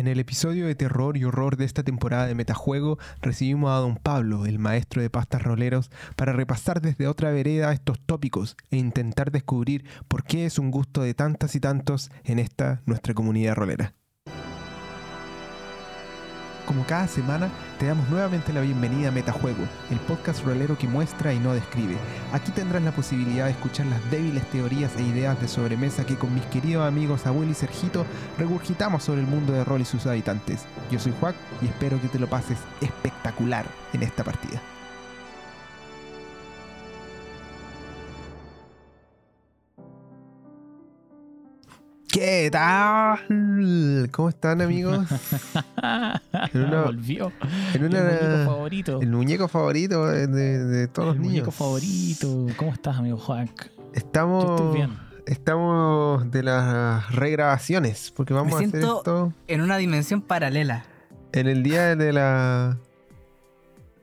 [0.00, 3.96] En el episodio de terror y horror de esta temporada de Metajuego, recibimos a don
[3.96, 9.30] Pablo, el maestro de pastas roleros, para repasar desde otra vereda estos tópicos e intentar
[9.30, 13.92] descubrir por qué es un gusto de tantas y tantos en esta nuestra comunidad rolera.
[16.70, 17.48] Como cada semana,
[17.80, 21.96] te damos nuevamente la bienvenida a Metajuego, el podcast rolero que muestra y no describe.
[22.32, 26.32] Aquí tendrás la posibilidad de escuchar las débiles teorías e ideas de sobremesa que con
[26.32, 28.06] mis queridos amigos Abuelo y Sergito
[28.38, 30.64] regurgitamos sobre el mundo de rol y sus habitantes.
[30.92, 34.62] Yo soy Juac y espero que te lo pases espectacular en esta partida.
[42.12, 44.08] ¿Qué tal?
[44.10, 45.06] ¿Cómo están amigos?
[46.52, 47.32] En una- Volvió.
[47.74, 49.00] en una- El muñeco favorito.
[49.00, 51.32] El muñeco favorito de, de todos El los niños.
[51.32, 52.46] muñeco favorito.
[52.56, 53.50] ¿Cómo estás, amigo Juan?
[53.94, 54.98] Estamos, Yo estoy bien.
[55.26, 60.84] estamos de las regrabaciones, porque vamos Me a hacer siento- esto en una dimensión paralela.
[61.32, 62.76] en el día de la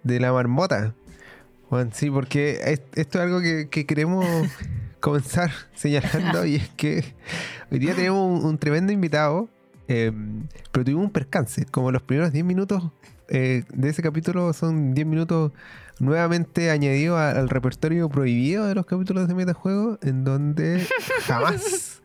[0.03, 0.93] de la marmota.
[1.69, 4.25] Bueno, sí, porque es- esto es algo que, que queremos
[4.99, 7.15] comenzar señalando y es que
[7.71, 9.49] hoy día tenemos un, un tremendo invitado,
[9.87, 10.11] eh,
[10.71, 11.65] pero tuvimos un percance.
[11.65, 12.91] Como los primeros 10 minutos
[13.29, 15.51] eh, de ese capítulo son 10 minutos
[15.99, 20.85] nuevamente añadidos al repertorio prohibido de los capítulos de metajuego, en donde
[21.25, 22.01] jamás,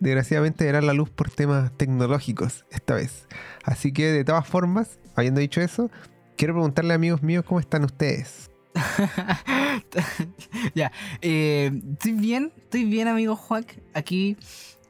[0.00, 3.26] desgraciadamente, verán la luz por temas tecnológicos esta vez.
[3.64, 5.90] Así que, de todas formas, habiendo dicho eso,
[6.36, 8.47] quiero preguntarle, amigos míos, ¿cómo están ustedes?
[10.74, 13.66] ya, eh, estoy bien, estoy bien, amigo Juan.
[13.94, 14.36] Aquí,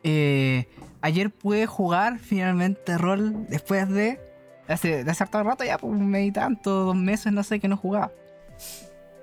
[0.02, 0.66] eh,
[1.00, 4.20] ayer pude jugar finalmente rol después de.
[4.68, 7.58] Hace, de hace harto rato ya, pues un mes y tanto, dos meses, no sé,
[7.58, 8.12] que no jugaba.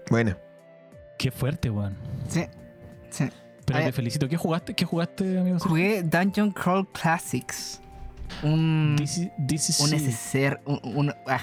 [0.10, 0.36] Bueno,
[1.18, 1.96] Qué fuerte, Juan.
[2.28, 2.44] Sí,
[3.10, 3.30] sí.
[3.66, 4.28] Pero Ay- te felicito.
[4.28, 4.74] ¿Qué jugaste?
[4.74, 5.60] ¿Qué jugaste, amigo?
[5.60, 7.80] Jugué Dungeon Crawl Classics.
[8.44, 8.96] Un.
[8.98, 10.60] This is- this is- un SSR.
[10.66, 11.40] Un, un, ah,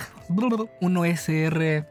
[0.80, 1.86] un OSR.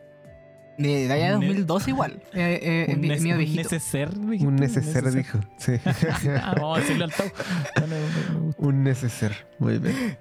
[0.77, 2.21] De, de allá de Un ne- 2012 igual.
[2.33, 3.37] Eh, eh, un mi- un neceser,
[4.17, 5.39] dijiste, un neceser dijo.
[5.57, 5.73] Sí.
[6.41, 7.27] Ah, vamos a decirle al Tau.
[8.57, 9.35] Un neceser.
[9.59, 10.17] Muy bien.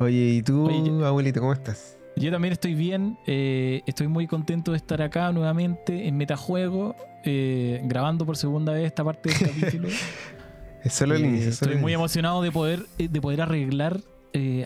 [0.00, 1.98] Oye, ¿y tú, Oye, yo- abuelito, cómo estás?
[2.16, 7.80] Yo también estoy bien, eh, estoy muy contento de estar acá nuevamente en Metajuego, eh,
[7.84, 9.88] grabando por segunda vez esta parte del capítulo.
[10.84, 11.48] Es solo el inicio.
[11.48, 11.98] Estoy el muy inicio.
[11.98, 14.00] emocionado de poder, de poder arreglar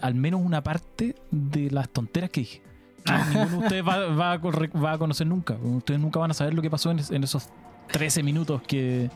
[0.02, 2.62] al menos una parte de las tonteras que dije.
[3.08, 5.54] Que ninguno de ustedes va, va a corre- va a conocer nunca.
[5.54, 7.48] Ustedes nunca van a saber lo que pasó en, es- en esos
[7.92, 9.10] 13 minutos que,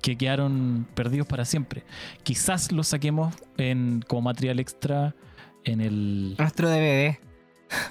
[0.00, 1.84] que quedaron perdidos para siempre.
[2.22, 5.14] Quizás los saquemos en, como material extra
[5.64, 7.16] en el, Nuestro DVD.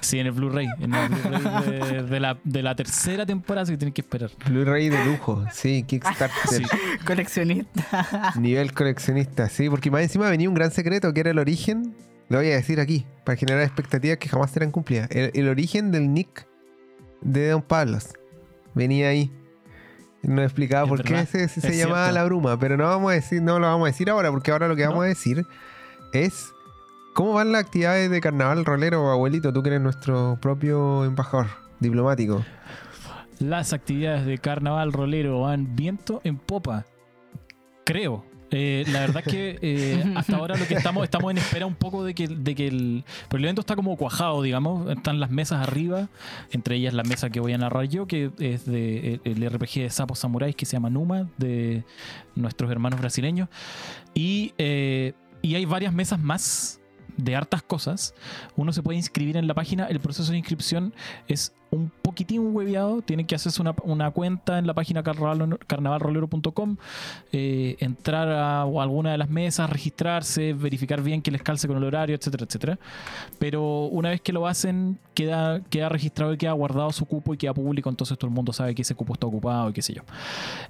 [0.00, 0.68] sí, en el Blu-ray.
[0.78, 4.30] En el Blu-ray de, de la, de la tercera temporada, así que tienen que esperar.
[4.46, 6.30] Blu-ray de lujo, sí, Kickstarter.
[6.48, 6.62] Sí.
[7.04, 8.32] Coleccionista.
[8.38, 11.94] Nivel coleccionista, sí, porque más encima venía un gran secreto que era el origen.
[12.28, 15.08] Lo voy a decir aquí, para generar expectativas que jamás serán cumplidas.
[15.10, 16.46] El, el origen del nick
[17.20, 18.08] de Don Pablos
[18.74, 19.30] venía ahí.
[20.22, 22.12] Nos explicaba Es por qué se, llamaba cierto.
[22.14, 24.68] la bruma, pero no vamos a decir, no lo vamos a decir ahora, porque ahora
[24.68, 25.02] lo que vamos ¿No?
[25.02, 25.44] a decir
[26.12, 26.52] es
[27.14, 31.48] cómo van las actividades de carnaval rolero, abuelito, tú que eres nuestro propio embajador
[31.80, 32.44] diplomático.
[33.40, 36.84] Las actividades de carnaval rolero van viento en popa.
[37.84, 38.24] Creo.
[38.52, 41.74] Eh, la verdad es que eh, hasta ahora lo que estamos, estamos en espera un
[41.74, 44.88] poco de que, de que el, pero el evento está como cuajado, digamos.
[44.90, 46.08] Están las mesas arriba,
[46.50, 49.90] entre ellas la mesa que voy a narrar yo, que es de el RPG de
[49.90, 51.84] Sapos Samuráis que se llama Numa, de
[52.34, 53.48] nuestros hermanos brasileños.
[54.14, 56.80] Y, eh, y hay varias mesas más
[57.16, 58.14] de hartas cosas.
[58.56, 59.86] Uno se puede inscribir en la página.
[59.86, 60.94] El proceso de inscripción
[61.28, 63.02] es un poquitín hueveado.
[63.02, 66.76] Tienen que hacerse una, cuenta en la página carnaval- carnavalrolero.com,
[67.32, 71.84] eh, entrar a alguna de las mesas, registrarse, verificar bien que les calce con el
[71.84, 72.78] horario, etcétera, etcétera.
[73.38, 77.38] Pero una vez que lo hacen, queda, queda registrado y queda guardado su cupo y
[77.38, 79.94] queda público, entonces todo el mundo sabe que ese cupo está ocupado y qué sé
[79.94, 80.02] yo.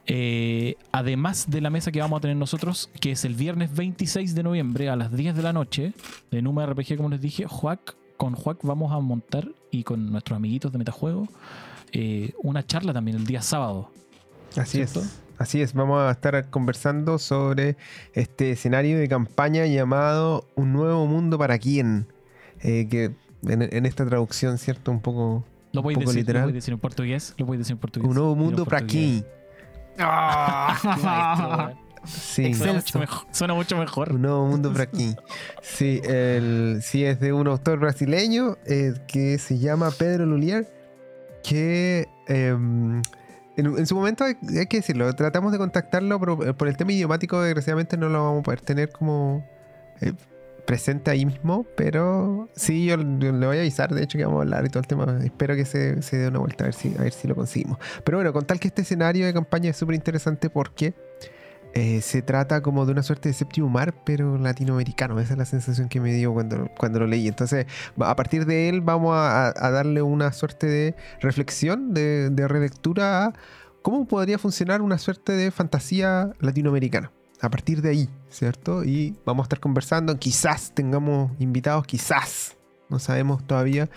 [0.06, 4.34] Eh, además de la mesa que vamos a tener nosotros, que es el viernes 26
[4.34, 5.92] de noviembre a las 10 de la noche,
[6.30, 10.36] de Numa RPG, como les dije, Juac, con Juac vamos a montar y con nuestros
[10.36, 11.26] amiguitos de Metajuego
[11.92, 13.90] eh, una charla también el día sábado.
[14.56, 15.00] Así ¿Cierto?
[15.00, 15.20] es.
[15.38, 17.76] Así es, vamos a estar conversando sobre
[18.12, 22.06] este escenario de campaña llamado Un nuevo mundo para quién.
[22.62, 23.10] Eh, que
[23.48, 24.92] en, en esta traducción, ¿cierto?
[24.92, 25.44] Un poco.
[25.72, 26.42] Lo voy a poco decir, literal.
[26.42, 27.34] lo voy a decir en portugués.
[27.38, 28.08] Lo voy a decir en portugués.
[28.08, 29.26] Un nuevo mundo para quién.
[29.98, 31.81] Maestro, weón.
[32.04, 32.54] Sí.
[32.54, 33.26] Suena mucho mejor.
[33.30, 34.12] Suena mucho mejor.
[34.12, 35.14] Un nuevo mundo para aquí.
[35.62, 40.72] Sí, el, sí, es de un autor brasileño eh, que se llama Pedro Lulier,
[41.42, 43.02] que em,
[43.56, 46.92] en, en su momento hay, hay que decirlo, tratamos de contactarlo, pero por el tema
[46.92, 49.46] idiomático desgraciadamente no lo vamos a poder tener como
[50.00, 50.12] eh,
[50.66, 54.38] presente ahí mismo, pero sí, yo, yo le voy a avisar, de hecho, que vamos
[54.38, 55.18] a hablar y todo el tema.
[55.24, 57.78] Espero que se, se dé una vuelta a ver, si, a ver si lo conseguimos.
[58.04, 60.94] Pero bueno, con tal que este escenario de campaña es súper interesante porque
[61.74, 65.18] eh, se trata como de una suerte de séptimo mar, pero latinoamericano.
[65.20, 67.28] Esa es la sensación que me dio cuando, cuando lo leí.
[67.28, 67.66] Entonces,
[67.98, 73.26] a partir de él vamos a, a darle una suerte de reflexión, de, de relectura
[73.26, 73.32] a
[73.82, 77.10] cómo podría funcionar una suerte de fantasía latinoamericana.
[77.40, 78.84] A partir de ahí, ¿cierto?
[78.84, 80.16] Y vamos a estar conversando.
[80.18, 82.56] Quizás tengamos invitados, quizás.
[82.88, 83.88] No sabemos todavía.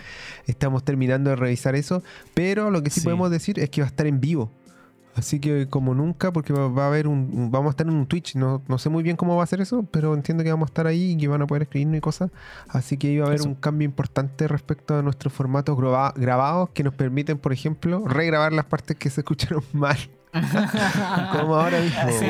[0.46, 2.02] Estamos terminando de revisar eso.
[2.34, 3.04] Pero lo que sí, Sí.
[3.04, 4.50] podemos decir es que va a estar en vivo.
[5.16, 7.94] Así que como nunca, porque va, va a haber un, un- vamos a estar en
[7.94, 10.50] un Twitch, no, no sé muy bien cómo va a ser eso, pero entiendo que
[10.50, 12.30] vamos a estar ahí y que van a poder escribirnos y cosas.
[12.68, 13.48] Así que iba a haber Eso.
[13.48, 18.52] un cambio importante respecto a nuestros formatos graba- grabados que nos permiten, por ejemplo, regrabar
[18.52, 19.96] las partes que se escucharon mal.
[21.40, 22.02] como ahora mismo.
[22.10, 22.26] Sí,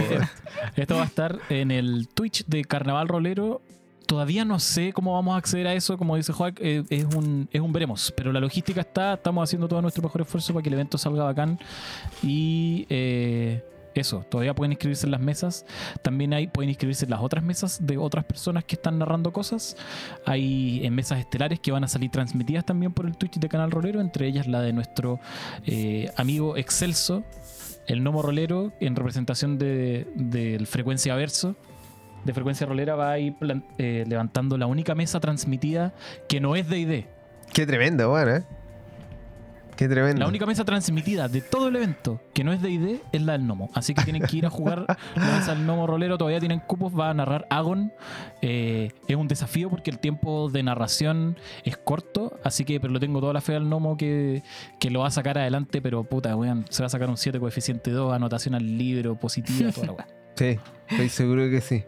[0.77, 3.63] Esto va a estar en el Twitch de Carnaval Rolero.
[4.07, 7.49] Todavía no sé cómo vamos a acceder a eso, como dice Joaquín, eh, es, un,
[7.53, 8.13] es un veremos.
[8.17, 11.25] Pero la logística está, estamos haciendo todo nuestro mejor esfuerzo para que el evento salga
[11.25, 11.59] bacán.
[12.23, 13.65] Y eh,
[13.97, 15.67] eso, todavía pueden inscribirse en las mesas.
[16.03, 19.77] También hay, pueden inscribirse en las otras mesas de otras personas que están narrando cosas.
[20.25, 23.73] Hay en mesas estelares que van a salir transmitidas también por el Twitch de Canal
[23.73, 25.19] Rolero, entre ellas la de nuestro
[25.65, 27.25] eh, amigo Excelso,
[27.89, 31.57] el Nomo Rolero, en representación de- del Frecuencia Verso.
[32.27, 35.95] De Frecuencia Rolera va a ir plan- eh, levantando la única mesa transmitida
[36.29, 37.05] que no es de ID.
[37.53, 38.45] Qué tremendo, bueno, ¿eh?
[39.77, 40.21] Qué tremendo.
[40.21, 43.33] La única mesa transmitida de todo el evento que no es de ID es la
[43.35, 43.69] del Nomo.
[43.75, 46.17] Así que tienen que ir a jugar la mesa del Nomo Rolero.
[46.17, 46.99] Todavía tienen cupos.
[46.99, 47.93] Va a narrar Agon.
[48.41, 52.41] Eh, es un desafío porque el tiempo de narración es corto.
[52.43, 54.43] Así que, pero lo tengo toda la fe al Nomo que,
[54.81, 55.83] que lo va a sacar adelante.
[55.83, 59.71] Pero puta, weón, se va a sacar un 7 coeficiente 2, anotación al libro, positiva,
[59.73, 60.07] toda la weá.
[60.37, 60.59] Sí,
[60.89, 61.83] estoy seguro que sí.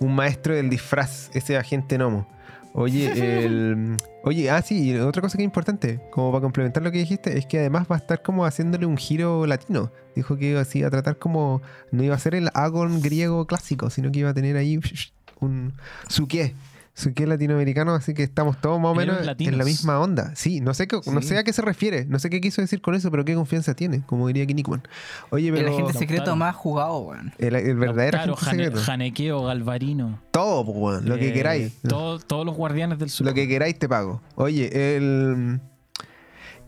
[0.00, 2.26] Un maestro del disfraz, ese agente Nomo.
[2.72, 3.10] Oye,
[3.44, 6.98] el, oye, ah, sí, y otra cosa que es importante, como para complementar lo que
[6.98, 9.90] dijiste, es que además va a estar como haciéndole un giro latino.
[10.14, 13.88] Dijo que iba así a tratar como, no iba a ser el Agon griego clásico,
[13.88, 14.78] sino que iba a tener ahí
[15.40, 15.72] un
[16.08, 16.54] su qué,
[16.96, 20.32] su qué latinoamericano, así que estamos todos más o menos en la misma onda.
[20.34, 22.80] Sí, no sé, qué- no sé a qué se refiere, no sé qué quiso decir
[22.80, 24.82] con eso, pero qué confianza tiene, como diría Kinikman.
[25.28, 25.98] Oye, pero el agente Lautaro.
[25.98, 27.32] secreto más jugado, weón.
[27.36, 28.80] el, el verdadero Claro, agente secreto.
[28.82, 30.22] Janequeo, Galvarino.
[30.30, 31.72] Todo, pues, weón, lo que eh, queráis.
[31.86, 33.26] todo- todos los guardianes del sur.
[33.26, 34.22] Lo que queráis te pago.
[34.34, 35.60] Oye, el.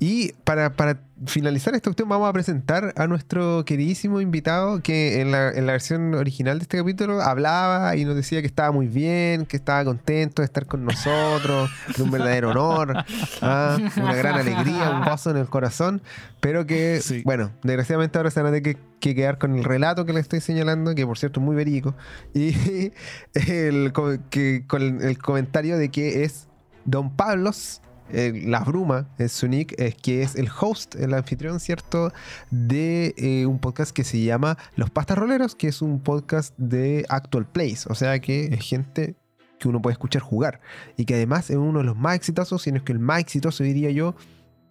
[0.00, 5.32] Y para, para finalizar esta cuestión, vamos a presentar a nuestro queridísimo invitado que en
[5.32, 8.86] la, en la versión original de este capítulo hablaba y nos decía que estaba muy
[8.86, 13.04] bien, que estaba contento de estar con nosotros, que un verdadero honor,
[13.42, 16.00] ah, una gran alegría, un gozo en el corazón,
[16.40, 17.22] pero que, Sí.
[17.24, 20.20] bueno, desgraciadamente ahora se van a tener que, que quedar con el relato que le
[20.20, 21.96] estoy señalando, que por cierto es muy verídico,
[22.34, 22.52] y
[23.34, 23.92] el,
[24.30, 26.46] que, con el comentario de que es
[26.84, 27.82] Don Pablos,
[28.12, 32.12] eh, la bruma, es su nick, es que es el host, el anfitrión, ¿cierto?
[32.50, 37.04] De eh, un podcast que se llama Los Pastas Roleros, que es un podcast de
[37.08, 37.86] Actual Plays.
[37.86, 39.16] O sea que es gente
[39.58, 40.60] que uno puede escuchar jugar.
[40.96, 43.20] Y que además es uno de los más exitosos, si no es que el más
[43.20, 44.14] exitoso, diría yo,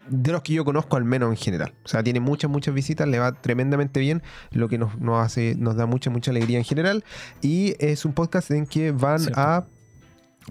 [0.09, 1.73] de los que yo conozco al menos en general.
[1.83, 5.55] O sea, tiene muchas, muchas visitas, le va tremendamente bien, lo que nos, nos hace,
[5.57, 7.03] nos da mucha, mucha alegría en general.
[7.41, 9.39] Y es un podcast en que van Cierto.
[9.39, 9.67] a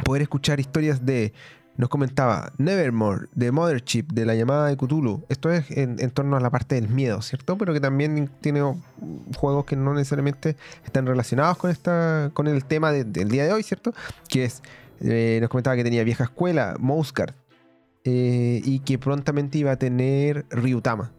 [0.04, 1.32] poder escuchar historias de
[1.76, 5.24] nos comentaba Nevermore, de Mothership, de la llamada de Cthulhu.
[5.28, 7.58] Esto es en, en torno a la parte del miedo, ¿cierto?
[7.58, 8.62] Pero que también tiene
[9.36, 13.52] juegos que no necesariamente están relacionados con esta con el tema de- del día de
[13.52, 13.92] hoy, ¿cierto?
[14.28, 14.62] Que es,
[15.00, 17.34] eh, nos comentaba que tenía vieja escuela, Mouseguard,
[18.04, 21.12] eh, y que prontamente iba a tener Ryutama.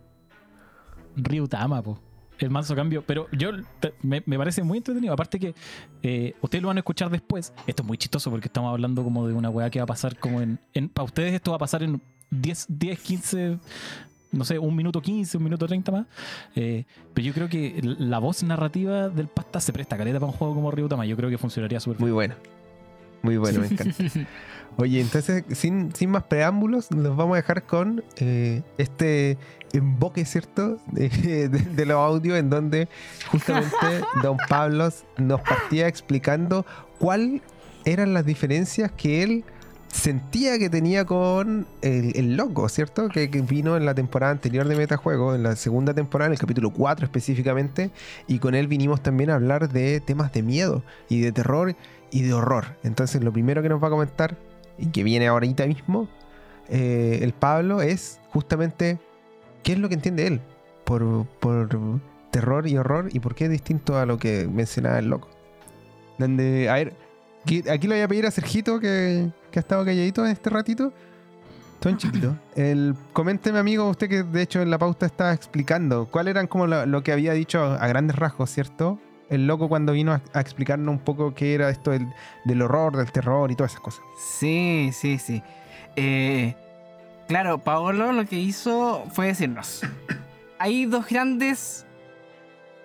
[1.15, 1.99] Ryutama, po.
[2.39, 3.03] El manso cambio.
[3.05, 5.13] Pero yo te- me, me parece muy entretenido.
[5.13, 5.55] Aparte que
[6.03, 7.53] eh, ustedes lo van a escuchar después.
[7.65, 10.17] Esto es muy chistoso porque estamos hablando como de una weá que va a pasar
[10.17, 10.59] como en.
[10.73, 13.57] en para ustedes esto va a pasar en 10, 10 15.
[14.29, 16.05] No sé, un minuto 15, un minuto 30 más.
[16.55, 20.37] Eh, pero yo creo que la voz narrativa del pasta se presta caleta para un
[20.37, 21.05] juego como Ryutama.
[21.05, 22.09] Yo creo que funcionaría súper bien.
[22.09, 22.35] Muy bueno.
[23.23, 23.95] Muy bueno, me encanta.
[24.77, 29.37] Oye, entonces, sin, sin más preámbulos, nos vamos a dejar con eh, este
[29.73, 30.77] emboque, ¿cierto?
[30.91, 31.09] De,
[31.49, 32.87] de- de los audios en donde
[33.31, 33.75] justamente
[34.23, 36.65] Don Pablos nos partía explicando
[36.99, 37.41] cuáles
[37.85, 39.43] eran las diferencias que él
[39.87, 43.07] sentía que tenía con el, el loco, ¿cierto?
[43.09, 46.39] Que, que vino en la temporada anterior de Metajuego, en la segunda temporada, en el
[46.39, 47.89] capítulo 4 específicamente,
[48.27, 51.75] y con él vinimos también a hablar de temas de miedo y de terror
[52.11, 52.75] y de horror.
[52.83, 54.37] Entonces, lo primero que nos va a comentar,
[54.77, 56.07] y que viene ahorita mismo,
[56.69, 58.99] eh, el Pablo, es justamente
[59.63, 60.41] qué es lo que entiende él
[60.83, 61.69] por, por
[62.31, 65.29] terror y horror y por qué es distinto a lo que mencionaba el loco.
[66.17, 66.93] Donde, a ver,
[67.47, 70.49] Aquí, aquí le voy a pedir a Sergito, que, que ha estado calladito en este
[70.49, 70.91] ratito.
[71.81, 72.35] Son chiquitos.
[72.55, 76.09] El, coménteme, amigo, usted que de hecho en la pauta estaba explicando.
[76.11, 78.99] ¿Cuál eran como lo, lo que había dicho a grandes rasgos, cierto?
[79.29, 82.07] El loco cuando vino a, a explicarnos un poco qué era esto del,
[82.45, 84.01] del horror, del terror y todas esas cosas.
[84.39, 85.43] Sí, sí, sí.
[85.95, 86.55] Eh,
[87.27, 89.81] claro, Paolo lo que hizo fue decirnos:
[90.59, 91.85] hay dos grandes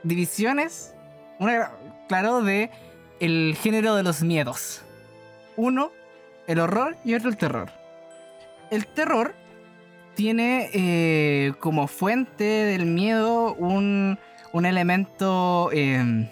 [0.02, 0.94] divisiones,
[1.38, 1.70] una,
[2.08, 2.70] claro, de
[3.20, 4.82] el género de los miedos.
[5.56, 5.92] Uno,
[6.46, 7.70] el horror y otro, el terror.
[8.70, 9.34] El terror
[10.14, 14.18] tiene eh, como fuente del miedo un,
[14.52, 16.30] un elemento eh,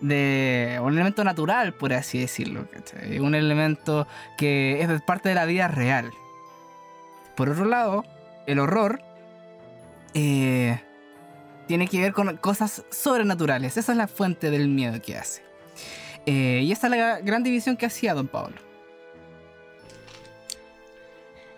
[0.00, 3.18] de un elemento natural, por así decirlo, ¿cachai?
[3.20, 4.06] un elemento
[4.36, 6.10] que es parte de la vida real.
[7.36, 8.04] Por otro lado,
[8.46, 9.00] el horror
[10.12, 10.80] eh,
[11.66, 13.76] tiene que ver con cosas sobrenaturales.
[13.76, 15.42] Esa es la fuente del miedo que hace.
[16.26, 18.56] Eh, y esa es la gran división que hacía Don Pablo.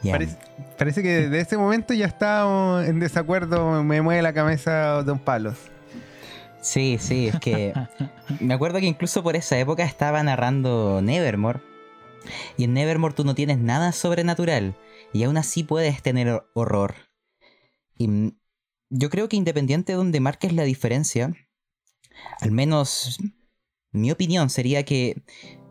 [0.09, 0.37] Parece,
[0.79, 3.83] parece que desde ese momento ya estábamos en desacuerdo.
[3.83, 5.57] Me mueve la cabeza Don Palos.
[6.67, 7.73] Sí, sí, es que
[8.41, 11.61] me acuerdo que incluso por esa época estaba narrando Nevermore.
[12.57, 14.77] Y en Nevermore tú no tienes nada sobrenatural.
[15.13, 16.95] Y aún así puedes tener hor- horror.
[17.97, 18.35] Y
[18.91, 21.33] yo creo que independiente de donde marques la diferencia,
[22.41, 23.19] al menos
[23.93, 25.23] mi opinión sería que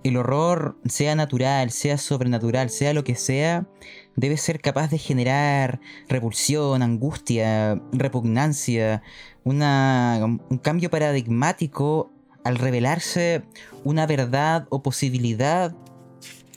[0.05, 3.67] el horror, sea natural, sea sobrenatural, sea lo que sea,
[4.15, 9.01] debe ser capaz de generar repulsión, angustia, repugnancia,
[9.45, 12.11] una, un cambio paradigmático
[12.43, 13.43] al revelarse
[13.85, 15.73] una verdad o posibilidad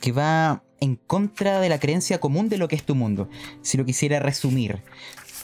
[0.01, 3.29] que va en contra de la creencia común de lo que es tu mundo.
[3.61, 4.81] Si lo quisiera resumir,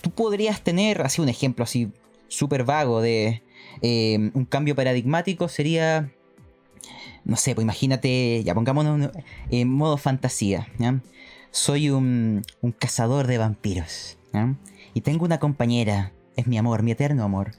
[0.01, 1.91] tú podrías tener, así un ejemplo así
[2.27, 3.43] súper vago de
[3.81, 6.11] eh, un cambio paradigmático sería,
[7.23, 9.11] no sé, pues imagínate, ya pongámonos
[9.49, 10.67] en modo fantasía.
[11.51, 14.17] Soy un, un cazador de vampiros.
[14.93, 17.51] Y tengo una compañera, es mi amor, mi eterno amor.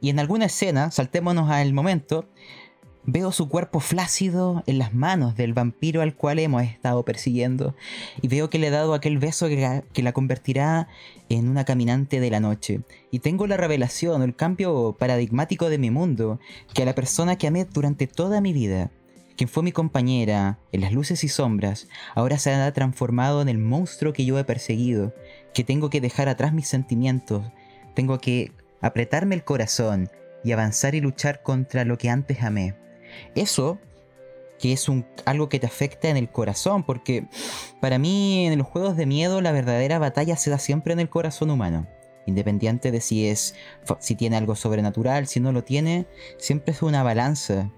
[0.00, 2.26] Y en alguna escena, saltémonos al momento,
[3.04, 7.74] veo su cuerpo flácido en las manos del vampiro al cual hemos estado persiguiendo.
[8.22, 10.88] Y veo que le he dado aquel beso que la, que la convertirá
[11.28, 12.80] en una caminante de la noche.
[13.10, 16.40] Y tengo la revelación, el cambio paradigmático de mi mundo,
[16.74, 18.90] que a la persona que amé durante toda mi vida,
[19.36, 23.58] quien fue mi compañera en las luces y sombras, ahora se ha transformado en el
[23.58, 25.14] monstruo que yo he perseguido,
[25.54, 27.44] que tengo que dejar atrás mis sentimientos,
[28.00, 30.08] tengo que apretarme el corazón
[30.42, 32.74] y avanzar y luchar contra lo que antes amé.
[33.34, 33.78] Eso
[34.58, 34.86] que es
[35.26, 37.26] algo que te afecta en el corazón, porque
[37.78, 41.10] para mí en los juegos de miedo la verdadera batalla se da siempre en el
[41.10, 41.88] corazón humano.
[42.24, 43.54] Independiente de si es
[43.98, 46.06] si tiene algo sobrenatural, si no lo tiene,
[46.38, 47.70] siempre es una balanza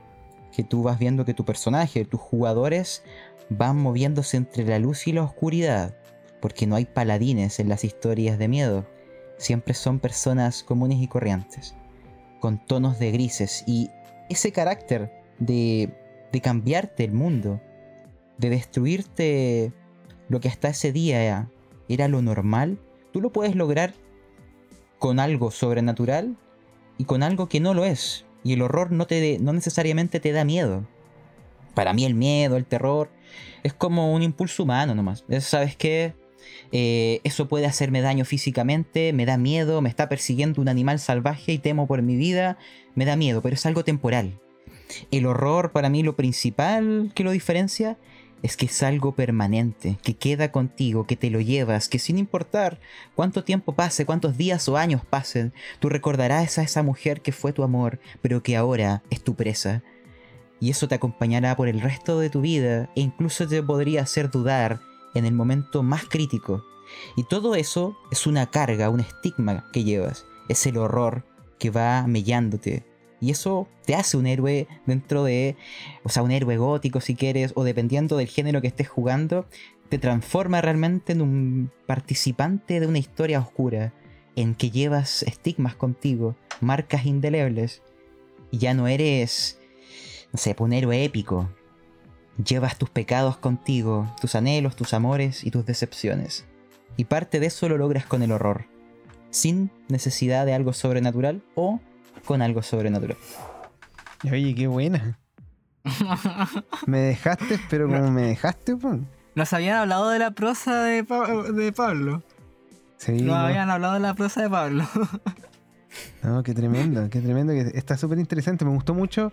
[0.53, 3.03] que tú vas viendo que tu personaje, tus jugadores
[3.49, 5.97] van moviéndose entre la luz y la oscuridad,
[6.41, 8.87] porque no hay paladines en las historias de miedo,
[9.43, 11.75] siempre son personas comunes y corrientes,
[12.41, 13.91] con tonos de grises y
[14.31, 15.93] ese carácter de,
[16.33, 17.61] de cambiarte el mundo,
[18.39, 19.73] de destruirte
[20.29, 21.49] lo que hasta ese día
[21.89, 22.79] era lo normal,
[23.13, 23.95] tú lo puedes lograr
[24.99, 26.37] con algo sobrenatural
[26.97, 28.25] y con algo que no lo es.
[28.45, 30.87] Y el horror no, te, no necesariamente te da miedo.
[31.75, 33.11] Para mí el miedo, el terror,
[33.63, 35.25] es como un impulso humano nomás.
[35.29, 36.15] Es, ¿Sabes qué?
[36.73, 41.53] Eh, eso puede hacerme daño físicamente, me da miedo, me está persiguiendo un animal salvaje
[41.53, 42.59] y temo por mi vida,
[42.95, 44.39] me da miedo, pero es algo temporal.
[45.11, 47.99] El horror para mí lo principal que lo diferencia
[48.43, 52.81] es que es algo permanente, que queda contigo, que te lo llevas, que sin importar
[53.15, 57.53] cuánto tiempo pase, cuántos días o años pasen, tú recordarás a esa mujer que fue
[57.53, 59.83] tu amor, pero que ahora es tu presa.
[60.61, 64.31] Y eso te acompañará por el resto de tu vida e incluso te podría hacer
[64.31, 64.81] dudar
[65.15, 66.65] en el momento más crítico.
[67.17, 71.25] Y todo eso es una carga, un estigma que llevas, es el horror
[71.59, 72.85] que va mellándote,
[73.23, 75.57] y eso te hace un héroe dentro de,
[76.03, 79.47] o sea, un héroe gótico si quieres, o dependiendo del género que estés jugando,
[79.89, 83.95] te transforma realmente en un participante de una historia oscura,
[84.35, 87.83] en que llevas estigmas contigo, marcas indelebles,
[88.51, 89.61] y ya no eres,
[90.33, 91.49] no sé, un héroe épico.
[92.47, 96.45] Llevas tus pecados contigo, tus anhelos, tus amores y tus decepciones.
[96.97, 98.65] Y parte de eso lo logras con el horror,
[99.31, 101.81] sin necesidad de algo sobrenatural o
[102.25, 103.17] con algo sobrenatural.
[104.25, 105.19] Oye, qué buena.
[106.87, 109.01] me dejaste, pero como me dejaste, pues.
[109.35, 112.23] Nos habían hablado de la prosa de, Pa- de Pablo.
[112.99, 114.87] Sí, Nos no, habían hablado de la prosa de Pablo.
[116.23, 117.53] no, qué tremendo, qué tremendo.
[117.53, 118.65] que Está súper interesante.
[118.65, 119.33] Me gustó mucho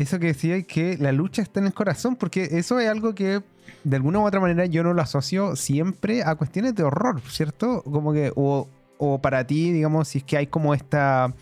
[0.00, 3.42] eso que decía que la lucha está en el corazón, porque eso es algo que
[3.84, 7.82] de alguna u otra manera yo no lo asocio siempre a cuestiones de horror, ¿cierto?
[7.82, 8.66] Como que, o,
[8.96, 11.34] o para ti, digamos, si es que hay como esta...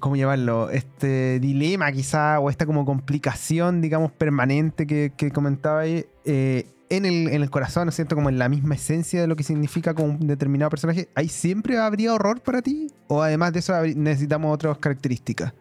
[0.00, 0.70] ¿Cómo llamarlo?
[0.70, 7.04] Este dilema quizá, o esta como complicación, digamos, permanente que, que comentaba ahí, eh, en,
[7.04, 8.14] el, en el corazón, ¿no es cierto?
[8.14, 11.08] Como en la misma esencia de lo que significa como un determinado personaje.
[11.14, 12.92] ¿Ahí siempre habría horror para ti?
[13.08, 15.52] ¿O además de eso necesitamos otras características?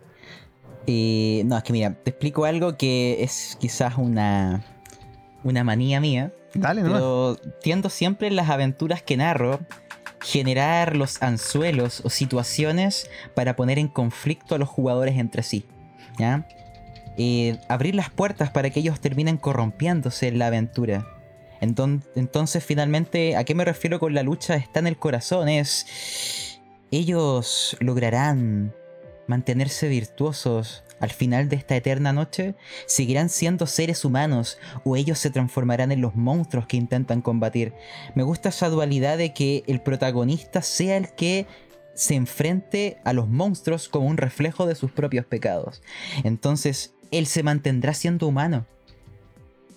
[0.87, 4.63] Eh, no, es que mira, te explico algo que es quizás una,
[5.43, 6.99] una manía mía, Dale, nomás.
[6.99, 9.59] pero tiendo siempre en las aventuras que narro
[10.21, 15.65] generar los anzuelos o situaciones para poner en conflicto a los jugadores entre sí.
[16.17, 16.47] ¿ya?
[17.17, 21.05] Eh, abrir las puertas para que ellos terminen corrompiéndose en la aventura.
[21.61, 24.55] Enton- entonces, finalmente, ¿a qué me refiero con la lucha?
[24.55, 26.59] Está en el corazón, es...
[26.91, 28.73] Ellos lograrán
[29.27, 32.55] mantenerse virtuosos al final de esta eterna noche,
[32.85, 37.73] seguirán siendo seres humanos o ellos se transformarán en los monstruos que intentan combatir.
[38.15, 41.45] Me gusta esa dualidad de que el protagonista sea el que
[41.93, 45.81] se enfrente a los monstruos como un reflejo de sus propios pecados.
[46.23, 48.65] Entonces, él se mantendrá siendo humano.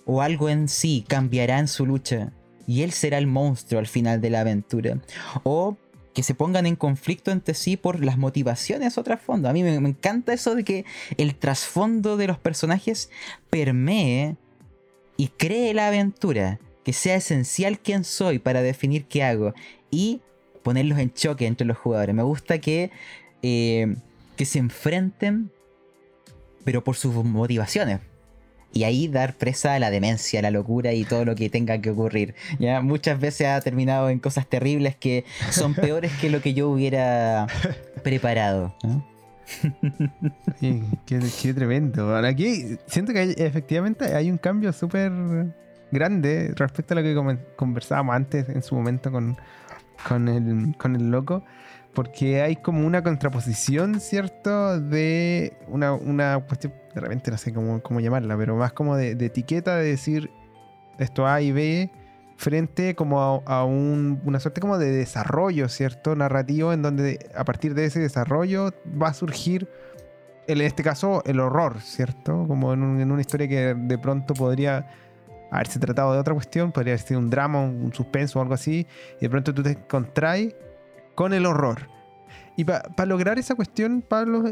[0.05, 2.31] O algo en sí cambiará en su lucha.
[2.67, 4.99] Y él será el monstruo al final de la aventura.
[5.43, 5.77] O
[6.13, 9.49] que se pongan en conflicto entre sí por las motivaciones o trasfondo.
[9.49, 10.85] A mí me, encanta eso de que
[11.17, 13.09] el trasfondo de los personajes
[13.49, 14.35] permee
[15.17, 16.59] y cree la aventura.
[16.83, 19.53] Que sea esencial quién soy para definir qué hago.
[19.89, 20.21] Y
[20.63, 22.15] ponerlos en choque entre los jugadores.
[22.15, 22.91] Me gusta que,
[23.41, 23.95] eh,
[24.35, 25.51] que se enfrenten,
[26.63, 27.99] pero por sus motivaciones.
[28.73, 31.79] Y ahí dar presa a la demencia, a la locura y todo lo que tenga
[31.81, 32.35] que ocurrir.
[32.59, 36.69] Ya muchas veces ha terminado en cosas terribles que son peores que lo que yo
[36.69, 37.47] hubiera
[38.03, 38.73] preparado.
[38.83, 39.05] ¿no?
[40.59, 42.15] Sí, qué, qué tremendo.
[42.15, 45.11] Aquí siento que hay- efectivamente hay un cambio súper
[45.91, 49.37] grande respecto a lo que conversábamos antes en su momento con,
[50.07, 51.43] con, el, con el loco.
[51.93, 54.79] Porque hay como una contraposición, ¿cierto?
[54.79, 59.11] De una, una cuestión, de repente no sé cómo, cómo llamarla, pero más como de,
[59.11, 60.29] etiqueta de decir
[60.99, 61.91] esto A y B
[62.37, 66.15] frente como a, un- una suerte como de desarrollo, ¿cierto?
[66.15, 69.67] Narrativo en donde a partir de ese desarrollo va a surgir,
[70.47, 72.45] en este caso, el horror, ¿cierto?
[72.47, 74.87] Como en, un- en una historia que de pronto podría
[75.51, 78.53] haberse tratado de otra cuestión, podría haber sido un drama, un, un suspenso o algo
[78.53, 80.39] así, y de pronto tú te encontrás
[81.21, 81.87] con el horror.
[82.55, 84.43] Y para lograr esa cuestión, Pablo,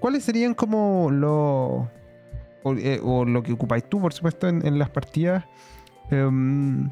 [0.00, 1.90] ¿cuáles serían como lo,
[2.62, 5.44] o, eh, o lo que ocupáis tú, por supuesto, en, en las partidas?
[6.10, 6.88] Em,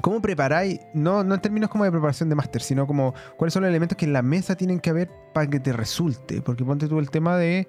[0.00, 0.78] ¿Cómo preparáis?
[0.94, 3.98] No, no en términos como de preparación de máster, sino como cuáles son los elementos
[3.98, 6.40] que en la mesa tienen que haber para que te resulte.
[6.40, 7.68] Porque ponte tú el tema de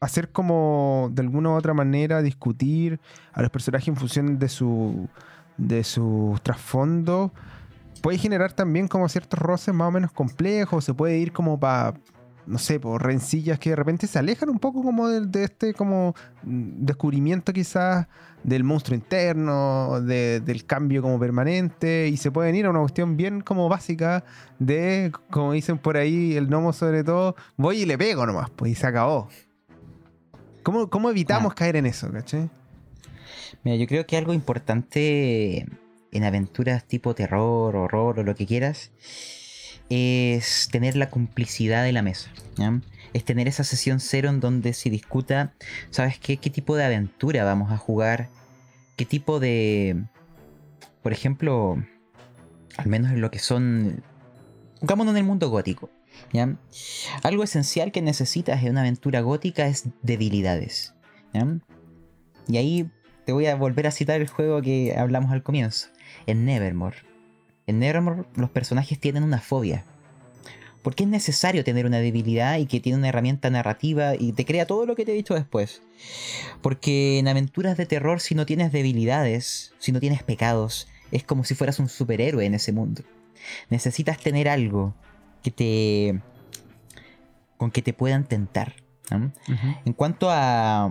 [0.00, 2.98] hacer como de alguna u otra manera discutir
[3.32, 5.08] a los personajes en función de su
[5.56, 7.32] de su trasfondo
[8.02, 11.94] puede generar también como ciertos roces más o menos complejos se puede ir como para
[12.46, 15.74] no sé por rencillas que de repente se alejan un poco como de, de este
[15.74, 18.08] como descubrimiento quizás
[18.42, 23.16] del monstruo interno de- del cambio como permanente y se pueden ir a una cuestión
[23.16, 24.24] bien como básica
[24.58, 28.72] de como dicen por ahí el gnomo sobre todo voy y le pego nomás pues
[28.72, 29.28] y se acabó
[30.64, 31.54] ¿Cómo, cómo evitamos Ah.
[31.56, 32.48] caer en eso, caché?
[33.64, 35.66] Mira, yo creo que algo importante
[36.10, 38.90] en aventuras tipo terror, horror o lo que quieras
[39.88, 42.30] es tener la complicidad de la mesa.
[43.12, 45.54] Es tener esa sesión cero en donde se discuta,
[45.90, 46.38] ¿sabes qué?
[46.38, 48.30] ¿Qué tipo de aventura vamos a jugar?
[48.96, 50.04] ¿Qué tipo de...
[51.02, 51.82] Por ejemplo,
[52.76, 54.02] al menos en lo que son...
[54.80, 55.90] Pongámonos en el mundo gótico.
[57.22, 60.94] Algo esencial que necesitas en una aventura gótica es debilidades.
[62.48, 62.90] Y ahí
[63.24, 65.88] te voy a volver a citar el juego que hablamos al comienzo.
[66.26, 66.96] En Nevermore.
[67.66, 69.84] En Nevermore los personajes tienen una fobia.
[70.82, 74.66] Porque es necesario tener una debilidad y que tiene una herramienta narrativa y te crea
[74.66, 75.82] todo lo que te he dicho después.
[76.60, 81.44] Porque en aventuras de terror si no tienes debilidades, si no tienes pecados, es como
[81.44, 83.02] si fueras un superhéroe en ese mundo.
[83.70, 84.94] Necesitas tener algo
[85.44, 86.20] que te...
[87.56, 88.74] con que te puedan tentar.
[89.10, 89.32] ¿no?
[89.84, 90.86] En cuanto a,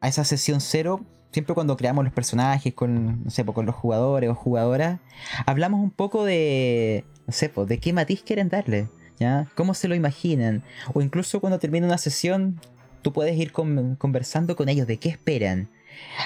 [0.00, 1.02] a esa sesión cero,
[1.34, 5.00] siempre cuando creamos los personajes con, no sé, pues, con los jugadores o jugadoras,
[5.44, 9.48] hablamos un poco de, no sé, pues, de qué matiz quieren darle, ¿ya?
[9.54, 10.62] ¿Cómo se lo imaginan?
[10.94, 12.60] O incluso cuando termina una sesión,
[13.02, 15.68] tú puedes ir con- conversando con ellos de qué esperan.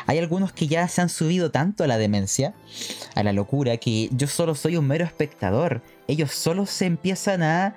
[0.06, 2.54] Hay algunos que ya se han subido tanto a la demencia,
[3.14, 5.82] a la locura, que yo solo soy un mero espectador.
[6.06, 7.74] Ellos solo se empiezan a,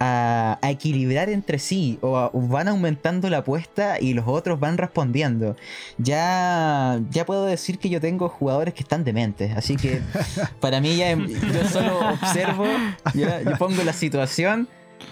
[0.00, 4.58] a, a equilibrar entre sí o, a- o van aumentando la apuesta y los otros
[4.58, 5.54] van respondiendo.
[5.98, 10.00] Ya, ya puedo decir que yo tengo jugadores que están dementes, así que
[10.60, 12.66] para mí ya em- yo solo observo,
[13.14, 14.68] ya, yo pongo la situación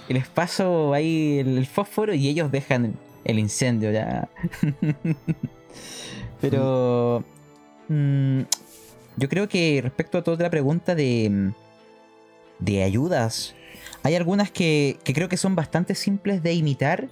[0.08, 4.28] y les paso ahí el, el fósforo y ellos dejan el incendio ya.
[6.40, 7.24] Pero
[7.88, 8.40] mm,
[9.16, 11.52] yo creo que respecto a toda la pregunta de, mm,
[12.58, 13.54] de ayudas,
[14.02, 17.08] hay algunas que, que creo que son bastante simples de imitar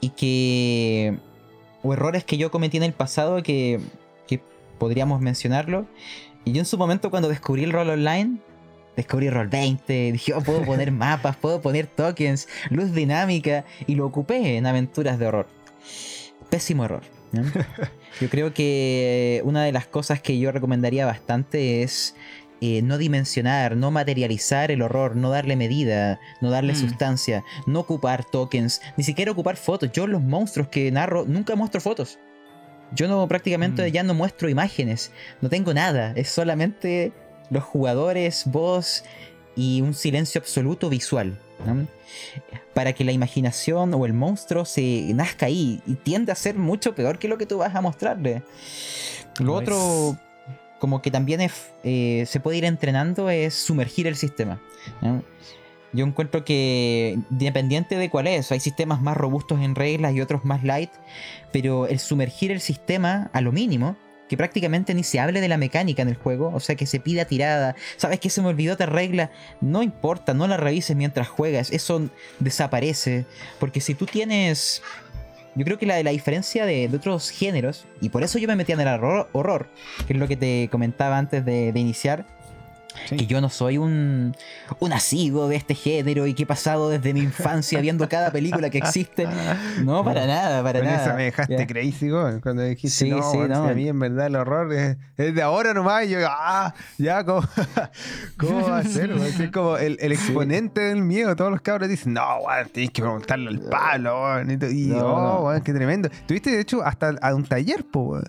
[0.00, 1.18] y que...
[1.82, 3.80] o errores que yo cometí en el pasado que,
[4.26, 4.40] que
[4.78, 5.86] podríamos mencionarlo.
[6.44, 8.38] Y yo en su momento cuando descubrí el rol online,
[8.96, 14.06] descubrí rol 20, dije, oh, puedo poner mapas, puedo poner tokens, luz dinámica, y lo
[14.06, 15.46] ocupé en aventuras de horror.
[16.48, 17.19] Pésimo error.
[17.32, 17.42] ¿No?
[18.20, 22.14] Yo creo que una de las cosas que yo recomendaría bastante es
[22.62, 26.76] eh, no dimensionar, no materializar el horror, no darle medida, no darle Mm.
[26.76, 29.90] sustancia, no ocupar tokens, ni siquiera ocupar fotos.
[29.92, 32.18] Yo los monstruos que narro nunca muestro fotos.
[32.92, 33.92] Yo no prácticamente Mm.
[33.92, 37.12] ya no muestro imágenes, no tengo nada, es solamente
[37.48, 39.04] los jugadores, voz
[39.56, 41.38] y un silencio absoluto visual.
[41.66, 41.86] ¿No?
[42.74, 46.94] Para que la imaginación o el monstruo se nazca ahí y tiende a ser mucho
[46.94, 48.42] peor que lo que tú vas a mostrarle.
[49.38, 50.16] Lo otro,
[50.78, 54.60] como que también es, eh, se puede ir entrenando, es sumergir el sistema.
[55.00, 55.22] ¿no?
[55.92, 60.44] Yo encuentro que, independiente de cuál es, hay sistemas más robustos en reglas y otros
[60.44, 60.90] más light,
[61.52, 63.96] pero el sumergir el sistema a lo mínimo,
[64.30, 67.00] que prácticamente ni se hable de la mecánica en el juego, o sea, que se
[67.00, 71.26] pida tirada, sabes que se me olvidó otra regla, no importa, no la revises mientras
[71.26, 73.26] juegas, eso desaparece,
[73.58, 74.82] porque si tú tienes...
[75.56, 78.54] Yo creo que la, la diferencia de, de otros géneros, y por eso yo me
[78.54, 79.68] metí en el horror, horror,
[80.06, 82.24] que es lo que te comentaba antes de, de iniciar,
[83.08, 83.16] Sí.
[83.16, 84.34] que yo no soy un,
[84.78, 88.70] un asiduo de este género y que he pasado desde mi infancia viendo cada película
[88.70, 89.26] que existe.
[89.84, 91.02] No, para nada, para nada.
[91.04, 91.66] esa me dejaste Ya.
[91.66, 92.08] crazy.
[92.42, 93.64] Cuando dijiste, Sí, no, sí, no.
[93.64, 96.06] a mí en verdad el horror es, es de ahora nomás.
[96.06, 97.42] Y yo, ah, ya, ¿cómo,
[98.36, 99.10] cómo va a ser?
[99.12, 101.34] es como el, el exponente del miedo.
[101.36, 104.40] Todos los cabros dicen, no, weón, tienes que preguntarle al palo.
[104.70, 106.08] Y, No, oh, qué tremendo.
[106.26, 108.20] Tuviste, de hecho, hasta a un taller, po,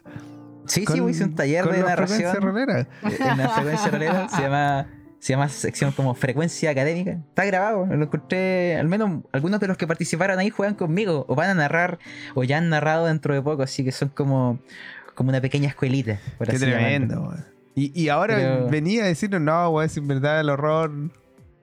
[0.72, 2.44] Sí, sí, Con- hice un taller de la frecuencia narración.
[2.44, 2.88] rolera.
[3.04, 4.88] en la frecuencia rolera se llama
[5.20, 9.78] se llama sección como frecuencia académica está grabado lo encontré al menos algunos de los
[9.78, 12.00] que participaron ahí juegan conmigo o van a narrar
[12.34, 14.60] o ya han narrado dentro de poco así que son como
[15.14, 17.36] como una pequeña escuelita por Qué así tremendo.
[17.76, 20.92] Y, y ahora Pero- venía a decirnos, no, weón, si en verdad el horror.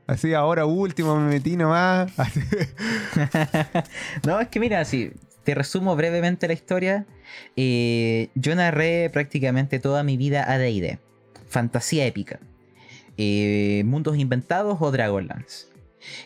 [0.07, 2.11] Así, ahora último me metí nomás.
[2.19, 2.41] Así.
[4.27, 5.13] no, es que mira, si
[5.49, 7.07] te resumo brevemente la historia,
[7.57, 10.99] eh, yo narré prácticamente toda mi vida a D&D,
[11.49, 12.39] fantasía épica,
[13.17, 15.69] eh, mundos inventados o Dragonlance.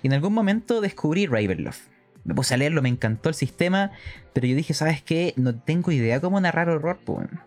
[0.03, 1.83] Y en algún momento descubrí Ravenloft.
[2.25, 3.93] Me puse a leerlo, me encantó el sistema,
[4.33, 5.35] pero yo dije, ¿sabes qué?
[5.37, 7.39] No tengo idea cómo narrar horror, weón.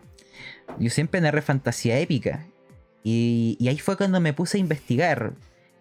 [0.78, 2.46] Yo siempre narré fantasía épica.
[3.04, 5.34] Y ahí fue cuando me puse a investigar.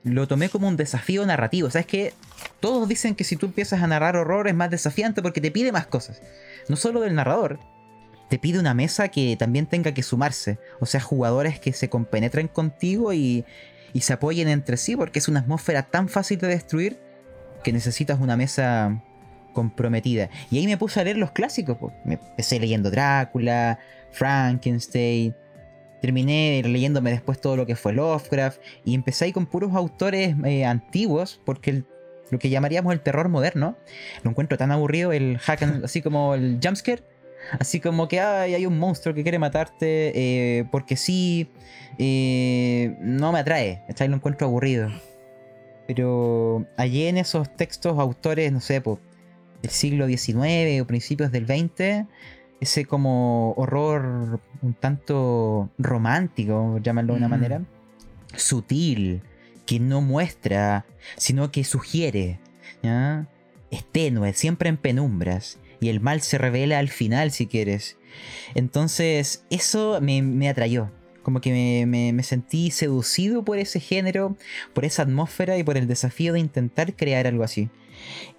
[0.05, 1.69] Lo tomé como un desafío narrativo.
[1.71, 2.13] ¿Sabes qué?
[2.59, 5.71] Todos dicen que si tú empiezas a narrar horror es más desafiante porque te pide
[5.71, 6.21] más cosas.
[6.69, 7.59] No solo del narrador,
[8.29, 10.59] te pide una mesa que también tenga que sumarse.
[10.79, 13.45] O sea, jugadores que se compenetren contigo y,
[13.93, 16.99] y se apoyen entre sí porque es una atmósfera tan fácil de destruir
[17.63, 19.01] que necesitas una mesa
[19.53, 20.29] comprometida.
[20.51, 21.77] Y ahí me puse a leer los clásicos.
[22.03, 23.79] Me empecé leyendo Drácula,
[24.11, 25.35] Frankenstein.
[26.05, 28.59] Terminé leyéndome después todo lo que fue Lovecraft.
[28.83, 31.41] Y empecé ahí con puros autores eh, antiguos.
[31.45, 31.83] Porque
[32.29, 33.75] lo que llamaríamos el terror moderno.
[34.23, 35.11] Lo encuentro tan aburrido.
[35.11, 37.03] El hack and- así como el jumpscare.
[37.59, 41.49] Así como que "Ay, hay un monstruo que quiere matarte eh, porque sí.
[41.97, 43.81] eh, no me atrae.
[43.87, 44.07] ¿cachai?
[44.07, 44.89] Lo encuentro aburrido.
[45.87, 48.99] Pero allí en esos textos, autores, no sé, po,
[49.61, 52.05] del siglo XIX o principios del XX,
[52.61, 57.31] ese como horror un tanto romántico, llamarlo de una Mm.
[57.31, 57.61] manera,
[58.35, 59.21] sutil,
[59.65, 60.85] que no muestra,
[61.17, 62.39] sino que sugiere,
[62.83, 63.27] ¿ya?
[63.71, 67.97] es tenue, siempre en penumbras, y el mal se revela al final si quieres.
[68.53, 70.91] Entonces, eso me, me atrayó.
[71.25, 74.37] Como que me, me- me sentí seducido por ese género,
[74.73, 77.67] por esa atmósfera y por el desafío de intentar crear algo así.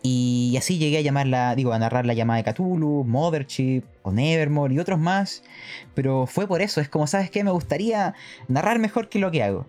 [0.05, 4.73] Y así llegué a llamarla, digo, a narrar la llamada de Cthulhu, Mothership o Nevermore
[4.73, 5.43] y otros más.
[5.95, 7.43] Pero fue por eso, es como, ¿sabes qué?
[7.43, 8.15] Me gustaría
[8.47, 9.67] narrar mejor que lo que hago.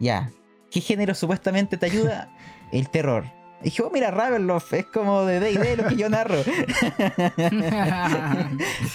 [0.00, 0.30] Ya.
[0.70, 2.34] ¿Qué género supuestamente te ayuda?
[2.72, 3.26] El terror.
[3.64, 6.36] Y dije, oh, mira, Ravenloft, es como de D&D lo que yo narro.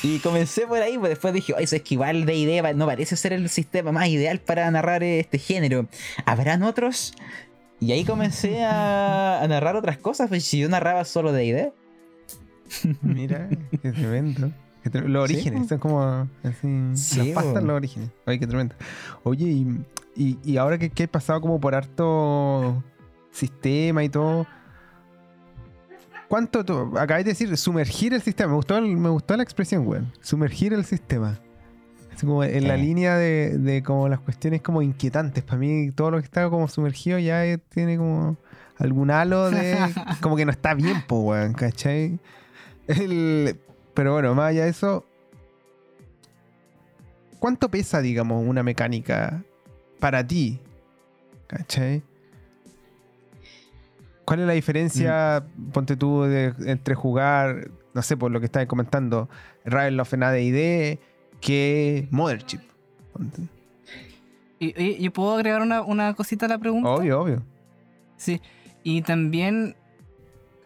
[0.04, 3.34] y comencé por ahí, pues después dije, eso es que igual D&D no parece ser
[3.34, 5.88] el sistema más ideal para narrar este género.
[6.26, 7.14] ¿Habrán otros?
[7.80, 11.74] Y ahí comencé a, a narrar otras cosas, pues si yo narraba solo D&D.
[13.02, 13.50] Mira,
[13.82, 14.52] qué tremendo.
[14.84, 15.68] Qué Los Sí, orígenes, po.
[15.70, 16.68] son como así.
[16.94, 17.68] Sí, las pastas, po.
[17.68, 18.10] los orígenes.
[18.26, 18.76] Ay, qué tremendo.
[19.24, 19.68] Oye, y,
[20.16, 22.84] y, y ahora que, que he pasado como por harto
[23.32, 24.46] sistema y todo.
[26.30, 26.60] ¿Cuánto
[26.98, 28.52] acabáis de decir sumergir el sistema?
[28.52, 30.14] Me gustó, el- me gustó la expresión, weón.
[30.22, 31.40] Sumergir el sistema.
[32.14, 32.82] Así como en la Sí.
[32.84, 35.44] línea de, de como las cuestiones como inquietantes.
[35.44, 38.38] Para mí, todo lo que está como sumergido ya eh, tiene como
[38.78, 39.76] algún halo de.
[40.22, 42.20] como que no está bien, po, weón, ¿cachai?
[42.88, 43.60] El-
[43.96, 45.06] pero bueno, más allá de eso.
[47.40, 49.44] ¿Cuánto pesa, digamos, una mecánica
[50.00, 50.60] para ti?
[51.48, 52.04] ¿Cachai?
[54.30, 58.68] ¿Cuál es la diferencia, ponte tú, de- entre jugar, no sé, por lo que estabas
[58.68, 59.28] comentando,
[59.66, 61.00] Ravenloft en AD&D
[61.42, 62.60] que Mothership?
[64.60, 66.90] Y, oye, ¿yo puedo agregar una, una cosita a la pregunta?
[66.90, 67.44] Obvio, obvio.
[68.18, 68.42] Sí.
[68.84, 69.76] Y también,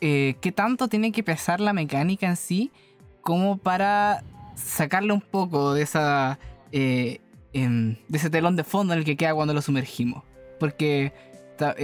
[0.02, 2.72] eh, ¿qué tanto tiene que pesar la mecánica en sí
[3.22, 4.24] como para
[4.56, 6.40] sacarle un poco de esa
[6.72, 7.22] eh,
[7.54, 10.24] em, de ese telón de fondo en el que queda cuando lo sumergimos?
[10.60, 11.14] Porque
[11.58, 11.76] ta-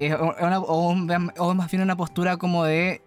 [0.00, 3.00] eh, una- o, un- o más bien una postura como de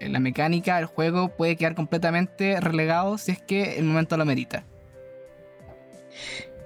[0.00, 4.64] la mecánica, el juego puede quedar completamente relegado si es que el momento lo merita.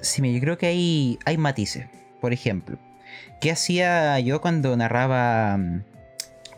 [0.00, 1.86] Sí, yo creo que hay, hay matices.
[2.20, 2.78] Por ejemplo,
[3.40, 5.82] ¿qué hacía yo cuando narraba mm,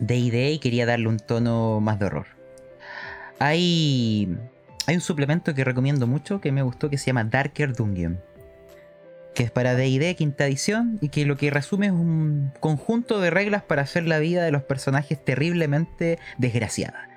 [0.00, 2.26] D&D y quería darle un tono más de horror?
[3.38, 4.28] Hay,
[4.86, 8.20] hay un suplemento que recomiendo mucho que me gustó que se llama Darker Dungeon.
[9.34, 13.30] Que es para D&D quinta edición y que lo que resume es un conjunto de
[13.30, 17.08] reglas para hacer la vida de los personajes terriblemente desgraciada.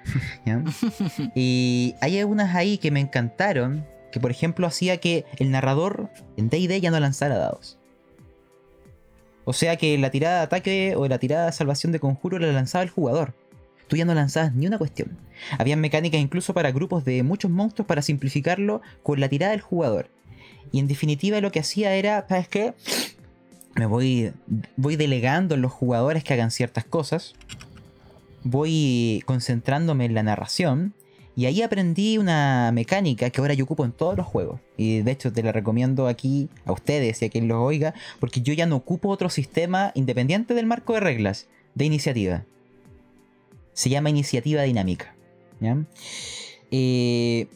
[0.45, 0.63] ¿ya?
[1.36, 6.49] Y hay algunas ahí que me encantaron, que por ejemplo hacía que el narrador en
[6.49, 7.78] D&D ya no lanzara dados.
[9.45, 12.51] O sea que la tirada de ataque o la tirada de salvación de conjuro la
[12.51, 13.34] lanzaba el jugador.
[13.88, 15.17] Tú ya no lanzabas ni una cuestión.
[15.60, 20.10] Había mecánicas incluso para grupos de muchos monstruos para simplificarlo con la tirada del jugador.
[20.71, 22.73] Y en definitiva lo que hacía era, ¿sabes qué?
[23.75, 24.32] Me voy,
[24.78, 27.36] voy delegando en los jugadores que hagan ciertas cosas.
[28.43, 30.93] Voy concentrándome en la narración.
[31.38, 34.62] Y ahí aprendí una mecánica que ahora yo ocupo en todos los juegos.
[34.78, 37.93] Y de hecho te la recomiendo aquí a ustedes y a quien los oiga.
[38.21, 42.45] Porque yo ya no ocupo otro sistema independiente del marco de reglas de iniciativa.
[43.73, 45.13] Se llama iniciativa dinámica.
[45.60, 45.78] ¿ya?
[46.71, 47.47] Eh,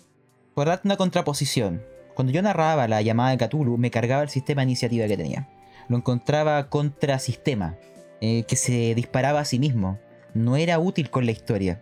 [0.54, 1.82] por darte una contraposición.
[2.19, 5.47] Cuando yo narraba la llamada de Cthulhu, me cargaba el sistema de iniciativa que tenía.
[5.88, 7.77] Lo encontraba contrasistema,
[8.19, 9.97] eh, que se disparaba a sí mismo.
[10.34, 11.82] No era útil con la historia.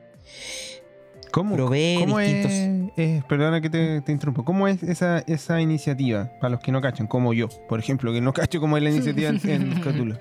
[1.32, 4.46] ¿Cómo, Probé cómo distintos- es, es- Perdona que te, te interrumpo.
[4.46, 6.30] ¿Cómo es esa, esa iniciativa?
[6.40, 8.92] Para los que no cachan, como yo, por ejemplo, que no cacho cómo es la
[8.92, 10.18] iniciativa en, en Cthulhu.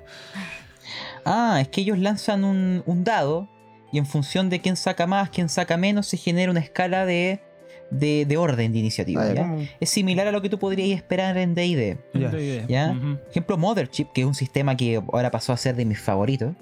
[1.26, 3.50] Ah, es que ellos lanzan un, un dado
[3.92, 7.42] y en función de quién saca más, quién saca menos, se genera una escala de,
[7.90, 9.22] de, de orden de iniciativa.
[9.22, 11.98] Ah, ya, Es similar a lo que tú podrías esperar en D&D.
[12.14, 12.28] Ya.
[12.38, 12.66] Idea.
[12.68, 12.96] ¿Ya?
[12.96, 13.18] Ujú.
[13.30, 16.54] ejemplo, Mothership, que es un sistema que ahora pasó a ser de mis favoritos,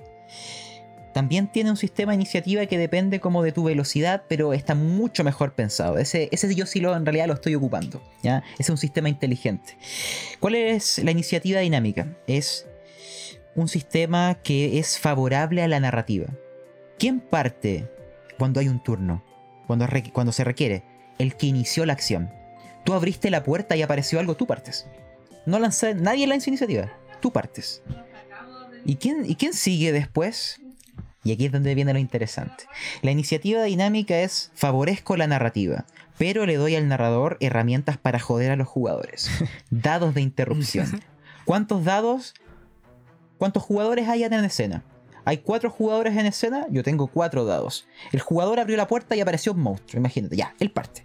[1.14, 5.22] también tiene un sistema de iniciativa que depende como de tu velocidad, pero está mucho
[5.22, 5.96] mejor pensado.
[5.96, 8.02] Ese, ese yo sí lo, en realidad lo estoy ocupando.
[8.22, 8.42] ¿ya?
[8.54, 9.76] Ese es un sistema inteligente.
[10.40, 12.08] ¿Cuál es la iniciativa dinámica?
[12.26, 12.66] Es
[13.54, 16.26] un sistema que es favorable a la narrativa.
[16.98, 17.88] ¿Quién parte
[18.36, 19.22] cuando hay un turno?
[19.68, 20.82] Cuando, cuando se requiere.
[21.18, 22.30] El que inició la acción.
[22.84, 24.86] Tú abriste la puerta y apareció algo, tú partes.
[25.46, 26.92] No lanza, nadie lanza iniciativa.
[27.20, 27.82] Tú partes.
[28.84, 30.60] ¿Y quién, ¿Y quién sigue después?
[31.24, 32.64] Y aquí es donde viene lo interesante.
[33.00, 35.86] La iniciativa dinámica es favorezco la narrativa,
[36.18, 39.30] pero le doy al narrador herramientas para joder a los jugadores.
[39.70, 41.02] Dados de interrupción.
[41.46, 42.34] ¿Cuántos dados?
[43.38, 44.84] ¿Cuántos jugadores hay en escena?
[45.24, 47.86] Hay cuatro jugadores en escena, yo tengo cuatro dados.
[48.12, 51.04] El jugador abrió la puerta y apareció un monstruo, imagínate, ya, él parte.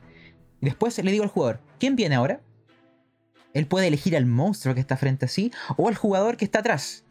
[0.61, 2.41] Y después le digo al jugador, ¿quién viene ahora?
[3.53, 6.59] Él puede elegir al monstruo que está frente a sí o al jugador que está
[6.59, 7.05] atrás.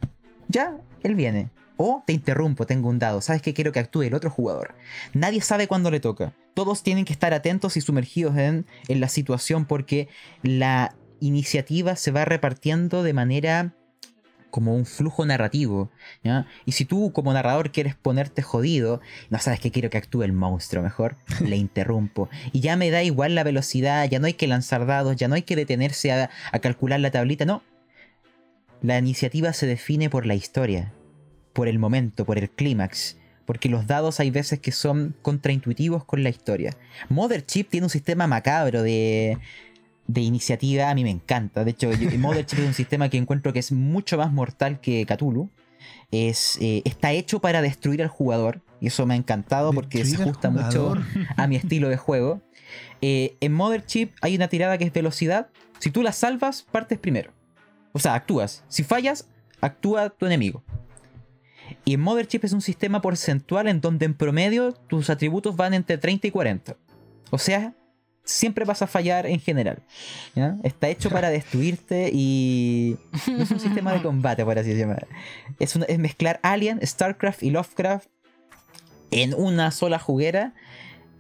[0.48, 1.50] Ya, él viene.
[1.76, 3.20] O te interrumpo, tengo un dado.
[3.20, 4.74] Sabes que quiero que actúe el otro jugador.
[5.14, 6.32] Nadie sabe cuándo le toca.
[6.54, 10.08] Todos tienen que estar atentos y sumergidos en, en la situación porque
[10.42, 13.74] la iniciativa se va repartiendo de manera
[14.58, 15.88] como un flujo narrativo.
[16.24, 16.48] ¿ya?
[16.66, 20.32] Y si tú como narrador quieres ponerte jodido, no sabes que quiero que actúe el
[20.32, 22.28] monstruo mejor, le interrumpo.
[22.52, 25.36] Y ya me da igual la velocidad, ya no hay que lanzar dados, ya no
[25.36, 27.62] hay que detenerse a, a calcular la tablita, no.
[28.82, 30.92] La iniciativa se define por la historia,
[31.52, 33.16] por el momento, por el clímax.
[33.44, 36.76] Porque los dados hay veces que son contraintuitivos con la historia.
[37.10, 39.38] Motherchip tiene un sistema macabro de,
[40.08, 41.62] de iniciativa, a mí me encanta.
[41.64, 45.06] De hecho, yo- Motherchip es un sistema que encuentro que es mucho más mortal que
[45.06, 45.50] Cthulhu.
[46.10, 48.62] Es, eh, está hecho para destruir al jugador.
[48.80, 50.94] Y eso me ha encantado porque se ajusta mucho
[51.36, 52.40] a mi estilo de juego.
[53.02, 55.48] Eh, en Motherchip hay una tirada que es velocidad.
[55.78, 57.32] Si tú la salvas, partes primero.
[57.92, 58.64] O sea, actúas.
[58.68, 59.28] Si fallas,
[59.60, 60.62] actúa tu enemigo.
[61.84, 65.98] Y en Motherchip es un sistema porcentual en donde en promedio tus atributos van entre
[65.98, 66.76] 30 y 40.
[67.30, 67.74] O sea,
[68.28, 69.78] siempre vas a fallar en general.
[70.34, 70.56] ¿ya?
[70.62, 74.96] Está hecho para destruirte y no es un sistema de combate, por así decirlo.
[75.58, 78.06] Es, una- es mezclar Alien, StarCraft y Lovecraft
[79.10, 80.52] en una sola juguera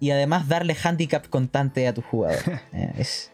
[0.00, 2.42] y además darle handicap constante a tu jugador.
[2.98, 3.32] Es,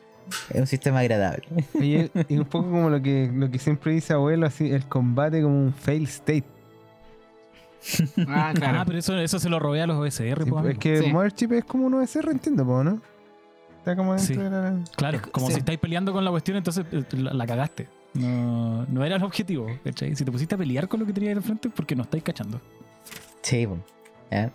[0.51, 1.45] es un sistema agradable.
[1.81, 1.97] Y
[2.37, 5.75] un poco como lo que, lo que siempre dice abuelo, así, el combate como un
[5.75, 6.45] fail state.
[8.29, 8.79] Ah, claro.
[8.81, 11.13] Ah, pero eso, eso se lo robé a los OSR, Sí, es que Sí.
[11.13, 13.03] Motherchip es como un OSR, entiendo, ¿no?
[13.85, 14.41] Está como dentro Sí.
[14.41, 14.79] de la...
[14.97, 15.53] Claro, como Sí.
[15.55, 17.87] si estáis peleando con la cuestión, entonces eh, la, la cagaste.
[18.15, 20.17] No, no era el objetivo, ¿cachai?
[20.17, 22.23] Si te pusiste a pelear con lo que tenías al frente, es porque no estáis
[22.23, 22.61] cachando.
[23.43, 23.69] Sí.
[24.31, 24.51] ¿ya?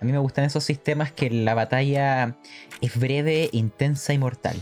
[0.00, 2.36] A mí me gustan esos sistemas que la batalla
[2.80, 4.56] es breve, intensa y mortal.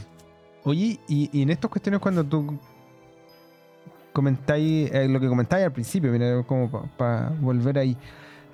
[0.65, 2.59] Oye, y, y en estas cuestiones cuando tú
[4.13, 7.97] comentáis, eh, lo que comentáis al principio, mira, como para volver ahí,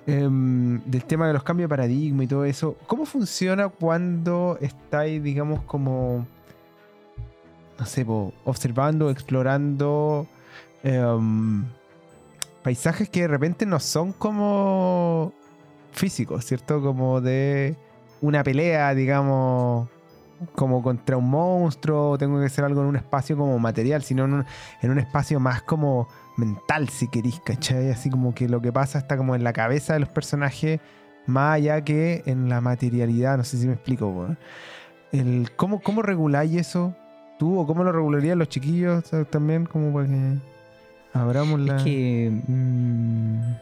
[0.09, 5.21] em, del tema de los cambios de paradigma y todo eso, ¿cómo funciona cuando estáis,
[5.21, 6.25] digamos, como,
[7.77, 10.27] no sé, po, observando, explorando
[10.83, 11.65] em,
[12.63, 15.33] paisajes que de repente no son como
[15.91, 16.81] físicos, ¿cierto?
[16.81, 17.75] Como de
[18.21, 19.87] una pelea, digamos,
[20.55, 24.33] como contra un monstruo, tengo que hacer algo en un espacio como material, sino en
[24.33, 24.45] un,
[24.81, 26.07] en un espacio más como
[26.39, 27.89] mental, si queréis, ¿cachai?
[27.89, 30.79] Así como que lo que pasa está como en la cabeza de los personajes,
[31.25, 34.35] más allá que en la materialidad, no sé si me explico.
[35.11, 36.95] El, ¿cómo, ¿Cómo reguláis eso
[37.37, 39.29] tú o cómo lo regularían los chiquillos ¿sabes?
[39.29, 39.65] también?
[39.65, 40.37] Como para que
[41.13, 41.77] abramos la...
[41.77, 42.41] Es que.
[42.47, 43.53] mm,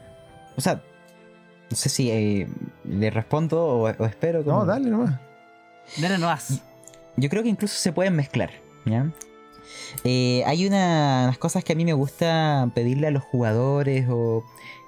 [0.58, 0.82] o sea,
[1.70, 2.48] no sé si eh,
[2.86, 4.44] le respondo o, o espero.
[4.44, 5.20] No, dale nomás.
[5.98, 6.62] Dale, no vas.
[7.16, 8.52] Yo creo que incluso se pueden mezclar.
[8.86, 9.10] ¿ya?
[10.04, 14.44] Eh, hay una- unas cosas que a mí me gusta pedirle a los jugadores o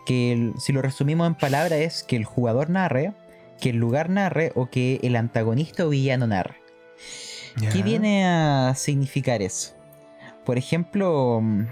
[0.05, 3.13] que el- si lo resumimos en palabras es que el jugador narre,
[3.59, 6.55] que el lugar narre o que el antagonista o villano narre.
[7.73, 9.73] ¿Qué viene a significar eso?
[10.45, 11.65] Por ejemplo, mm,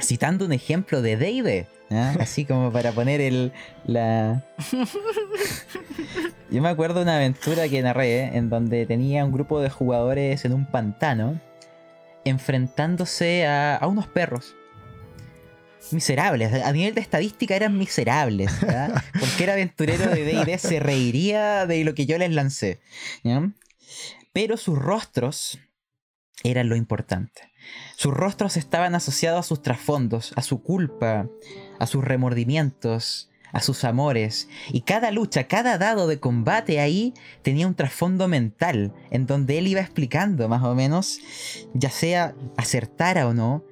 [0.00, 2.10] citando un ejemplo de D&D, ¿ya?
[2.20, 3.52] así como para poner el
[3.86, 4.44] la.
[6.50, 8.30] Yo me acuerdo de una aventura que narré ¿eh?
[8.34, 11.40] en donde tenía un grupo de jugadores en un pantano
[12.24, 14.56] enfrentándose a, a unos perros.
[15.92, 18.60] Miserables, a nivel de estadística eran miserables.
[18.60, 19.02] ¿ya?
[19.18, 22.80] Cualquier aventurero de D&D se reiría de lo que yo les lancé.
[23.24, 23.50] ¿ya?
[24.32, 25.58] Pero sus rostros
[26.44, 27.50] eran lo importante.
[27.96, 31.28] Sus rostros estaban asociados a sus trasfondos, a su culpa,
[31.78, 34.48] a sus remordimientos, a sus amores.
[34.72, 39.66] Y cada lucha, cada dado de combate ahí tenía un trasfondo mental, en donde él
[39.66, 41.20] iba explicando más o menos,
[41.74, 43.64] ya sea acertara o no,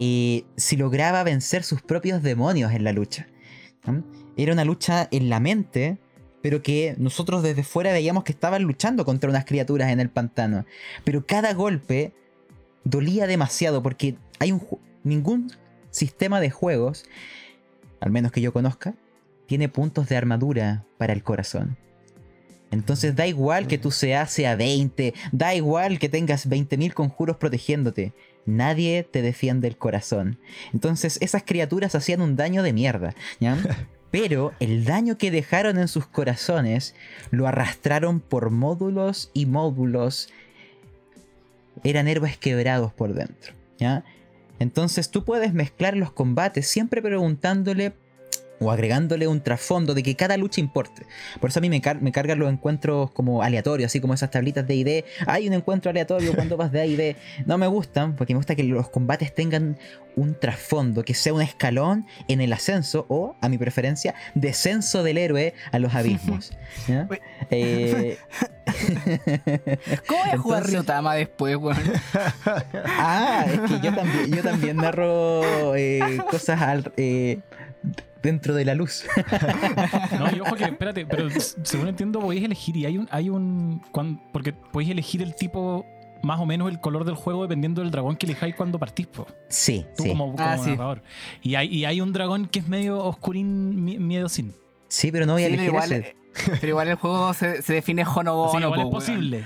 [0.00, 3.28] eh, si lograba vencer sus propios demonios en la lucha.
[4.36, 5.98] Era una lucha en la mente,
[6.40, 10.64] pero que nosotros desde fuera veíamos que estaban luchando contra unas criaturas en el pantano.
[11.04, 12.14] Pero cada golpe
[12.84, 14.60] dolía demasiado porque hay un
[15.04, 15.52] ningún
[15.90, 17.04] sistema de juegos,
[18.00, 18.94] al menos que yo conozca,
[19.52, 21.76] tiene puntos de armadura para el corazón.
[22.70, 28.14] Entonces da igual que tu CA sea 20, da igual que tengas 20.000 conjuros protegiéndote.
[28.46, 30.38] Nadie te defiende el corazón.
[30.72, 33.14] Entonces esas criaturas hacían un daño de mierda.
[33.40, 33.58] ¿ya?
[34.10, 36.94] Pero el daño que dejaron en sus corazones
[37.30, 40.30] lo arrastraron por módulos y módulos.
[41.84, 43.52] Eran héroes quebrados por dentro.
[43.78, 44.02] ¿ya?
[44.60, 47.92] Entonces tú puedes mezclar los combates siempre preguntándole
[48.62, 51.02] o agregándole un trasfondo de que cada lucha importe.
[51.40, 54.30] Por eso a mí me, car- me cargan los encuentros como aleatorios, así como esas
[54.30, 55.04] tablitas de ID.
[55.26, 57.16] Hay un encuentro aleatorio cuando vas de A y B.
[57.46, 59.78] No me gustan, porque me gusta que los combates tengan
[60.14, 65.16] un trasfondo, que sea un escalón en el ascenso o, a mi preferencia, descenso del
[65.18, 66.52] héroe a los abismos.
[67.50, 68.16] Eh,
[70.06, 71.76] ¿Cómo voy a jugar Entonces- Ryotama después, weón?
[72.84, 77.40] Ah, es que yo también, yo también narro eh, cosas al- eh,
[78.22, 79.04] dentro de la luz.
[80.18, 81.28] No, y ojo que, espérate, pero
[81.62, 83.08] según entiendo, podéis elegir y hay un.
[83.10, 85.84] Hay un cuan- porque podéis elegir el tipo
[86.22, 89.26] más o menos el color del juego dependiendo del dragón que elijáis cuando partís, po.
[89.48, 90.08] Sí, Tú sí.
[90.10, 90.76] como, como Ah, sí.
[91.42, 94.54] Y hay, y hay un dragón que es medio oscurín, mi- miedosín.
[94.88, 96.08] Sí, pero no voy a Sí, elegir igual, ese.
[96.10, 96.16] eh,
[96.60, 99.44] pero igual el juego se, se define Honobo que igual es posible.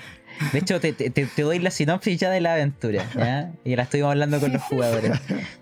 [0.52, 3.52] De hecho, te, te- te- doy la sinopsis ya de la aventura, ¿ya?
[3.64, 5.12] Y la estuvimos hablando con los jugadores.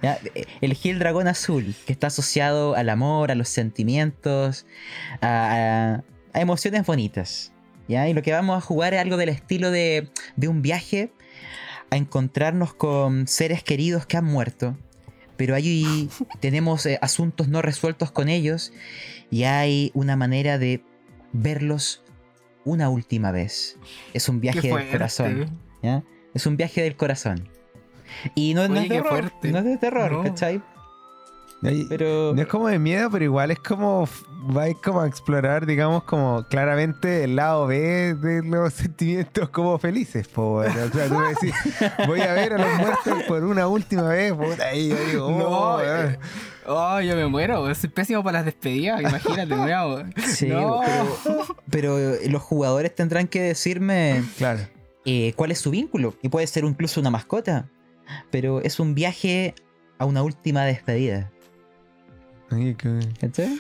[0.03, 0.19] ¿ya?
[0.61, 4.67] Elegí el dragón azul, que está asociado al amor, a los sentimientos,
[5.21, 7.53] a, a- a emociones bonitas.
[7.89, 8.09] ¿ya?
[8.09, 11.13] Y lo que vamos a jugar es algo del estilo de, de un viaje
[11.91, 14.77] a encontrarnos con seres queridos que han muerto.
[15.37, 16.09] Pero ahí
[16.41, 18.73] tenemos eh, asuntos no resueltos con ellos
[19.31, 20.83] y hay una manera de
[21.33, 22.04] verlos
[22.65, 23.77] una última vez.
[24.13, 25.59] Es un viaje del corazón.
[25.83, 26.03] ¿ya?
[26.35, 27.49] Es un viaje del corazón.
[28.35, 29.51] Y no, no es fuerte.
[29.51, 30.23] No es de terror, No.
[30.23, 30.63] ¿cachai?
[31.89, 32.35] Pero.
[32.35, 34.07] No es como de miedo, pero igual es como
[34.47, 40.29] vais como a explorar, digamos, como claramente el lado B de los sentimientos como felices,
[40.29, 40.71] po, weón.
[40.71, 41.55] O sea, tú me decís,
[42.07, 45.79] voy a ver a los muertos por una última vez, puta, ahí yo digo, oh,
[45.79, 46.19] No, eh,
[46.67, 50.13] oh, yo me muero, soy pésimo para las despedidas, imagínate, weón.
[50.27, 50.81] Sí, No.
[51.71, 51.99] pero, pero
[52.31, 54.61] los jugadores tendrán que decirme Claro.
[55.05, 56.15] eh, cuál es su vínculo.
[56.23, 57.69] Y puede ser incluso una mascota.
[58.31, 59.55] Pero es un viaje
[59.99, 61.31] a una última despedida.
[62.51, 63.59] Ay, qué- ¿Cachai?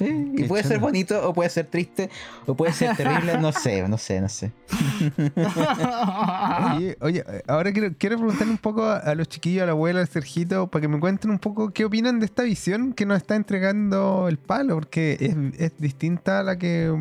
[0.00, 2.10] Y puede ser bonito, o puede ser triste,
[2.46, 4.52] o puede ser terrible, no sé, no sé, no sé.
[6.74, 10.00] Oye, oye, ahora quiero, quiero preguntarle un poco a, a los chiquillos, a la abuela,
[10.00, 13.18] al Sergito, para que me cuenten un poco qué opinan de esta visión que nos
[13.18, 16.92] está entregando el palo, porque es, es distinta a la que...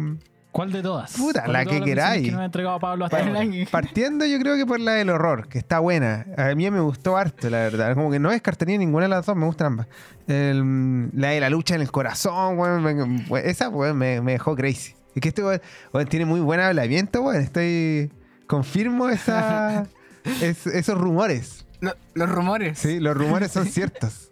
[0.54, 1.12] ¿Cuál de todas?
[1.18, 2.26] Puta, ¿Cuál la que queráis.
[2.28, 3.42] que nos ha entregado Pablo hasta Pa- ahora?
[3.70, 6.26] Partiendo yo creo que por la del horror, que está buena.
[6.38, 7.96] A mí me gustó harto, la verdad.
[7.96, 9.88] Como que no descartaría ninguna de las dos, me gustan ambas.
[10.28, 14.94] El- la de la lucha en el corazón, weón, esa weón, me, me dejó crazy.
[15.16, 15.60] Es que este weón,
[15.92, 17.42] weón, tiene muy buen hablamiento, weón.
[17.42, 18.12] Estoy...
[18.46, 19.88] Confirmo esa,
[20.42, 21.66] es- esos rumores.
[21.82, 22.78] Lo- los rumores.
[22.78, 24.30] Sí, los rumores son ciertos.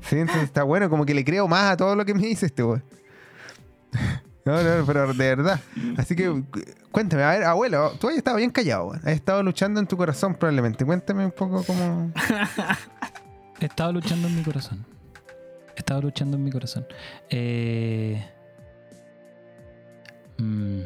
[0.00, 2.46] Sí, entonces está bueno, como que le creo más a todo lo que me dice
[2.46, 2.84] este weón.
[4.44, 5.60] No, no, pero de verdad.
[5.96, 6.60] Así que cu-
[6.92, 9.00] cuéntame, a ver, abuelo, tú has estado bien callado, weón.
[9.00, 10.84] Has estado luchando en tu corazón probablemente.
[10.84, 12.12] Cuéntame un poco cómo.
[13.60, 14.84] He estado luchando en mi corazón.
[15.74, 16.86] He estado luchando en mi corazón.
[17.30, 18.22] Eh,
[20.38, 20.80] mm,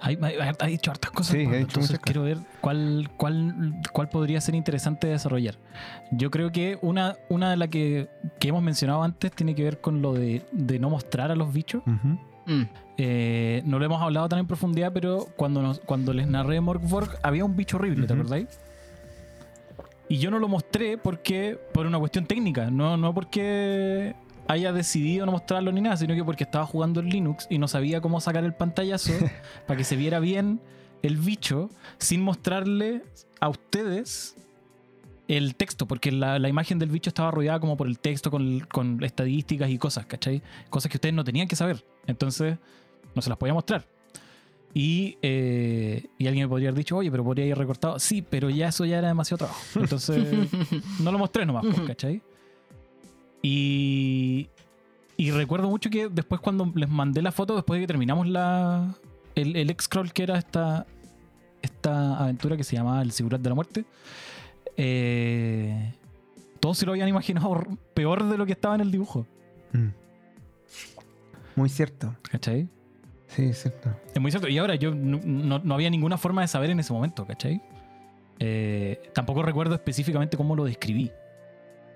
[0.00, 1.32] hay, hay- ha dicho hartas cosas.
[1.36, 5.56] Sí, Pablo, dicho entonces quiero ver cuál, cuál, cuál podría ser interesante desarrollar.
[6.10, 9.80] Yo creo que una, una de las que, que hemos mencionado antes tiene que ver
[9.80, 11.82] con lo de, de no mostrar a los bichos.
[11.86, 12.18] Ujú.
[12.46, 12.62] Mm.
[12.98, 17.18] Eh, no lo hemos hablado tan en profundidad, pero cuando, nos- cuando les narré Morgvorg
[17.22, 18.46] había un bicho horrible, ¿te acordáis?
[20.08, 24.14] Y yo no lo mostré porque por una cuestión técnica, no, no porque
[24.48, 27.66] haya decidido no mostrarlo ni nada, sino que porque estaba jugando en Linux y no
[27.66, 29.12] sabía cómo sacar el pantallazo
[29.66, 30.60] para que se viera bien
[31.02, 31.68] el bicho
[31.98, 33.02] sin mostrarle
[33.40, 34.36] a ustedes
[35.28, 38.60] el texto, porque la, la imagen del bicho estaba rodeada como por el texto con,
[38.60, 40.42] con estadísticas y cosas, ¿cachai?
[40.70, 41.84] Cosas que ustedes no tenían que saber.
[42.06, 42.58] Entonces,
[43.14, 43.86] no se las podía mostrar.
[44.72, 47.98] Y, eh, y alguien me podría haber dicho, oye, pero podría ir recortado.
[47.98, 49.62] Sí, pero ya eso ya era demasiado trabajo.
[49.76, 50.48] Entonces,
[51.00, 52.22] no lo mostré nomás, pues, ¿cachai?
[53.42, 54.48] Y,
[55.16, 58.94] y recuerdo mucho que después cuando les mandé la foto, después de que terminamos la,
[59.34, 60.86] el, el X-Crawl, que era esta,
[61.62, 63.84] esta aventura que se llamaba El Sigurat de la Muerte,
[64.76, 65.92] eh,
[66.60, 67.64] todos se lo habían imaginado
[67.94, 69.26] peor de lo que estaba en el dibujo.
[69.72, 69.88] Mm.
[71.54, 72.14] Muy cierto.
[72.30, 72.68] ¿Cachai?
[73.28, 73.90] Sí, es cierto.
[74.14, 74.48] Es muy cierto.
[74.48, 77.60] Y ahora yo no, no- no había ninguna forma de saber en ese momento, ¿cachai?
[78.38, 81.10] Eh, tampoco recuerdo específicamente cómo lo describí.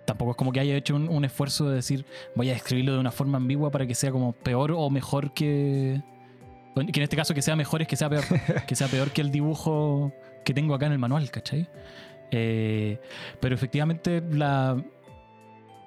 [0.07, 2.05] Tampoco es como que haya hecho un, un esfuerzo de decir
[2.35, 6.01] voy a describirlo de una forma ambigua para que sea como peor o mejor que.
[6.75, 8.25] Que en este caso que sea mejor es que sea peor.
[8.67, 10.13] que sea peor que el dibujo
[10.45, 11.69] que tengo acá en el manual, ¿cachai?
[12.31, 13.01] Eh,
[13.41, 14.83] pero efectivamente la,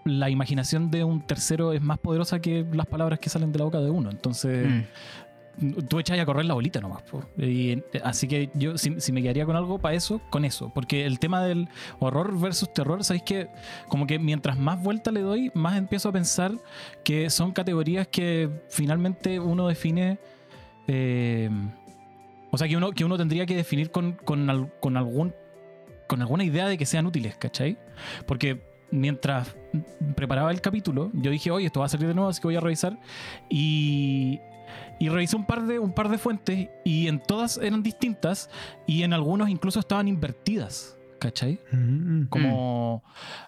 [0.06, 3.66] la imaginación de un tercero es más poderosa que las palabras que salen de la
[3.66, 4.10] boca de uno.
[4.10, 4.68] Entonces
[5.56, 5.84] Mm.
[5.88, 7.04] tú echas a correr la bolita nomás.
[7.04, 7.24] po.
[7.38, 10.72] Y, eh, así que yo, si, si me quedaría con algo para eso, con eso.
[10.74, 11.70] Porque el tema del
[12.00, 13.50] horror versus terror, ¿sabéis que
[13.88, 16.54] Como que mientras más vuelta le doy, más empiezo a pensar
[17.04, 20.18] que son categorías que finalmente uno define.
[20.88, 21.50] eh,
[22.52, 25.34] o sea, que uno, que uno tendría que definir con, con, al- con algún
[26.08, 27.78] con alguna idea de que sean útiles, ¿cachai?
[28.26, 29.56] Porque mientras
[30.16, 32.56] preparaba el capítulo, yo dije, oye, esto va a salir de nuevo, así que voy
[32.56, 33.00] a revisar.
[33.50, 34.40] Y,
[35.00, 38.50] y revisé un par, de, un par de fuentes y en todas eran distintas
[38.86, 41.58] y en algunos incluso estaban invertidas, ¿cachai?
[41.72, 42.26] Mm.
[42.26, 43.02] Como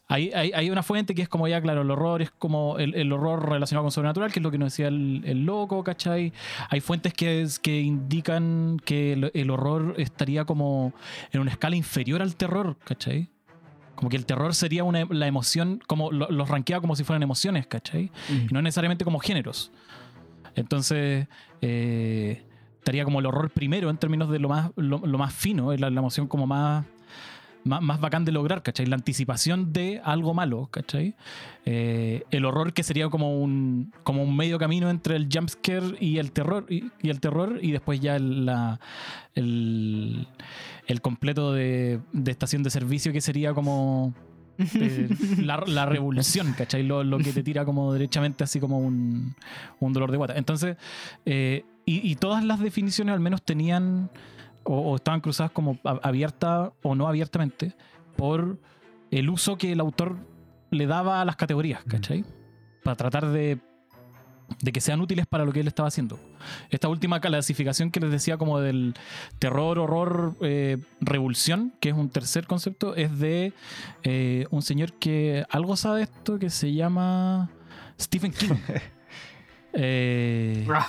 [0.08, 2.96] hay, hay, hay una fuente que es como ya, claro, el horror es como el,
[2.96, 6.32] el horror relacionado con sobrenatural, que es lo que nos decía el, el loco, ¿cachai?
[6.70, 10.94] Hay fuentes que, es- que indican que el, el horror estaría como
[11.34, 13.30] en una escala inferior al terror, ¿cachai?
[13.96, 17.24] Como que el terror sería una, la emoción, como lo- los rankea como si fueran
[17.24, 18.10] emociones, ¿cachai?
[18.50, 19.72] y no necesariamente como géneros.
[20.56, 21.28] Entonces,
[21.62, 22.44] eh,
[22.78, 25.88] estaría como el horror primero en términos de lo más, lo, lo más fino, la
[25.88, 26.86] emoción como más,
[27.66, 28.86] más, más bacán de lograr, ¿cachai?
[28.86, 31.16] La anticipación de algo malo, ¿cachai?
[31.66, 36.20] Eh, el horror que sería como un, como un medio camino entre el jumpscare y
[36.20, 38.80] el terror, y, el terror, y después ya el, la-
[39.34, 40.28] el,
[40.88, 44.14] el completo de, de estación de servicio que sería como
[45.40, 46.84] la, la revolución, ¿cachai?
[46.84, 49.36] Lo, lo que te tira como derechamente así como un,
[49.82, 50.38] un dolor de guata.
[50.38, 50.78] Entonces,
[51.26, 54.10] eh, y todas las definiciones al menos tenían
[54.66, 57.74] o, o estaban cruzadas como abierta o no abiertamente
[58.18, 58.60] por
[59.12, 60.18] el uso que el autor
[60.72, 62.26] le daba a las categorías, ¿cachai?
[62.84, 63.60] Para tratar de,
[64.62, 66.20] de que sean útiles para lo que él estaba haciendo.
[66.70, 68.94] Esta última clasificación que les decía como del
[69.40, 73.54] terror, horror, eh, revulsión, que es un tercer concepto, es de
[74.04, 77.50] eh, un señor que algo sabe esto que se llama
[78.00, 78.56] Stephen King.
[79.78, 80.88] Eh, Ah,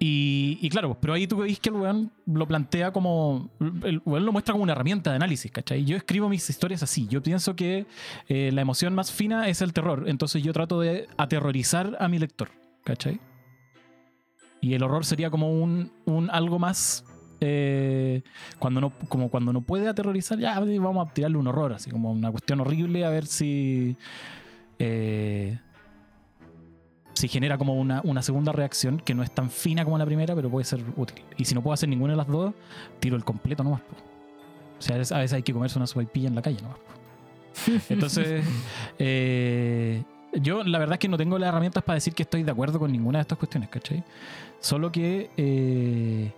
[0.00, 3.50] y, claro, pero ahí tú veis que el weón lo plantea como.
[3.82, 5.84] El weón lo muestra como una herramienta de análisis, ¿cachai?
[5.84, 7.08] Yo escribo mis historias así.
[7.08, 7.86] Yo pienso que
[8.28, 10.04] eh, la emoción más fina es el terror.
[10.06, 12.50] Entonces yo trato de aterrorizar a mi lector,
[12.84, 13.18] ¿cachai?
[14.60, 17.04] Y el horror sería como un, un algo más.
[17.40, 18.22] eh,
[18.58, 22.10] cuando no, como cuando no puede aterrorizar, ya vamos a tirarle un horror, así como
[22.12, 23.96] una cuestión horrible, a ver si.
[24.78, 25.58] eh,
[27.18, 30.36] si genera como una, una segunda reacción que no es tan fina como la primera,
[30.36, 31.24] pero puede ser útil.
[31.36, 32.54] Y si no puedo hacer ninguna de las dos,
[33.00, 33.80] tiro el completo nomás.
[33.80, 33.96] po.
[34.78, 36.78] O sea, a veces a veces hay que comerse una sopaipilla en la calle nomás.
[36.78, 37.72] po.
[37.92, 38.44] Entonces,
[39.00, 40.04] eh,
[40.34, 42.78] yo la verdad es que no tengo las herramientas para decir que estoy de acuerdo
[42.78, 44.04] con ninguna de estas cuestiones, ¿cachai?
[44.60, 45.30] Solo que...
[45.36, 46.32] eh,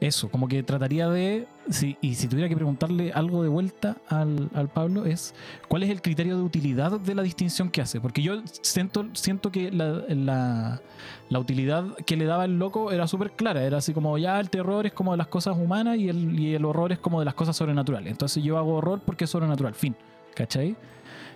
[0.00, 1.46] eso, como que trataría de...
[1.70, 5.34] si- y si tuviera que preguntarle algo de vuelta al, al Pablo es
[5.68, 8.00] cuál es el criterio de utilidad de la distinción que hace.
[8.00, 10.80] Porque yo siento, siento que la, la-
[11.28, 13.62] la utilidad que le daba el loco era súper clara.
[13.64, 16.54] Era así como ya el terror es como de las cosas humanas y el, y
[16.54, 18.10] el horror es como de las cosas sobrenaturales.
[18.10, 19.94] Entonces yo hago horror porque es sobrenatural, fin.
[20.34, 20.76] ¿Cachai?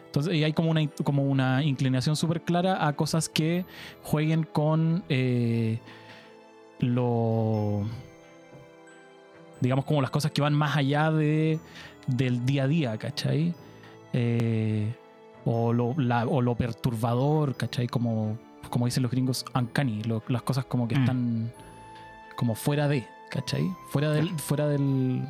[0.07, 3.67] Entonces y hay como una, como una inclinación súper clara a cosas que
[4.03, 5.79] jueguen con eh,
[6.79, 7.83] lo
[9.67, 11.59] digamos como las cosas que van más allá de,
[12.07, 13.55] del día a día, ¿cachai?
[14.13, 14.93] Eh,
[15.45, 17.87] o, lo, la- o lo perturbador, ¿cachai?
[17.87, 18.39] Como,
[18.71, 21.01] como dicen los gringos, uncanny, lo- las cosas como que Mm.
[21.01, 21.53] están
[22.37, 23.65] como fuera de, ¿cachai?
[23.91, 24.29] Fuera del...
[24.39, 25.23] Fuera del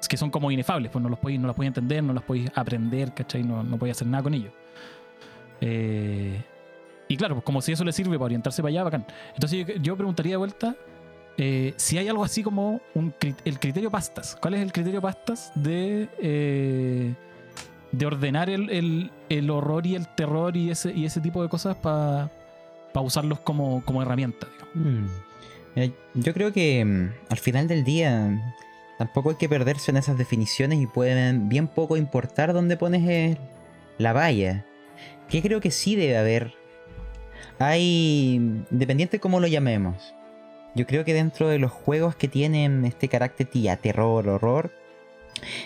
[0.00, 2.22] es que son como inefables, pues no los podéis no las podéis entender, no las
[2.24, 3.42] podéis aprender, ¿cachai?
[3.42, 4.52] No, no podéis hacer nada con ellos.
[5.60, 6.42] Eh,
[7.08, 9.06] y claro, pues como si eso le sirve para orientarse para allá, bacán.
[9.34, 10.74] Entonces yo, yo preguntaría de vuelta
[11.38, 13.12] eh, si hay algo así como un,
[13.44, 14.36] el criterio pastas.
[14.40, 17.14] ¿Cuál es el criterio pastas de, eh,
[17.92, 21.48] de ordenar el, el- el horror y el terror y ese, y ese tipo de
[21.48, 22.30] cosas para
[22.94, 24.46] usarlos como, como herramienta?
[24.74, 25.06] Mm.
[25.76, 28.54] Mira, yo creo que mm, al final del día
[28.98, 33.38] tampoco hay que perderse en esas definiciones y pueden bien poco importar dónde pones eh,
[33.98, 34.64] la valla.
[35.28, 36.52] Que creo que sí debe haber.
[37.58, 38.34] Hay,
[38.70, 40.14] independiente de cómo lo llamemos,
[40.74, 44.72] yo creo que dentro de los juegos que tienen este carácter tía, terror, horror,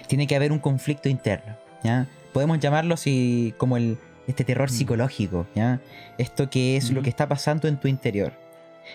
[0.06, 1.56] tiene que haber un conflicto interno.
[1.82, 2.06] ¿ya?
[2.32, 4.74] Podemos llamarlo así como el, este terror Mm.
[4.74, 5.46] psicológico.
[5.54, 5.80] ¿ya?
[6.18, 7.04] Esto que es lo Ujú.
[7.04, 8.32] que está pasando en tu interior.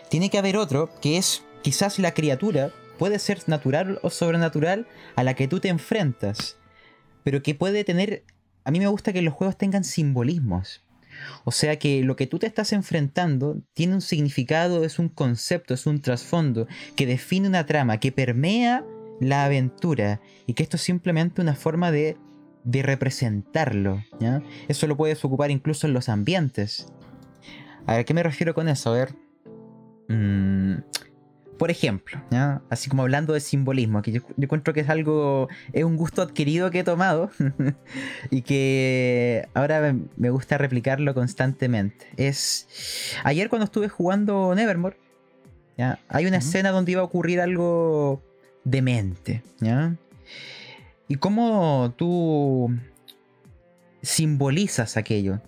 [0.10, 4.86] Tiene que haber otro que es quizás la criatura, puede ser natural o sobrenatural,
[5.16, 6.58] a la que tú te enfrentas,
[7.24, 8.24] pero que puede tener...
[8.66, 10.82] A mí me gusta que los juegos tengan simbolismos.
[11.44, 15.74] O sea que lo que tú te estás enfrentando tiene un significado, es un concepto,
[15.74, 18.86] es un trasfondo que define una trama, que permea
[19.20, 22.18] la aventura y que esto es simplemente una forma de,
[22.64, 24.04] de representarlo.
[24.68, 26.88] Eso lo puedes ocupar incluso en los ambientes.
[27.86, 28.92] A ¿qué me refiero con eso?
[28.92, 29.16] A ver.
[30.08, 30.76] Mm,
[31.58, 32.62] por ejemplo, ¿ya?
[32.70, 36.22] así como hablando de simbolismo, que yo, yo encuentro que es algo, es un gusto
[36.22, 37.30] adquirido que he tomado
[38.32, 42.08] y que ahora me- gusta replicarlo constantemente.
[42.18, 42.68] Es,
[43.24, 44.98] ayer cuando estuve jugando Nevermore,
[45.78, 46.00] ¿ya?
[46.10, 48.22] hay una escena donde iba a ocurrir algo
[48.64, 49.96] demente, ¿ya?
[51.08, 52.76] Y cómo tú
[54.02, 55.42] simbolizas aquello.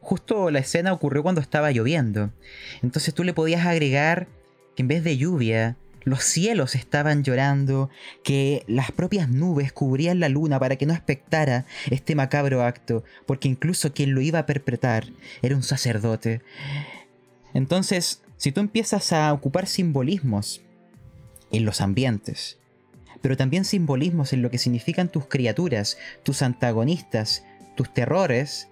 [0.00, 2.30] Justo la escena ocurrió cuando estaba lloviendo.
[2.82, 4.26] Entonces tú le podías agregar
[4.74, 7.90] que en vez de lluvia los cielos estaban llorando,
[8.24, 13.48] que las propias nubes cubrían la luna para que no expectara este macabro acto, porque
[13.48, 15.06] incluso quien lo iba a perpetrar
[15.42, 16.42] era un sacerdote.
[17.54, 20.62] Entonces, si tú empiezas a ocupar simbolismos
[21.52, 22.58] en los ambientes,
[23.20, 27.44] pero también simbolismos en lo que significan tus criaturas, tus antagonistas,
[27.76, 28.68] tus terrores,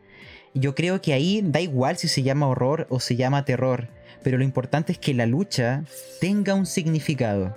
[0.55, 3.89] yo creo que ahí da igual si se llama horror o se llama terror,
[4.23, 5.85] pero lo importante es que la lucha
[6.21, 7.57] tenga un significado.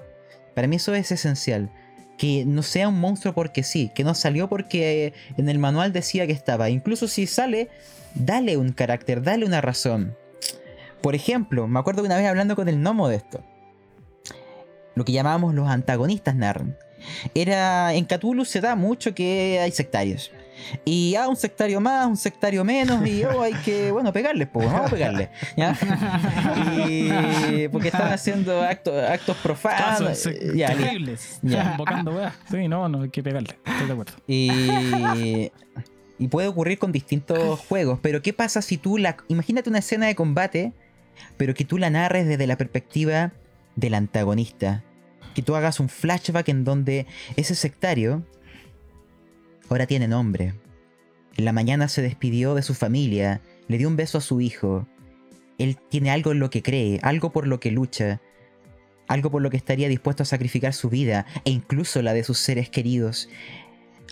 [0.54, 1.70] Para mí eso es esencial.
[2.18, 6.28] Que no sea un monstruo porque sí, que no salió porque en el manual decía
[6.28, 6.70] que estaba.
[6.70, 7.70] Incluso si sale,
[8.14, 10.16] dale un carácter, dale una razón.
[11.02, 13.44] Por ejemplo, me acuerdo una vez hablando con el gnomo de esto.
[14.96, 16.78] Lo que llamábamos los antagonistas Narn.
[17.34, 17.94] Era.
[17.94, 20.32] En Cthulhu se da mucho que hay sectarios.
[20.86, 24.66] Y ah, un sectario más, un sectario menos, y oh, hay que, bueno, pegarles, pues,
[24.66, 25.30] vamos a pegarles.
[25.58, 25.78] ¿ya?
[26.88, 30.30] Y, porque están haciendo actos, actos profanos.
[30.56, 31.40] ya, terribles.
[31.42, 31.72] Ya.
[31.72, 32.34] Invocando weas.
[32.50, 33.58] Sí, no, no hay que pegarle.
[33.66, 34.14] Estoy de acuerdo.
[34.28, 35.52] Y,
[36.20, 38.00] y puede ocurrir con distintos juegos.
[38.02, 39.18] Pero ¿qué pasa si tú la.
[39.28, 40.74] Imagínate una escena de combate,
[41.38, 43.34] pero que tú la narres desde la perspectiva
[43.76, 44.84] del antagonista.
[45.34, 48.24] Que tú hagas un flashback en donde ese sectario
[49.74, 50.54] ahora tiene nombre.
[51.36, 54.88] En la mañana se despidió de su familia, le dio un beso a su hijo.
[55.58, 58.22] Él tiene algo en lo que cree, algo por lo que lucha,
[59.08, 62.38] algo por lo que estaría dispuesto a sacrificar su vida e incluso la de sus
[62.38, 63.30] seres queridos.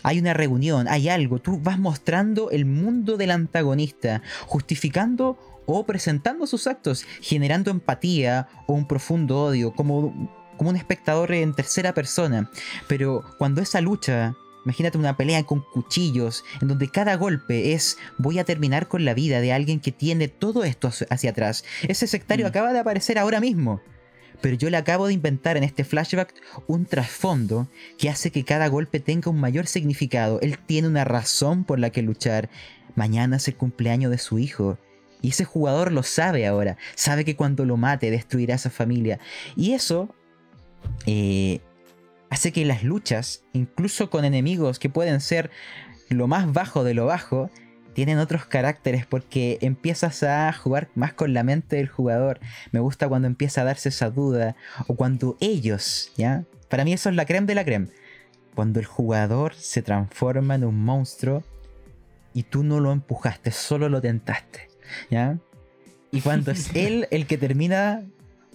[0.04, 5.38] Hay una reunión, hay algo, tú vas mostrando el mundo del antagonista, justificando
[5.68, 11.54] o presentando sus actos, generando empatía o un profundo odio, como, como un espectador en
[11.54, 12.50] tercera persona.
[12.88, 14.36] Pero cuando esa lucha
[14.66, 19.14] Imagínate una pelea con cuchillos, en donde cada golpe es voy a terminar con la
[19.14, 21.64] vida de alguien que tiene todo esto hacia atrás.
[21.88, 22.50] Ese sectario mm.
[22.50, 23.82] acaba de aparecer ahora mismo.
[24.42, 26.34] Pero yo le acabo de inventar en este flashback
[26.68, 30.40] un trasfondo que hace que cada golpe tenga un mayor significado.
[30.42, 32.50] Él tiene una razón por la que luchar.
[32.96, 34.80] Mañana es el cumpleaños de su hijo.
[35.22, 36.78] Y ese jugador lo sabe ahora.
[36.96, 39.20] Sabe que cuando lo mate destruirá a esa familia.
[39.56, 40.14] Y eso
[41.06, 41.62] eh,
[42.32, 45.52] hace que las luchas, incluso con enemigos que pueden ser
[46.10, 47.52] lo más bajo de lo bajo,
[47.94, 52.40] tienen otros caracteres porque empiezas a jugar más con la mente del jugador.
[52.72, 54.56] Me gusta cuando empieza a darse esa duda
[54.88, 56.46] o cuando ellos, ¿ya?
[56.70, 57.90] Para mí eso es la creme de la creme.
[58.56, 61.44] Cuando el jugador se transforma en un monstruo
[62.34, 64.70] y tú no lo empujaste, solo lo tentaste,
[65.10, 65.38] ¿ya?
[66.12, 68.06] Y cuando es él el que termina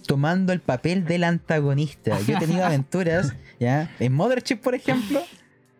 [0.05, 2.19] tomando el papel del antagonista.
[2.21, 3.91] Yo he tenido aventuras, ¿ya?
[3.99, 5.21] En Mothership, por ejemplo,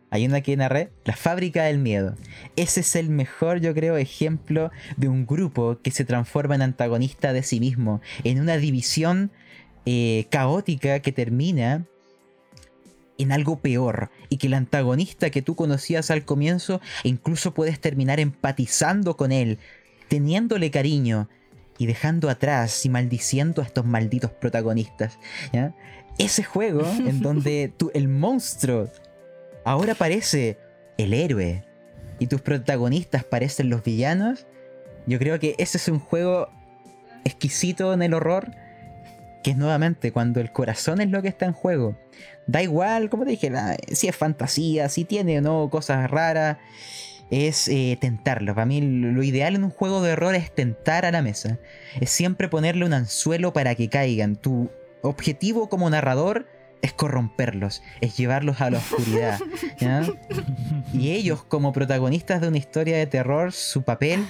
[0.09, 2.15] hay una que narré, La fábrica del miedo.
[2.55, 7.33] Ese es el mejor, yo creo, ejemplo de un grupo que se transforma en antagonista
[7.33, 9.31] de sí mismo, en una división
[9.85, 11.85] eh, caótica que termina
[13.17, 18.19] en algo peor y que el antagonista que tú conocías al comienzo incluso puedes terminar
[18.19, 19.59] empatizando con él,
[20.07, 21.29] teniéndole cariño,
[21.77, 25.19] y dejando atrás y maldiciendo a estos malditos protagonistas.
[26.17, 28.89] Ese juego en donde tú, el monstruo
[29.63, 30.57] ahora parece
[30.97, 31.63] el héroe
[32.19, 34.47] y tus protagonistas parecen los villanos,
[35.05, 36.49] yo creo que ese es un juego
[37.23, 38.51] exquisito en el horror,
[39.43, 41.97] que es nuevamente cuando el corazón es lo que está en juego.
[42.47, 43.51] Da igual, como te dije,
[43.91, 46.57] si es fantasía, si tiene o no cosas raras
[47.31, 48.55] es eh, tentarlo.
[48.55, 51.59] Para mí lo ideal en un juego de horror es tentar a la mesa.
[51.99, 54.35] Es siempre ponerle un anzuelo para que caigan.
[54.35, 54.69] Tu
[55.01, 56.47] objetivo como narrador
[56.81, 59.39] es corromperlos, es llevarlos a la oscuridad.
[60.93, 64.25] Y ellos como protagonistas de una historia de terror, su papel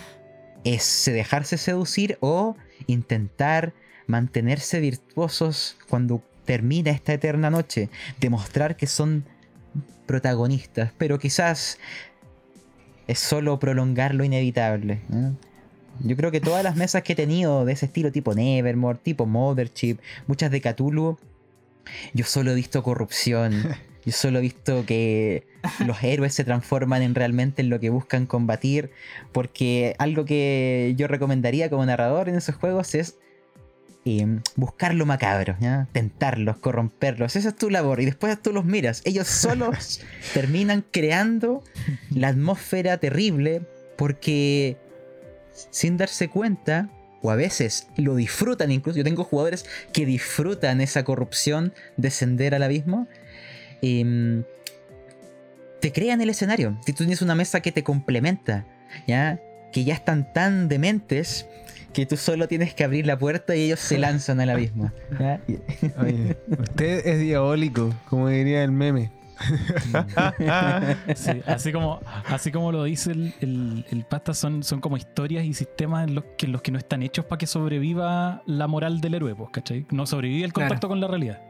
[0.64, 2.56] es dejarse seducir o
[2.88, 3.74] intentar
[4.08, 7.90] mantenerse virtuosos cuando termina esta eterna noche,
[8.20, 9.26] demostrar que son
[10.06, 11.78] protagonistas, pero quizás
[13.08, 15.00] es solo prolongar lo inevitable.
[16.04, 19.26] Yo creo que todas las mesas que he tenido de ese estilo, tipo Nevermore, tipo
[19.26, 19.98] Mothership,
[20.28, 21.18] muchas de Cthulhu,
[22.14, 23.54] yo solo he visto corrupción.
[24.06, 25.46] Yo solo he visto que
[25.86, 28.90] los héroes se transforman en realmente en lo que buscan combatir.
[29.34, 33.18] Porque algo que yo recomendaría como narrador en esos juegos es
[34.56, 35.56] buscar lo macabro,
[35.92, 37.36] tentarlos, corromperlos.
[37.36, 38.00] Esa es tu labor.
[38.00, 39.02] Y después tú los miras.
[39.06, 40.02] Ellos solos
[40.34, 41.64] terminan creando
[42.10, 43.62] la atmósfera terrible
[43.98, 44.78] porque
[45.72, 46.90] sin darse cuenta,
[47.22, 48.98] o a veces lo disfrutan incluso.
[48.98, 53.08] Yo tengo jugadores que disfrutan esa corrupción, descender al abismo.
[53.82, 54.44] Em,
[55.82, 56.78] te crean el escenario.
[56.86, 58.66] Si tú tienes una mesa que te complementa,
[59.08, 59.40] ¿ya?
[59.72, 61.48] que ya están tan dementes
[61.98, 64.92] que tú solo tienes que abrir la puerta y ellos se lanzan al abismo.
[65.48, 65.58] Y-
[66.00, 69.10] Oye, usted es diabólico, como diría el meme.
[71.16, 75.46] Sí, así como, así como lo dice el, el, el pasta, son, son como historias
[75.46, 78.68] y sistemas en los que, en los que no están hechos para que sobreviva la
[78.68, 79.86] moral del héroe, pues, ¿cachai?
[79.92, 81.42] No sobrevive el contacto con la realidad.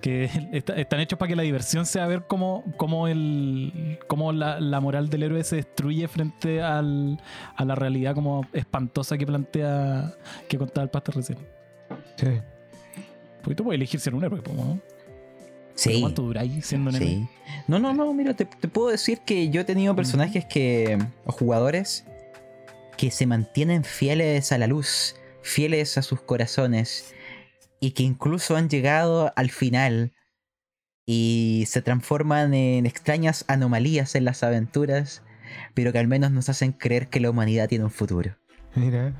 [0.00, 4.60] Que está- están hechos para que la diversión sea ver cómo, cómo, el, cómo la,
[4.60, 7.20] la moral del héroe se destruye frente al,
[7.56, 10.14] a la realidad como espantosa que plantea,
[10.48, 11.38] que contaba el pasta recién.
[12.16, 12.26] Sí.
[13.42, 14.78] Porque tú puedes elegir ser un héroe, ¿no?
[15.74, 16.00] Sí.
[16.00, 17.08] ¿Cuánto duráis siendo un héroe?
[17.08, 17.28] Sí.
[17.68, 20.98] No, no, no, mira, te, te puedo decir que yo he tenido personajes que.
[21.24, 22.04] o jugadores
[22.96, 27.14] que se mantienen fieles a la luz, fieles a sus corazones,
[27.80, 30.12] y que incluso han llegado al final
[31.06, 35.22] y se transforman en extrañas anomalías en las aventuras,
[35.74, 38.36] pero que al menos nos hacen creer que la humanidad tiene un futuro.
[38.74, 39.14] Mira.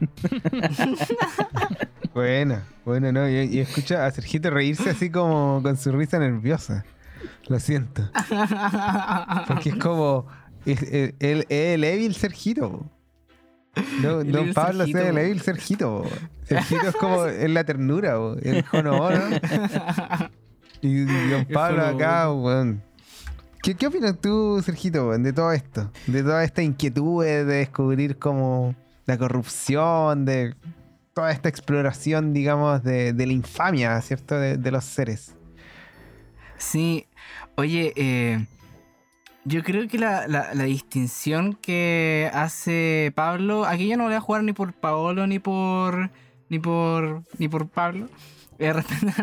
[2.14, 3.28] Buena, bueno, no.
[3.28, 6.84] Y, y escucha a Sergito reírse así como con su risa nerviosa.
[7.48, 8.10] Lo siento.
[9.48, 10.26] Porque es como.
[10.66, 12.90] Es, es- el, es el Evil Sergito.
[14.02, 16.04] No, El don Pablo Sergito, es el Sergito.
[16.44, 19.20] Sergito es como en la ternura, el jonobono.
[20.80, 21.00] Y,
[21.30, 22.80] don Pablo acá, weón.
[23.64, 25.90] ¿Qué, ¿Qué opinas tú, Sergito, de todo esto?
[26.06, 30.54] De toda esta inquietud de descubrir como la corrupción, de
[31.14, 34.38] toda esta exploración, digamos, de, de la infamia, ¿cierto?
[34.38, 35.34] De, de los seres.
[36.58, 37.08] Sí,
[37.56, 38.46] oye, eh,
[39.48, 44.44] yo creo que la, la- distinción que hace Pablo, aquí yo no voy a jugar
[44.44, 46.10] ni por Paolo ni por
[46.50, 48.08] ni por ni por Pablo,
[48.58, 48.72] eh,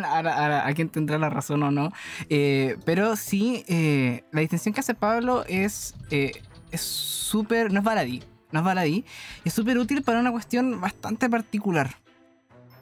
[0.03, 1.91] a, a a quién tendrá la razón o no,
[2.29, 6.31] eh, pero sí eh, la distinción que hace Pablo es eh,
[6.71, 9.05] es súper, no es baladí, no es baladí,
[9.43, 11.95] es súper útil para una cuestión bastante particular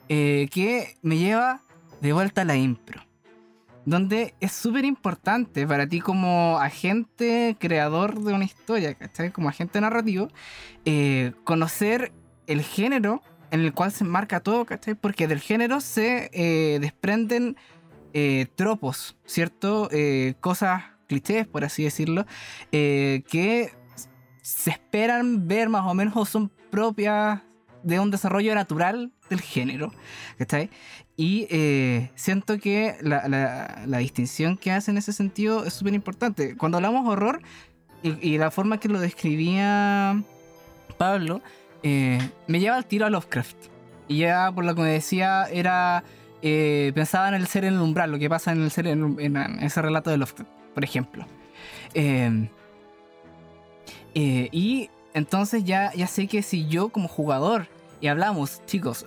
[0.08, 1.62] que me lleva
[2.00, 3.02] de vuelta a la impro
[3.86, 9.30] donde es súper importante para ti como agente creador de una historia, ¿cachai?
[9.30, 10.28] Como agente narrativo,
[10.84, 12.12] eh, conocer
[12.46, 14.94] el género en el cual se enmarca todo, ¿cachai?
[14.94, 17.56] Porque del género se eh, desprenden
[18.12, 19.88] eh, tropos, ¿cierto?
[20.40, 22.26] Cosas, clichés, por así decirlo,
[22.70, 23.72] que
[24.42, 27.40] se esperan ver más o menos o son propias
[27.84, 29.92] de un desarrollo natural del género,
[30.38, 30.70] ¿cachai?
[31.16, 36.56] Y eh, siento que la, la- distinción que hace en ese sentido es súper importante.
[36.56, 37.40] Cuando hablamos horror
[38.02, 40.20] y, la forma que lo describía
[40.98, 41.40] Pablo,
[41.84, 43.56] eh, me lleva al tiro a Lovecraft.
[44.08, 46.02] Y ya por lo que me decía, era.
[46.42, 49.16] eh, pensaba en el ser en el umbral, lo que pasa en el ser en,
[49.20, 51.26] en- ese relato de Lovecraft, por ejemplo.
[51.94, 52.48] Eh,
[54.52, 57.68] y entonces ya, ya sé que si yo como jugador,
[58.00, 59.06] y hablamos, chicos,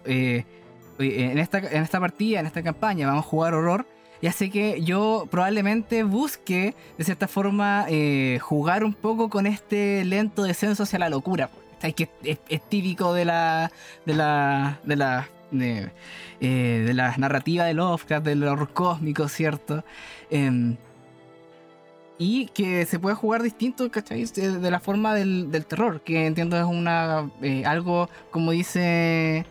[0.99, 3.85] en, esta, en esta partida, en esta campaña, vamos a jugar horror,
[4.21, 10.03] ya sé que yo probablemente busque, de cierta forma, eh, jugar un poco con este
[10.05, 11.49] lento descenso hacia la locura.
[11.75, 11.93] ¿cachai?
[11.93, 13.71] Que es, es típico de la.
[14.05, 14.79] de la.
[14.83, 15.29] de la.
[15.51, 15.91] de,
[16.41, 19.83] eh, de las narrativas de Lovecraft, del horror cósmico, ¿cierto?
[20.31, 20.77] Em,
[22.17, 24.25] y que se puede jugar distinto, ¿cachai?
[24.25, 29.45] De, la forma del, del terror, que entiendo es una eh, algo, como dice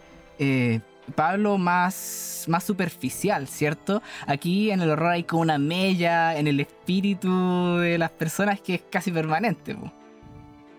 [1.15, 4.03] Pablo, más, más superficial, ¿cierto?
[4.27, 8.75] Aquí en el horror hay como una mella en el espíritu de las personas que
[8.75, 9.77] es casi permanente,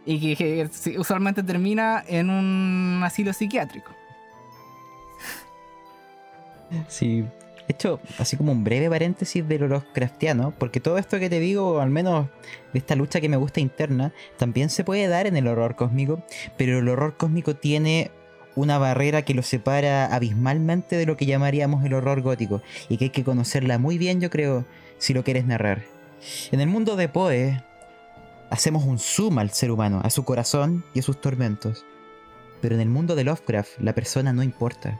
[0.05, 3.91] y que, usualmente termina en un asilo psiquiátrico.
[6.87, 7.21] Sí.
[7.21, 11.41] De hecho, así como un breve paréntesis de lo Lovecraftiano, porque todo esto que te
[11.41, 12.27] digo, al menos
[12.71, 16.23] de esta lucha que me gusta interna, también se puede dar en el horror cósmico,
[16.57, 18.11] pero el horror cósmico tiene
[18.57, 23.05] una barrera que lo separa abismalmente de lo que llamaríamos el horror gótico, y que
[23.05, 24.65] hay que conocerla muy bien, yo creo,
[24.97, 25.83] si lo quieres narrar.
[26.51, 27.63] En el mundo de Poe,
[28.49, 31.85] hacemos un zoom al ser humano, a su corazón y a sus tormentos.
[32.59, 34.99] Pero en el mundo de Lovecraft, la persona no importa.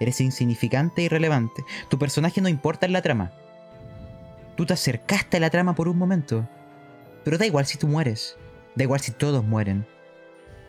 [0.00, 1.62] Eres insignificante e irrelevante.
[1.88, 3.30] Tu personaje no importa en la trama.
[4.56, 6.48] Tú te acercaste a la trama por un momento.
[7.24, 8.36] Pero da igual si tú mueres.
[8.74, 9.86] Da igual si todos mueren.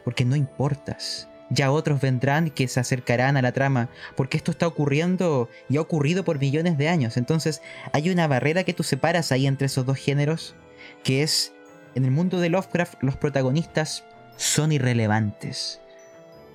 [0.05, 1.27] Porque no importas.
[1.49, 3.89] Ya otros vendrán que se acercarán a la trama.
[4.15, 7.17] Porque esto está ocurriendo y ha ocurrido por millones de años.
[7.17, 7.61] Entonces
[7.93, 10.55] hay una barrera que tú separas ahí entre esos dos géneros.
[11.03, 11.53] Que es,
[11.95, 14.03] en el mundo de Lovecraft, los protagonistas
[14.35, 15.81] son irrelevantes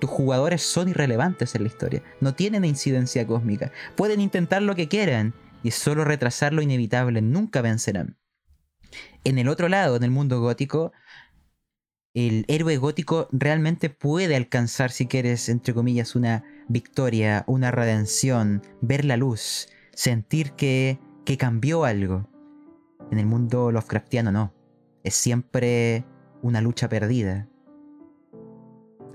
[0.03, 4.89] tus jugadores son irrelevantes en la historia, no tienen incidencia cósmica, pueden intentar lo que
[4.89, 5.33] quieran
[5.63, 8.17] y solo retrasar lo inevitable, nunca vencerán.
[9.23, 10.91] En el otro lado, en el mundo gótico,
[12.13, 19.03] el héroe gótico realmente puede alcanzar, si quieres, entre comillas, una victoria, una redención, ver
[19.03, 22.29] la luz, sentir que, que cambió algo.
[23.11, 24.53] En el mundo Lovecraftiano no.
[25.03, 26.05] Es siempre
[26.41, 27.47] una lucha perdida.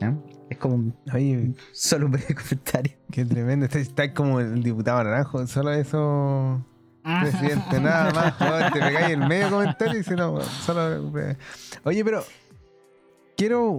[0.01, 0.25] ¿No?
[0.51, 2.93] Es como un, Oye, solo un breve comentario.
[3.11, 3.67] qué tremendo.
[3.67, 5.47] Está, está como el diputado Naranjo.
[5.47, 6.65] Solo eso.
[7.03, 8.35] Presidente, nada más.
[8.35, 11.13] joder, te pegáis en medio comentario y dice, no, solo.
[11.85, 12.23] Oye, pero.
[13.39, 13.71] Quiero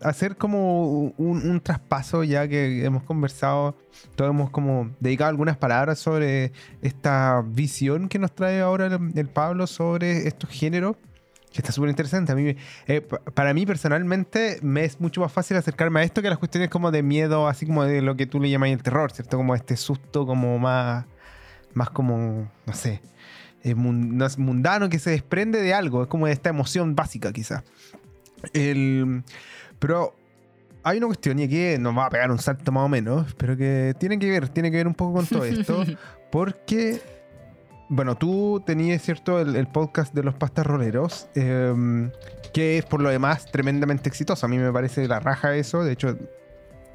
[0.00, 3.76] hacer como un, traspaso, ya que hemos conversado.
[4.16, 6.50] Todos hemos como dedicado algunas palabras sobre
[6.82, 10.96] esta visión que nos trae ahora el, Pablo sobre estos géneros.
[11.52, 12.56] Que está súper interesante.
[12.88, 16.30] Eh, pa- para mí personalmente me es mucho más fácil acercarme a esto que a
[16.30, 19.12] las cuestiones como de miedo, así como de lo que tú le llamas el terror,
[19.12, 19.36] ¿cierto?
[19.36, 21.06] Como este susto como más,
[21.74, 23.02] más como, no sé,
[23.62, 26.02] es mundano que se desprende de algo.
[26.02, 27.62] Es como esta emoción básica quizás.
[28.52, 29.22] El,
[29.78, 30.14] pero
[30.82, 33.56] hay una cuestión y aquí nos va a pegar un salto más o menos, pero
[33.56, 35.84] que tiene que ver, tiene que ver un poco con todo esto.
[36.30, 37.00] Porque,
[37.88, 39.40] bueno, tú tenías, ¿cierto?
[39.40, 42.10] El, el podcast de los pastas roleros, eh,
[42.52, 44.46] que es por lo demás tremendamente exitoso.
[44.46, 45.84] A mí me parece la raja eso.
[45.84, 46.16] De hecho,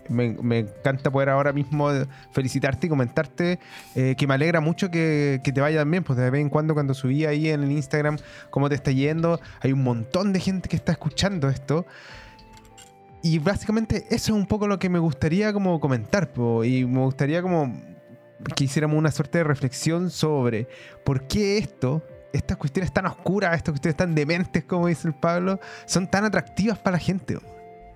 [0.10, 1.90] me, encanta poder ahora mismo
[2.32, 3.60] felicitarte y comentarte
[3.96, 6.04] eh, que me alegra mucho que, te vaya bien.
[6.04, 8.18] Pues de vez en cuando, cuando subí ahí en el Instagram
[8.50, 11.86] cómo te está yendo, hay un montón de gente que está escuchando esto.
[13.22, 16.32] Y básicamente eso es un poco lo que me gustaría como comentar.
[16.66, 17.74] y me gustaría como
[18.56, 20.68] que hiciéramos una suerte de reflexión sobre
[21.06, 25.60] por qué esto, estas cuestiones tan oscuras, estas cuestiones tan dementes, como dice el Pablo,
[25.86, 27.38] son tan atractivas para la gente.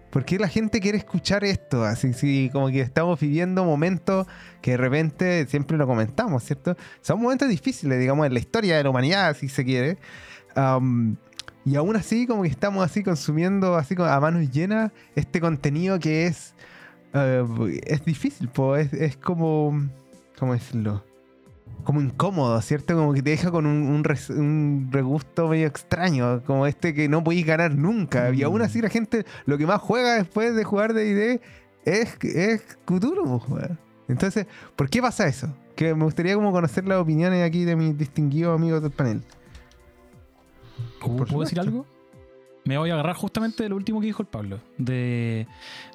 [0.10, 1.84] ¿Por qué la gente quiere escuchar esto?
[1.84, 4.26] Así, sí, como que estamos viviendo momentos
[4.62, 6.76] que de repente siempre lo comentamos, ¿cierto?
[7.02, 9.98] Son momentos difíciles, digamos, en la historia de la humanidad, si se quiere.
[11.66, 16.28] Y aún así, como que estamos así consumiendo así a manos llenas este contenido que
[16.28, 16.56] es.
[17.14, 17.44] eh,
[17.86, 19.90] es difícil, po, es, es como.
[20.40, 21.07] ¿Cómo decirlo?
[21.84, 22.96] Como incómodo, ¿cierto?
[22.96, 27.08] Como que te deja con un, un res- un regusto medio extraño, como este que
[27.08, 28.34] no podéis ganar nunca.
[28.34, 31.40] Y aún así la gente lo que más juega después de jugar de ID
[31.86, 33.80] es, es Cthulhu, weón.
[34.10, 35.54] Entonces, ¿por qué pasa eso?
[35.76, 39.24] Que me gustaría como conocer las opiniones aquí de mis distinguidos amigos del panel.
[41.00, 41.86] ¿Puedo decir algo?
[42.66, 45.48] Me voy a agarrar justamente de lo último que dijo el Pablo, de,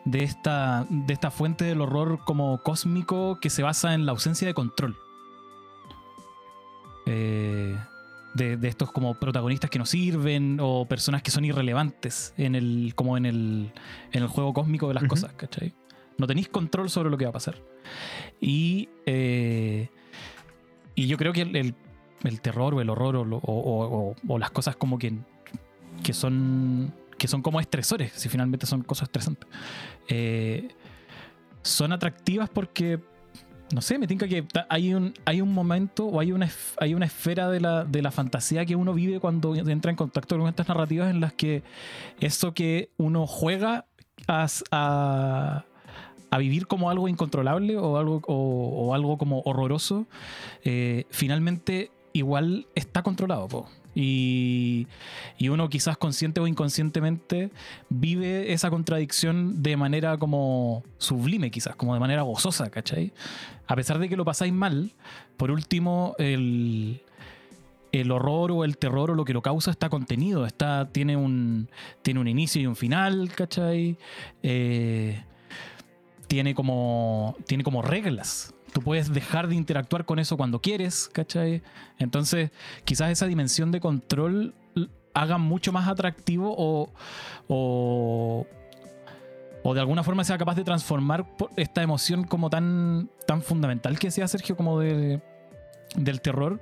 [0.06, 4.48] de, esta, de esta fuente del horror como cósmico que se basa en la ausencia
[4.48, 4.96] de control.
[7.07, 7.76] Eh,
[8.34, 12.92] de, de estos como protagonistas que no sirven o personas que son irrelevantes en el,
[12.94, 13.72] como en el,
[14.12, 15.74] en el juego cósmico de las cosas, ¿cachai?
[16.16, 17.57] No tenéis control sobre lo que va a pasar.
[18.40, 19.88] Y, eh,
[20.94, 21.74] y yo creo que el, el-
[22.24, 25.12] el terror o el horror o, lo- o- o- o- o las cosas como que,
[26.03, 29.48] que son que son como estresores, si finalmente son cosas estresantes,
[30.09, 30.68] eh,
[31.62, 32.98] son atractivas porque
[33.72, 36.48] no sé, me tinca que hay un, hay un momento o hay una,
[36.78, 40.38] hay una esfera de la, de la fantasía que uno vive cuando entra en contacto
[40.38, 41.62] con estas narrativas en las que
[42.20, 43.86] eso que uno juega
[44.28, 45.64] a, a,
[46.30, 50.06] a vivir como algo incontrolable o algo, o, o algo como horroroso,
[50.64, 53.48] eh, finalmente igual está controlado.
[53.48, 53.68] po.
[53.95, 54.86] Y,
[55.36, 57.51] y uno quizás consciente o inconscientemente
[57.90, 63.12] vive esa contradicción de manera como sublime, quizás, como de manera gozosa, ¿cachai?
[63.66, 64.93] A pesar de que lo pasáis mal,
[65.36, 67.03] por último, el,
[67.93, 71.68] el horror o el terror o lo que lo causa está contenido, está, tiene, un,
[72.01, 73.99] tiene un inicio y un final, ¿cachai?
[74.43, 75.22] Eh,
[76.26, 78.55] tiene, como, tiene como reglas.
[78.72, 81.62] Tú puedes dejar de interactuar con eso cuando quieres, ¿cachai?
[81.98, 82.50] Entonces,
[82.84, 84.54] quizás esa dimensión de control
[85.14, 86.90] haga mucho más atractivo o,
[87.48, 88.46] o,
[89.62, 94.08] o de alguna forma sea capaz de transformar esta emoción como tan, tan fundamental que
[94.08, 95.20] decía Sergio, como de,
[95.96, 96.60] del terror,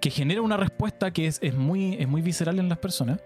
[0.00, 3.20] que genera una respuesta que es, es muy, es muy visceral en las personas,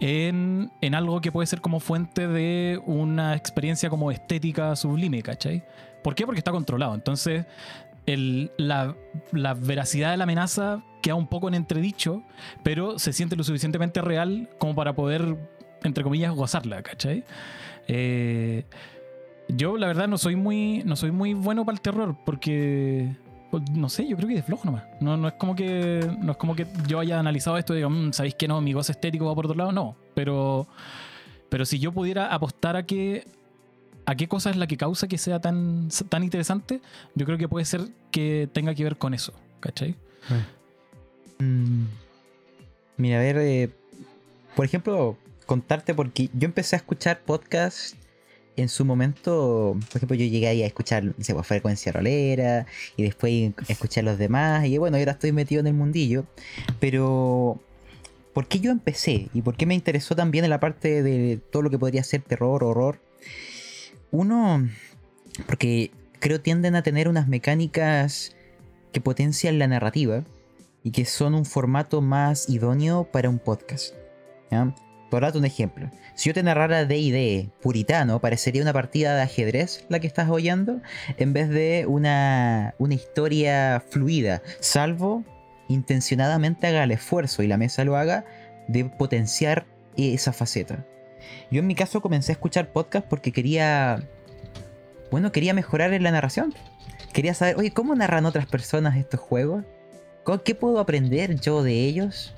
[0.00, 5.64] en, en algo que puede ser como fuente de una experiencia como estética sublime, ¿cachai?
[6.02, 6.26] ¿Por qué?
[6.26, 6.94] Porque está controlado.
[6.94, 7.46] Entonces,
[8.06, 8.94] la,
[9.56, 12.22] veracidad de la amenaza queda un poco en entredicho,
[12.62, 15.36] pero se siente lo suficientemente real como para poder,
[15.82, 17.24] entre comillas, gozarla, ¿cachai?
[17.88, 18.64] Eh,
[19.48, 23.16] yo, la verdad, no soy muy, no soy muy bueno para el terror, porque
[23.50, 24.84] pues, no sé, yo creo que de flojo nomás.
[25.00, 27.90] No, no es como que no es como que yo haya analizado esto y digo,
[27.90, 28.60] "Mm, ¿sabéis que no?
[28.60, 29.72] Mi gozo estético va por otro lado.
[29.72, 30.68] No, pero,
[31.48, 33.26] pero si yo pudiera apostar a que
[34.06, 36.80] a qué cosa es la que causa que sea tan, tan interesante,
[37.14, 39.94] yo creo que puede ser que tenga que ver con eso, ¿cachai?
[41.38, 41.84] Mm.
[42.96, 43.70] Mira, a ver, eh,
[44.54, 47.96] por ejemplo, contarte porque yo empecé a escuchar podcasts
[48.56, 52.66] en su momento, por ejemplo, yo llegué ahí a escuchar no sé, pues, frecuencia rolera
[52.96, 56.26] y después a escuchar los demás y bueno, ahora estoy metido en el mundillo,
[56.78, 57.58] pero
[58.34, 61.62] ¿por qué yo empecé y por qué me interesó también en la parte de todo
[61.62, 63.00] lo que podría ser terror, horror?
[64.12, 64.68] Uno,
[65.46, 68.34] porque creo tienden a tener unas mecánicas
[68.92, 70.24] que potencian la narrativa
[70.82, 73.94] y que son un formato más idóneo para un podcast.
[75.10, 79.98] Por un ejemplo, si yo te narrara D&D puritano, parecería una partida de ajedrez la
[79.98, 80.80] que estás oyendo,
[81.18, 85.24] en vez de una, una historia fluida, salvo
[85.68, 88.24] intencionadamente haga el esfuerzo y la mesa lo haga
[88.68, 90.86] de potenciar esa faceta.
[91.50, 94.02] Yo en mi caso comencé a escuchar podcast porque quería,
[95.10, 96.54] bueno, quería mejorar en la narración.
[97.12, 99.64] Quería saber, oye, ¿cómo narran otras personas estos juegos?
[100.44, 102.32] ¿Qué puedo aprender yo de ellos?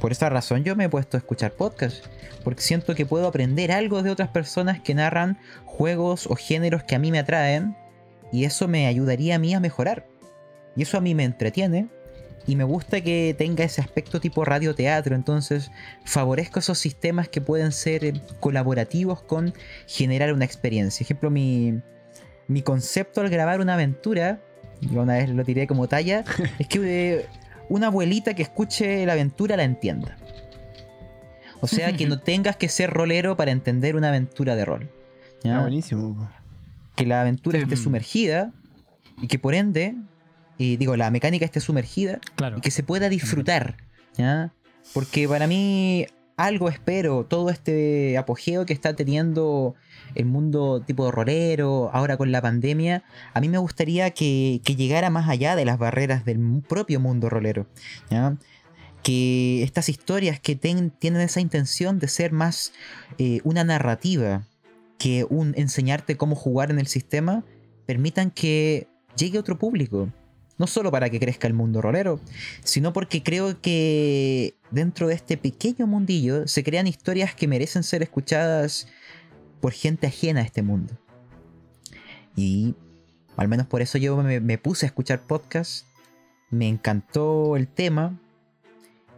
[0.00, 2.08] Por esa razón yo me he puesto a escuchar podcasts,
[2.44, 6.94] porque siento que puedo aprender algo de otras personas que narran juegos o géneros que
[6.94, 7.76] a mí me atraen,
[8.30, 10.06] y eso me ayudaría a mí a mejorar.
[10.76, 11.88] Y eso a mí me entretiene,
[12.46, 15.70] y me gusta que tenga ese aspecto tipo radioteatro, entonces
[16.04, 19.52] favorezco esos sistemas que pueden ser eh, colaborativos con
[19.86, 21.04] generar una experiencia.
[21.04, 21.80] Ejemplo, mi,
[22.48, 24.40] mi concepto al grabar una aventura,
[24.80, 26.24] yo una vez lo tiré como talla,
[26.58, 27.14] es que...
[27.14, 27.26] Eh,
[27.68, 30.16] una abuelita que escuche la aventura la entienda.
[31.60, 34.90] O sea, que no tengas que ser rolero para entender una aventura de rol.
[35.44, 36.30] Ah, buenísimo.
[36.94, 38.52] Que la aventura esté sumergida
[39.20, 39.94] y que por ende,
[40.58, 42.20] y digo, la mecánica esté sumergida
[42.56, 43.76] y que se pueda disfrutar.
[44.16, 44.52] ¿ya?
[44.92, 49.74] Porque para mí algo espero, todo este apogeo que está teniendo
[50.14, 55.28] el mundo tipo rolero, ahora con la pandemia, a mí me gustaría que, llegara más
[55.28, 57.66] allá de las barreras del propio mundo rolero.
[59.02, 62.72] Que estas historias que tienen esa intención de ser más
[63.18, 64.42] eh, una narrativa
[64.98, 67.44] que un enseñarte cómo jugar en el sistema,
[67.86, 70.10] permitan que llegue a otro público.
[70.58, 72.20] No solo para que crezca el mundo rolero,
[72.64, 78.02] sino porque creo que dentro de este pequeño mundillo se crean historias que merecen ser
[78.02, 78.88] escuchadas
[79.60, 80.98] por gente ajena a este mundo.
[82.34, 82.74] Y
[83.36, 85.86] al menos por eso yo me, puse a escuchar podcasts,
[86.50, 88.18] me encantó el tema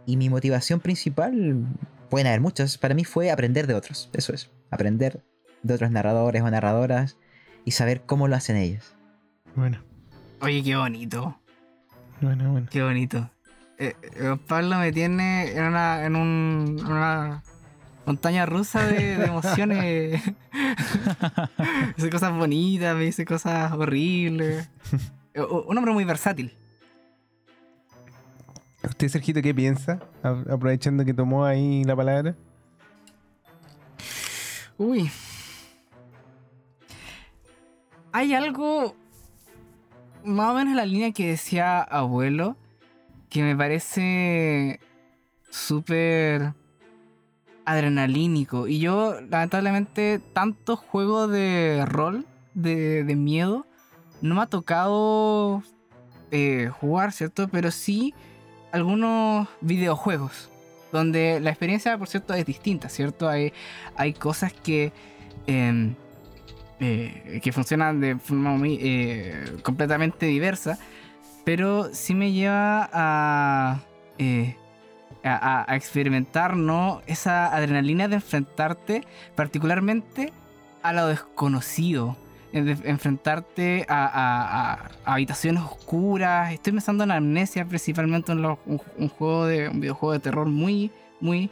[0.05, 1.65] y mi motivación principal,
[2.09, 5.23] pueden haber muchas, para mí fue aprender de otros, eso es, aprender
[5.63, 7.17] de otros narradores o narradoras
[7.65, 8.95] y saber cómo lo hacen ellos.
[9.55, 9.88] Bueno.
[10.41, 11.37] Oye, qué bonito.
[12.21, 12.67] Bueno, bueno.
[12.69, 13.29] Qué bonito.
[13.77, 17.43] Eh, eh, Pablo me tiene en una, en un, una
[18.05, 20.21] montaña rusa de, emociones.
[21.97, 24.69] dice cosas bonitas, me dice cosas horribles.
[25.35, 26.57] Un hombre muy versátil.
[28.83, 29.99] ¿Usted, Sergito, qué piensa?
[30.23, 32.35] Aprovechando que tomó ahí la palabra.
[34.77, 35.11] Uy.
[38.11, 38.95] Hay algo
[40.23, 42.57] más o menos en la línea que decía abuelo
[43.29, 44.79] que me parece
[45.49, 46.53] súper
[47.65, 48.67] adrenalínico.
[48.67, 53.65] Y yo, lamentablemente, tanto juego de rol, de, miedo,
[54.21, 55.61] no me ha tocado
[56.31, 57.47] eh, jugar, ¿cierto?
[57.47, 58.13] Pero sí
[58.71, 60.49] algunos videojuegos.
[60.91, 63.29] Donde la experiencia, por cierto, es distinta, ¿cierto?
[63.29, 63.53] Hay,
[63.95, 64.91] hay cosas que,
[65.45, 65.93] em,
[66.79, 70.79] eh, que funcionan de forma muy, eh, completamente diversa.
[71.45, 73.79] Pero sí me lleva a
[75.23, 77.01] a, experimentar ¿no?
[77.07, 79.03] esa adrenalina de enfrentarte
[79.35, 80.33] particularmente
[80.81, 82.15] a lo desconocido,
[82.53, 86.53] de enfrentarte a, habitaciones oscuras.
[86.53, 91.49] Estoy pensando en Amnesia principalmente, en un, juego de, un videojuego de terror muy, muy,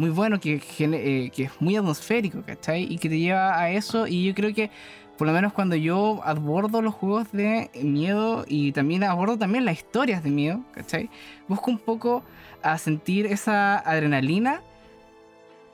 [0.00, 2.84] muy bueno, que, eh, que es muy atmosférico, ¿cachai?
[2.90, 4.06] Y que te lleva a eso.
[4.06, 4.70] Y yo creo que
[5.18, 9.76] por lo menos cuando yo abordo los juegos de miedo y también abordo también las
[9.76, 11.10] historias de miedo, ¿cachai?
[11.48, 12.22] Busco un poco
[12.62, 14.62] a sentir esa adrenalina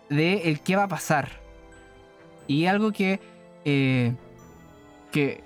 [0.08, 1.28] de el qué va a pasar.
[2.48, 3.20] Y algo que,
[3.64, 4.12] eh,
[5.12, 5.44] que,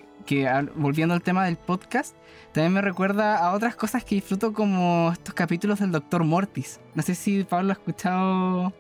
[0.75, 2.17] volviendo al tema del podcast,
[2.53, 6.81] también me recuerda a otras cosas que disfruto como estos capítulos del Doctor Mortis.
[6.95, 8.73] No sé si Pablo ha escuchado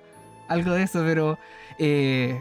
[0.48, 1.38] algo de eso, pero
[1.78, 2.40] eh,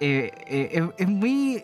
[0.00, 1.62] eh, es muy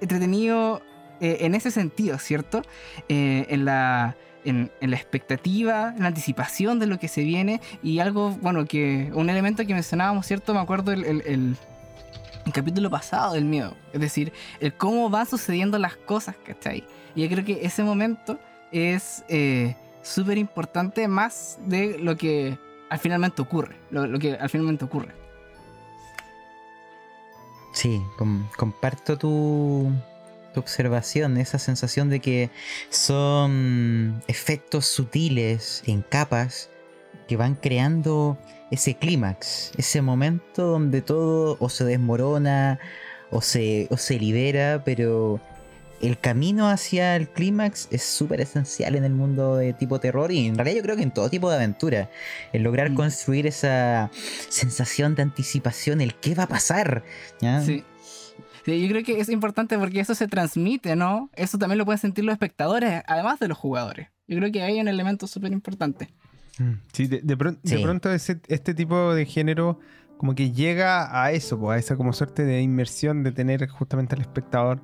[0.00, 0.82] entretenido
[1.20, 2.62] en ese sentido, ¿cierto?
[3.08, 8.30] en la en, la expectativa, en la anticipación de lo que se viene y algo,
[8.40, 10.54] bueno, que un elemento que mencionábamos, ¿cierto?
[10.54, 11.56] Me acuerdo el, el,
[12.50, 16.84] capítulo pasado del miedo, es decir, el cómo van sucediendo las cosas, ¿cachai?
[17.14, 18.38] Y yo creo que ese momento
[18.72, 22.58] es eh, súper importante más de lo que
[22.90, 23.76] al finalmente ocurre.
[23.90, 25.14] Lo, que al finalmente ocurre.
[27.72, 29.90] Sí, com- comparto tu,
[30.52, 32.50] tu observación, esa sensación de que
[32.90, 36.68] son efectos sutiles en capas
[37.26, 38.38] que van creando
[38.70, 42.78] ese clímax, ese momento donde todo o se desmorona
[43.30, 45.40] o se, o se libera, pero
[46.00, 50.46] el camino hacia el clímax es súper esencial en el mundo de tipo terror y
[50.48, 52.10] en realidad yo creo que en todo tipo de aventura.
[52.52, 52.94] El lograr Mm.
[52.94, 54.10] construir esa
[54.48, 57.04] sensación de anticipación, el qué va a pasar.
[57.40, 57.60] ¿ya?
[57.62, 57.84] Sí.
[58.64, 61.30] Sí, yo creo que es importante porque eso se transmite, ¿no?
[61.34, 64.08] Eso también lo pueden sentir los espectadores, además de los jugadores.
[64.28, 66.08] Yo creo que hay un elemento súper importante.
[66.58, 67.82] Mm, Sí, de, de pron- de Sí.
[67.82, 69.78] pronto ese, este tipo de género
[70.18, 74.14] como que llega a eso, pues, a esa como suerte de inmersión, de tener justamente
[74.14, 74.80] al espectador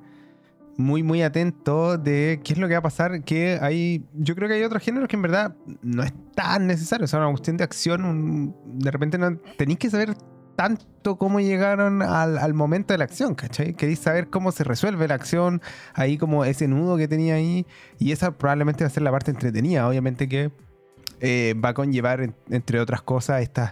[0.77, 4.47] muy, muy atento de qué es lo que va a pasar, que hay, yo creo
[4.47, 7.57] que hay otros géneros que en verdad no es tan necesario, o sea, una cuestión
[7.57, 10.15] de acción, un- de repente no tenéis que saber
[10.55, 13.73] tanto cómo llegaron al, al momento de la acción, ¿cachai?
[13.75, 15.61] Queréis saber cómo se resuelve la acción,
[15.93, 17.65] ahí como ese nudo que tenía ahí,
[17.97, 20.51] y esa probablemente va a ser la parte entretenida, obviamente que
[21.19, 23.69] eh, va a conllevar, en- entre otras cosas, estos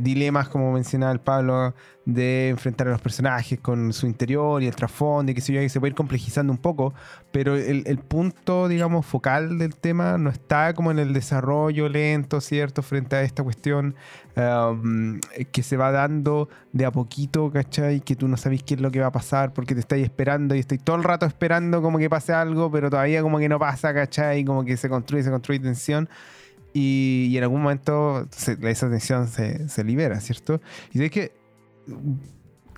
[0.00, 1.74] dilemas, como mencionaba el Pablo,
[2.06, 5.90] de enfrentar a los personajes con su interior y el trasfondo y que se puede
[5.90, 6.94] ir complejizando un poco,
[7.32, 12.40] pero el, el punto, digamos, focal del tema no está como en el desarrollo lento,
[12.40, 12.80] ¿cierto?
[12.82, 13.94] Frente a esta cuestión
[14.38, 15.20] um,
[15.52, 18.00] que se va dando de a poquito, ¿cachai?
[18.00, 20.54] Que tú no sabes qué es lo que va a pasar porque te estáis esperando
[20.54, 23.58] y estáis todo el rato esperando como que pase algo, pero todavía como que no
[23.58, 24.44] pasa, ¿cachai?
[24.46, 26.08] Como que se construye, se construye tensión
[26.74, 30.60] y, y en algún momento se- esa tensión se, se libera, ¿cierto?
[30.92, 31.32] Y es que,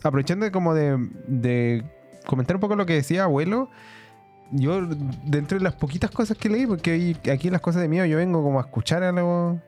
[0.03, 1.84] aprovechando como de, de
[2.26, 3.68] comentar un poco lo que decía abuelo,
[4.53, 4.86] yo
[5.24, 8.42] dentro de las poquitas cosas que leí, porque aquí las cosas de mío yo vengo
[8.42, 9.59] como a escuchar a los,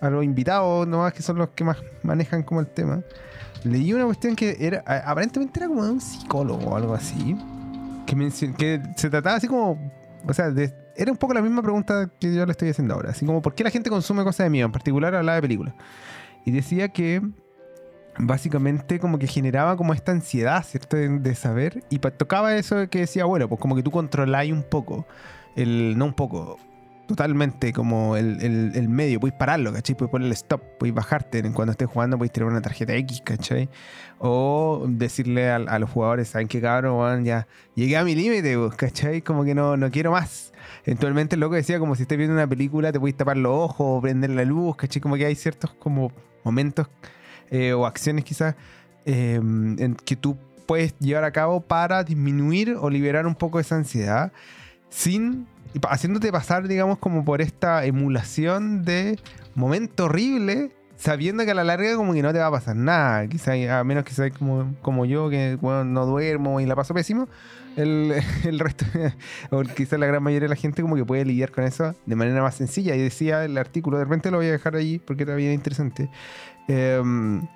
[0.00, 3.02] a los invitados nomás, que son los que más manejan como el tema,
[3.64, 7.36] leí una cuestión que era, aparentemente era como de un psicólogo o algo así,
[8.06, 8.16] que,
[8.56, 9.92] que se trataba así como,
[10.26, 13.10] o sea, de- era un poco la misma pregunta que yo le estoy haciendo ahora,
[13.10, 14.66] así como, ¿por qué la gente consume cosas de miedo?
[14.66, 15.74] En particular hablaba de películas.
[16.44, 17.22] Y decía que
[18.18, 20.96] básicamente como que generaba como esta ansiedad, ¿cierto?
[20.96, 21.82] De, de saber.
[21.90, 25.06] Y tocaba eso que decía, bueno, pues como que tú controláis un poco,
[25.56, 26.58] el, no un poco,
[27.08, 29.94] totalmente como el, el- el medio, podéis pararlo, ¿cachai?
[29.96, 33.68] Podéis ponerle stop, podéis bajarte cuando estés jugando, podéis tirar una tarjeta X, ¿cachai?
[34.18, 36.96] O decirle a, a los jugadores, ¿saben qué cabrón?
[36.98, 37.24] weón?
[37.24, 39.22] ya llegué a mi límite, pues, ¿cachai?
[39.22, 40.52] Como que no, no quiero más.
[40.84, 43.98] Eventualmente el loco decía como si estés viendo una película, te podéis tapar los ojos
[43.98, 45.00] o prender la luz, ¿cachai?
[45.00, 46.12] Como que hay ciertos como
[46.44, 46.88] momentos
[47.50, 48.54] eh, o acciones quizás
[49.06, 53.76] eh, en que tú puedes llevar a cabo para disminuir o liberar un poco esa
[53.76, 54.32] ansiedad
[54.88, 55.46] sin
[55.88, 59.18] haciéndote pasar digamos como por esta emulación de
[59.54, 60.70] momento horrible
[61.04, 63.26] sabiendo que a la larga como que no te va a pasar nada.
[63.26, 66.94] Quizás a menos que seas como, como yo que bueno, no duermo y la paso
[66.94, 67.28] pésimo
[67.76, 68.86] el, el resto
[69.50, 72.16] o quizás la gran mayoría de la gente como que puede lidiar con eso de
[72.16, 72.96] manera más sencilla.
[72.96, 76.08] Y decía el artículo de repente lo voy a dejar allí porque era bien interesante.
[76.68, 77.46] Em,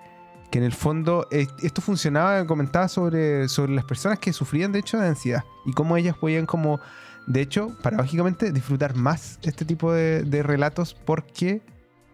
[0.50, 4.80] que en el fondo eh, esto funcionaba, comentaba sobre, sobre las personas que sufrían de
[4.80, 6.80] hecho de ansiedad y cómo ellas podían como,
[7.26, 11.62] de hecho, paradójicamente, disfrutar más este tipo de, de relatos porque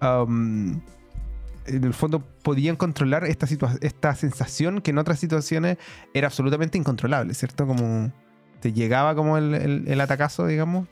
[0.00, 0.80] am,
[1.66, 3.46] en el fondo podían controlar esta,
[3.80, 5.78] esta sensación que en otras situaciones
[6.12, 7.66] era absolutamente incontrolable, ¿cierto?
[7.66, 8.12] Como
[8.60, 10.88] te llegaba como el, el, atacazo, digamos,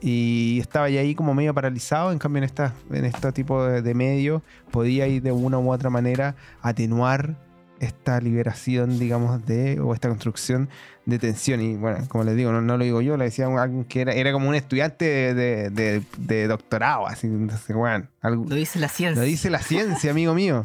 [0.00, 2.12] y estaba ya ahí como medio paralizado.
[2.12, 5.90] En cambio, en, en este tipo de, de medios podía ir de una u otra
[5.90, 7.36] manera atenuar
[7.80, 10.68] esta liberación, digamos, de, o esta construcción
[11.06, 11.60] de tensión.
[11.60, 14.02] Y bueno, como les digo, no, no lo digo yo, lo decía un- alguien que
[14.02, 18.54] era, era como un estudiante de, de- de- de doctorado, así, entonces, bueno, algo, Lo
[18.54, 19.20] dice la ciencia.
[19.22, 20.64] lo dice la ciencia, amigo mío.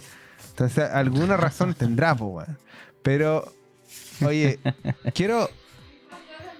[0.51, 2.57] Entonces, alguna razón tendrá, po, weón.
[3.01, 3.51] Pero,
[4.25, 4.59] oye,
[5.13, 5.49] quiero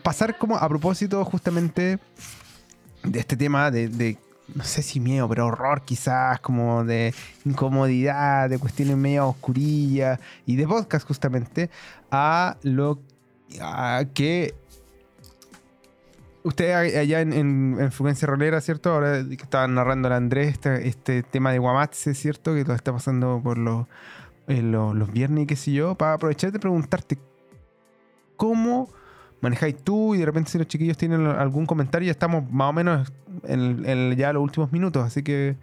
[0.03, 1.99] pasar como a propósito justamente
[3.03, 4.17] de este tema de, de,
[4.53, 7.13] no sé si miedo, pero horror quizás, como de
[7.45, 11.69] incomodidad, de cuestiones medio oscurillas y de podcast justamente,
[12.11, 12.99] a lo
[13.61, 14.53] a que
[16.43, 18.91] usted allá en, en, en Rolera, ¿cierto?
[18.91, 22.53] Ahora que estaban narrando el Andrés este, este tema de Guamatse, ¿cierto?
[22.53, 23.87] Que lo está pasando por los,
[24.47, 27.17] eh, los, los viernes y qué sé yo, para aprovechar de preguntarte
[28.37, 28.89] cómo
[29.45, 32.73] manejáis tú y de repente si los chiquillos tienen algún comentario, ya estamos más o
[32.73, 33.13] menos
[33.43, 35.55] en, ya los últimos minutos, así que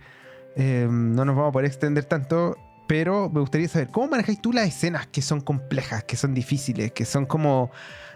[0.56, 2.56] eh, no nos vamos a poder extender tanto.
[2.86, 6.92] Pero me gustaría saber, ¿cómo manejáis tú las escenas que son complejas, que son difíciles,
[6.92, 7.70] que son como,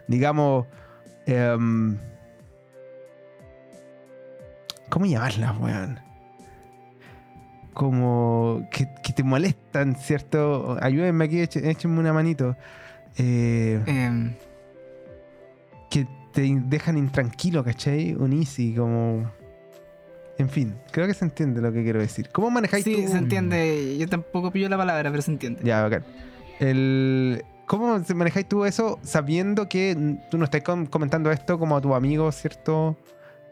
[0.07, 0.67] digamos,
[1.27, 1.97] em,
[4.91, 6.07] ¿cómo llamarlas, weón?
[7.77, 10.79] como que, que te molestan, ¿cierto?
[10.81, 12.57] Ayúdenme aquí, échenme una manito.
[13.19, 14.33] Eh, Em,
[15.91, 18.15] que te dejan intranquilo, ¿cachai?
[18.15, 19.31] Un easy, como...
[20.39, 22.29] En fin, creo que se entiende lo que quiero decir.
[22.31, 23.11] ¿Cómo manejáis sí, tú?
[23.11, 23.97] se entiende.
[23.99, 25.63] Yo tampoco pillo la palabra, pero se entiende.
[25.65, 26.05] Ya, bacán.
[26.61, 27.43] El...
[27.67, 31.95] ¿Cómo manejáis tú eso sabiendo que tú no estás com- comentando esto como a tu
[31.95, 32.97] amigo, ¿cierto?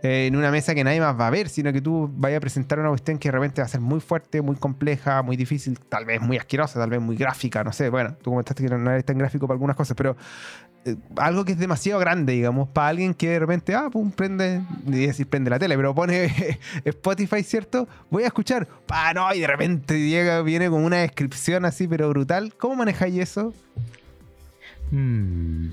[0.05, 2.40] Eh, en una mesa que nadie más va a ver, sino que tú vayas a
[2.40, 5.81] presentar una cuestión que de repente va a ser muy fuerte, muy compleja, muy difícil,
[5.81, 7.89] tal vez muy asquerosa, tal vez muy gráfica, no sé.
[7.89, 10.15] Bueno, tú comentaste que no eres tan gráfico para algunas cosas, pero
[10.85, 14.62] eh, algo que es demasiado grande, digamos, para alguien que de repente, ah, pum, prende,
[14.85, 16.31] decir prende la tele, pero pone
[16.85, 17.89] Spotify, ¿cierto?
[18.11, 22.09] Voy a escuchar, pa, no, y de repente llega, viene con una descripción así, pero
[22.11, 22.55] brutal.
[22.56, 23.55] ¿Cómo manejáis eso?
[24.90, 25.69] Mm,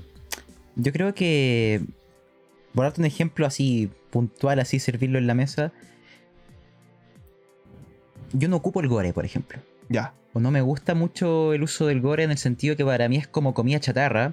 [0.76, 1.82] Yo creo que.
[2.74, 5.72] Por darte un ejemplo así puntual, así servirlo en la mesa.
[8.32, 9.60] Yo no ocupo el gore, por ejemplo.
[9.90, 10.14] Ya.
[10.32, 13.18] O no me gusta mucho el uso del gore en el sentido que para mí
[13.18, 14.32] es como comida chatarra.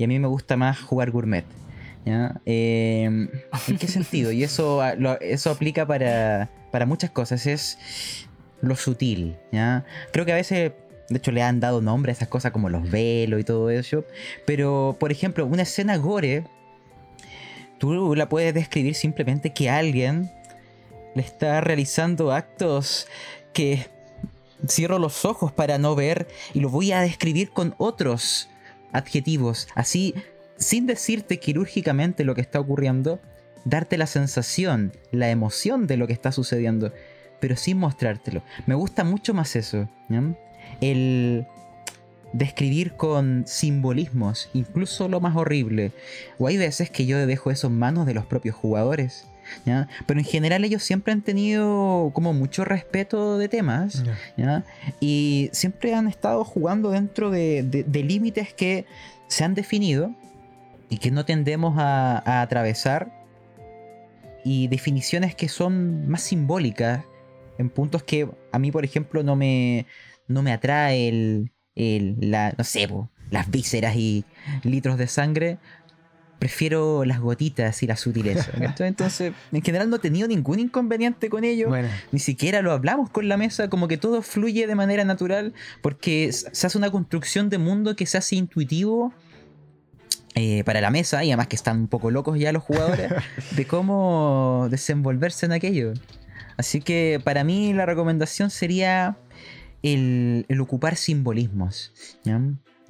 [0.00, 1.44] Y a mí me gusta más jugar gourmet.
[2.46, 4.32] Eh, ¿En qué sentido?
[4.32, 4.82] Y eso,
[5.20, 7.46] eso aplica para, para muchas cosas.
[7.46, 7.76] Es
[8.62, 9.36] lo sutil.
[10.10, 10.72] Creo que a veces,
[11.10, 14.06] de hecho, le han dado nombre a esas cosas como los velos y todo eso.
[14.46, 16.44] Pero, por ejemplo, una escena gore,
[17.76, 20.30] tú la puedes describir simplemente que alguien
[21.14, 23.06] le está realizando actos
[23.52, 23.86] que
[24.66, 28.49] cierro los ojos para no ver y lo voy a describir con otros
[28.92, 29.68] adjetivos.
[29.74, 30.14] Así,
[30.56, 33.20] sin decirte quirúrgicamente lo que está ocurriendo,
[33.64, 36.92] darte la sensación, la emoción de lo que está sucediendo,
[37.40, 38.42] pero sin mostrártelo.
[38.66, 39.88] Me gusta mucho más eso.
[40.80, 41.46] El
[42.32, 45.92] describir con simbolismos, incluso lo más horrible.
[46.38, 49.26] O hay veces que yo dejo eso en manos de los propios jugadores.
[49.66, 49.88] ¿Ya?
[50.06, 54.02] Pero en general ellos siempre han tenido como mucho respeto de temas.
[54.36, 54.64] ¿ya?
[55.00, 58.86] Y siempre han estado jugando dentro de, de- de límites que
[59.28, 60.14] se han definido
[60.88, 63.12] y que no tendemos a, a atravesar.
[64.44, 67.04] Y definiciones que son más simbólicas
[67.58, 69.86] en puntos que a mí, por ejemplo, no me,
[70.28, 74.24] no me atrae el, el- la, no sé, po, las vísceras y
[74.64, 75.58] litros de sangre.
[76.40, 78.50] Prefiero las gotitas y la sutileza.
[78.80, 83.10] Entonces, en general no he tenido ningún inconveniente con ello Bueno, ni siquiera lo hablamos
[83.10, 85.52] con la mesa, como que todo fluye de manera natural,
[85.82, 89.12] porque se hace una construcción de mundo que se hace intuitivo
[90.34, 93.12] eh, para la mesa, y además que están un poco locos ya los jugadores,
[93.50, 95.92] de cómo desenvolverse en aquello.
[96.56, 99.18] Así que para mí la recomendación sería
[99.82, 101.92] el, el ocupar simbolismos,
[102.24, 102.40] ¿ya?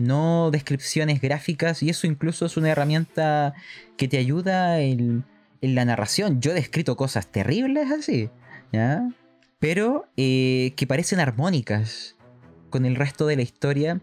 [0.01, 3.55] No descripciones gráficas, y eso incluso es una herramienta
[3.97, 5.25] que te ayuda en,
[5.61, 6.41] en la narración.
[6.41, 8.31] Yo he descrito cosas terribles así,
[8.73, 9.09] ¿ya?
[9.59, 12.17] Pero eh, que parecen armónicas
[12.71, 14.01] con el resto de la historia,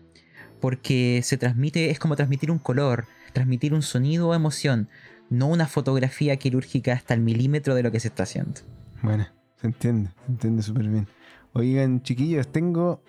[0.61, 4.90] porque se transmite, es como transmitir un color, transmitir un sonido o emoción,
[5.32, 8.61] no una fotografía quirúrgica hasta el milímetro de lo que se está haciendo.
[9.02, 9.28] bueno,
[9.60, 11.07] se entiende, se entiende súper bien.
[11.53, 13.02] Oigan, chiquillos, tengo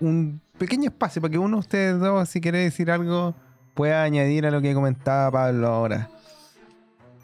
[0.00, 3.34] un pequeño espacio para que uno de ustedes dos, si quiere decir algo,
[3.72, 6.10] pueda añadir a lo que comentaba Pablo ahora.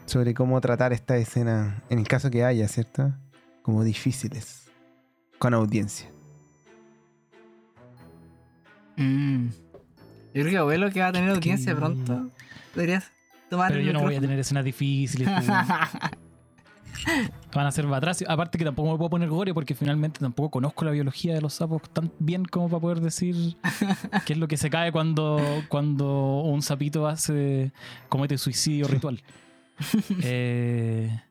[0.07, 3.13] Sobre cómo tratar esta escena, en el caso que haya, ¿cierto?
[3.61, 4.71] Como difíciles.
[5.37, 6.09] Con audiencia.
[8.95, 9.49] Mm.
[9.49, 12.31] Yo creo que abuelo que va a tener audiencia pronto.
[12.73, 13.11] Deberías
[13.51, 15.29] tomar Pero yo no voy a tener escenas difíciles.
[17.53, 18.23] Van a ser atrás.
[18.27, 21.53] Aparte que tampoco me puedo poner gore porque finalmente tampoco conozco la biología de los
[21.53, 23.57] sapos tan bien como para poder decir
[24.25, 27.71] qué es lo que se cae cuando, cuando un sapito hace
[28.09, 29.21] comete suicidio ritual.
[30.23, 31.21] Eh,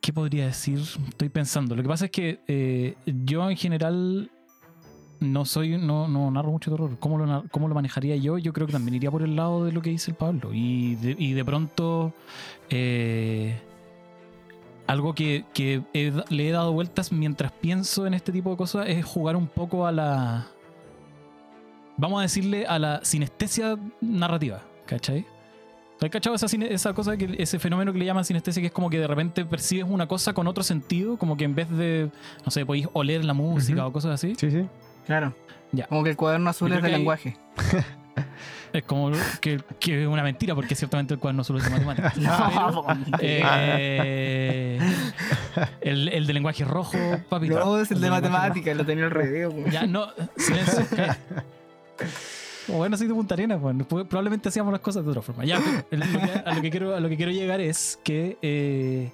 [0.00, 0.80] ¿Qué podría decir?
[1.08, 1.76] Estoy pensando.
[1.76, 4.30] Lo que pasa es que eh, yo en general
[5.22, 6.96] no soy, no, no narro mucho terror.
[6.98, 8.38] ¿Cómo lo, ¿Cómo lo manejaría yo?
[8.38, 10.50] Yo creo que también iría por el lado de lo que dice el Pablo.
[10.52, 12.12] Y de, y de pronto
[12.70, 13.60] eh,
[14.86, 18.88] algo que, que he le he dado vueltas mientras pienso en este tipo de cosas
[18.88, 20.46] es jugar un poco a la.
[21.96, 25.26] Vamos a decirle a la sinestesia narrativa, ¿cachai?
[26.00, 28.90] ¿Has cachado esa, esa cosa, que, ese fenómeno que le llaman sinestesia, que es como
[28.90, 32.10] que de repente percibes una cosa con otro sentido, como que en vez de,
[32.44, 34.34] no sé, podéis oler la música o cosas así?
[34.36, 34.66] Sí, sí.
[35.06, 35.32] Claro.
[35.70, 35.86] Ya.
[35.86, 37.36] Como que el cuaderno azul es de hay- lenguaje.
[38.72, 39.12] Es como
[39.42, 42.16] que, que es una mentira, porque ciertamente el solo es de matemáticas.
[42.18, 42.86] No,
[43.20, 44.78] eh,
[45.82, 46.96] el, el de lenguaje rojo,
[47.28, 47.50] papi.
[47.50, 49.52] no, es el de lenguaje matemáticas, lo tenía al revés.
[49.70, 50.06] Ya, no,
[50.36, 50.86] silencio.
[50.88, 51.18] calla.
[52.68, 55.44] Bueno, soy de Punta Arenas, bueno, probablemente hacíamos las cosas de otra forma.
[55.44, 55.60] Ya,
[55.90, 59.10] el- a, lo que quiero, a lo que quiero llegar es que eh,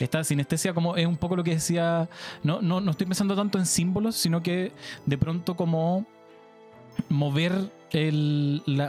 [0.00, 2.08] Esta sinestesia como es un poco lo que decía,
[2.42, 4.72] no, no, no estoy pensando tanto en símbolos, sino que
[5.06, 6.06] de pronto como
[7.08, 7.70] mover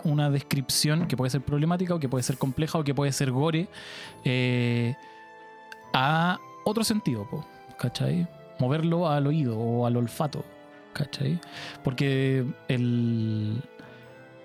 [0.05, 3.31] una descripción que puede ser problemática o que puede ser compleja o que puede ser
[3.31, 3.67] gore
[4.23, 4.95] eh,
[5.93, 7.45] a otro sentido, po,
[7.77, 8.27] ¿cachai?
[8.59, 10.45] Moverlo al oído o al olfato,
[10.93, 11.39] ¿cachai?
[11.83, 13.61] Porque el,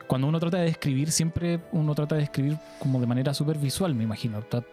[0.09, 3.95] cuando uno trata de describir, siempre uno trata de describir como de manera súper visual,
[3.95, 4.41] me imagino.
[4.43, 4.65] Tra-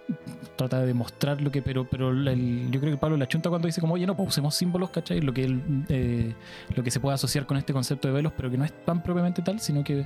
[0.55, 3.67] Trata de demostrar lo que, pero, pero el- yo creo que Pablo la chunta cuando
[3.67, 5.19] dice como, oye, no, pues usemos símbolos, ¿cachai?
[5.21, 6.33] Lo que, él, eh,
[6.75, 9.03] lo que se puede asociar con este concepto de velos, pero que no es tan
[9.03, 10.05] propiamente tal, sino que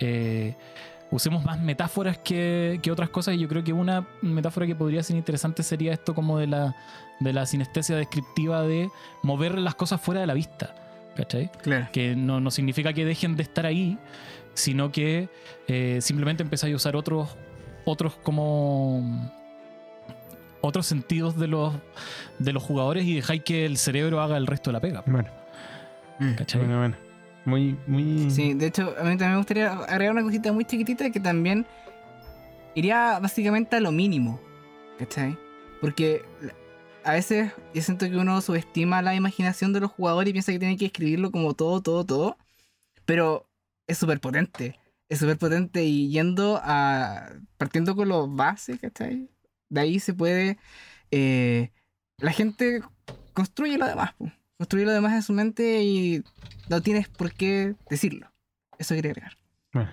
[0.00, 0.54] eh,
[1.10, 3.34] usemos más metáforas que, que otras cosas.
[3.34, 6.74] Y yo creo que una metáfora que podría ser interesante sería esto como de la,
[7.20, 8.88] de la sinestesia descriptiva de
[9.22, 10.74] mover las cosas fuera de la vista,
[11.14, 11.50] ¿cachai?
[11.62, 11.88] Claro.
[11.92, 13.98] que no, no significa que dejen de estar ahí,
[14.54, 15.28] sino que
[15.68, 17.36] eh, simplemente empezáis a usar otros,
[17.84, 19.30] otros como
[20.60, 21.74] otros sentidos de los
[22.38, 25.02] de los jugadores y dejáis que el cerebro haga el resto de la pega.
[25.06, 25.28] Bueno,
[26.18, 26.34] Mm.
[26.34, 26.60] ¿Cachai?
[26.60, 26.96] bueno, bueno.
[27.44, 28.30] Muy, muy.
[28.30, 31.66] Sí, de hecho, a mí también me gustaría agregar una cosita muy chiquitita que también
[32.76, 34.40] iría básicamente a lo mínimo.
[34.98, 35.36] ¿Cachai?
[35.80, 36.22] Porque
[37.02, 40.60] a veces yo siento que uno subestima la imaginación de los jugadores y piensa que
[40.60, 42.36] tiene que escribirlo como todo, todo, todo.
[43.04, 43.48] Pero
[43.92, 44.78] es súper potente.
[45.08, 47.30] Es súper potente y yendo a.
[47.58, 49.28] partiendo con los bases, ¿cachai?
[49.68, 50.58] De ahí se puede.
[51.10, 51.70] eh,
[52.18, 52.80] la gente
[53.34, 54.30] construye lo demás, po.
[54.58, 56.22] construye lo demás en su mente y
[56.68, 58.30] no tienes por qué decirlo.
[58.78, 59.36] Eso quería agregar.
[59.72, 59.90] Bueno.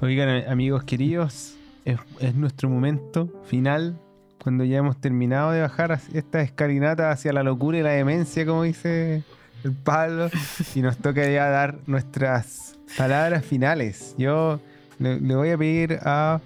[0.00, 4.00] Oigan, amigos queridos, es, es nuestro momento final.
[4.42, 8.62] Cuando ya hemos terminado de bajar esta escalinata hacia la locura y la demencia, como
[8.62, 9.24] dice
[9.64, 10.30] el Pablo,
[10.74, 14.14] y nos toca ya dar nuestras palabras finales.
[14.18, 14.60] Yo
[14.98, 16.40] le, voy a pedir a,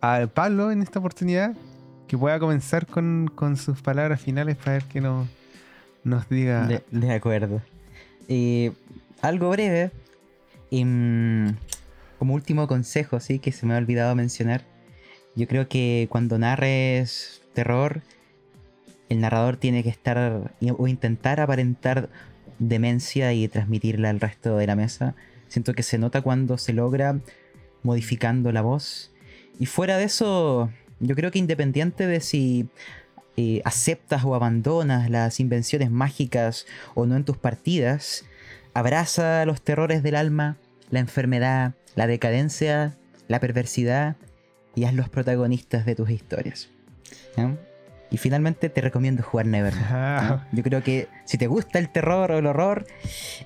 [0.00, 1.54] al Pablo en esta oportunidad
[2.06, 5.26] que pueda comenzar con, con sus palabras finales para ver que nos,
[6.04, 6.66] nos diga.
[6.66, 7.60] De, de acuerdo.
[8.28, 8.72] Eh,
[9.22, 9.90] algo breve.
[10.70, 11.54] em,
[12.18, 14.62] como último consejo, sí, que se me ha olvidado mencionar.
[15.34, 18.02] Yo creo que cuando narres terror,
[19.08, 22.08] el narrador tiene que estar o intentar aparentar
[22.58, 25.14] demencia y transmitirla al resto de la mesa.
[25.48, 27.20] Siento que se nota cuando se logra
[27.82, 29.12] modificando la voz.
[29.58, 30.70] Y fuera de eso,
[31.00, 32.68] yo creo que independiente de si
[33.36, 38.24] eh, aceptas o abandonas las invenciones mágicas o no en tus partidas,
[38.74, 40.56] abraza los terrores del alma,
[40.90, 42.96] la enfermedad, la decadencia,
[43.28, 44.16] la perversidad
[44.74, 46.68] y hazlos protagonistas de tus historias.
[48.14, 49.86] Y finalmente te recomiendo jugar Nevermore.
[49.90, 52.86] Ah, Yo creo que si te gusta el terror o el horror,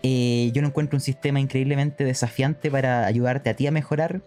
[0.03, 4.20] eh, yo lo encuentro un sistema increíblemente desafiante para ayudarte a ti a mejorar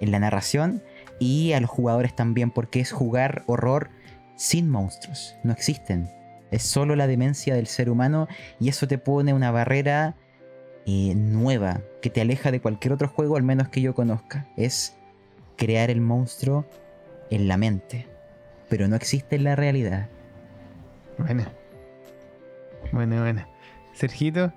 [0.00, 0.84] en la narración
[1.18, 3.90] y a los jugadores también, porque es jugar horror
[4.36, 5.34] sin monstruos.
[5.42, 6.08] No existen.
[6.52, 8.28] Es solo la demencia del ser humano
[8.60, 10.14] y eso te pone una barrera
[10.86, 14.46] eh, nueva que te aleja de cualquier otro juego, al menos que yo conozca.
[14.56, 14.94] Es
[15.56, 16.66] crear el monstruo
[17.30, 18.06] en la mente,
[18.68, 20.08] pero no existe en la realidad.
[21.18, 21.52] buena.
[22.92, 23.48] Buena, buena.
[23.92, 24.52] Sergito,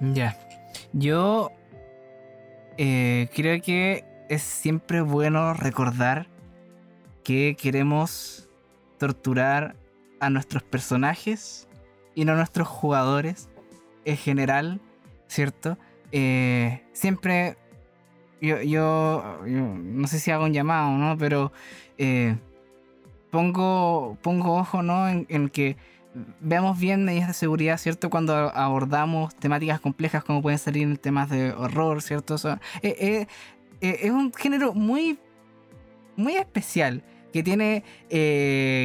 [0.00, 0.36] Ya.
[0.92, 1.52] Yo
[2.76, 6.26] eh, creo que es siempre bueno recordar
[7.24, 8.48] que queremos
[8.98, 9.76] torturar
[10.20, 11.68] a nuestros personajes
[12.14, 13.48] y no a nuestros jugadores
[14.04, 14.80] en general,
[15.28, 15.78] ¿cierto?
[16.10, 17.56] Eh, siempre
[18.40, 21.16] yo, yo, no sé si hago un llamado, ¿no?
[21.18, 21.52] Pero
[21.96, 22.36] eh,
[23.30, 25.08] pongo, pongo ojo, ¿no?
[25.08, 25.76] En, que
[26.40, 28.10] veamos bien medidas de seguridad, ¿cierto?
[28.10, 32.36] Cuando abordamos temáticas complejas como pueden salir en temas de horror, ¿cierto?
[32.36, 32.48] O
[32.82, 33.26] eh,
[33.80, 35.18] eh, es un género muy,
[36.16, 37.02] muy especial
[37.32, 37.84] que tiene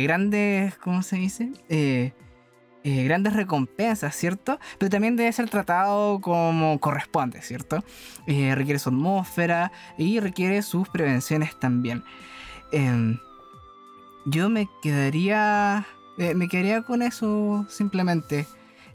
[0.04, 1.52] grandes, ¿cómo se dice?
[2.84, 4.60] Eh, grandes recompensas, ¿cierto?
[4.78, 7.84] Pero también debe ser tratado como corresponde, ¿cierto?
[8.28, 12.04] Eh, requiere su atmósfera y requiere sus prevenciones también.
[12.72, 13.20] Em,
[14.26, 15.86] yo me quedaría
[16.18, 18.46] eh, me quedaría con eso simplemente.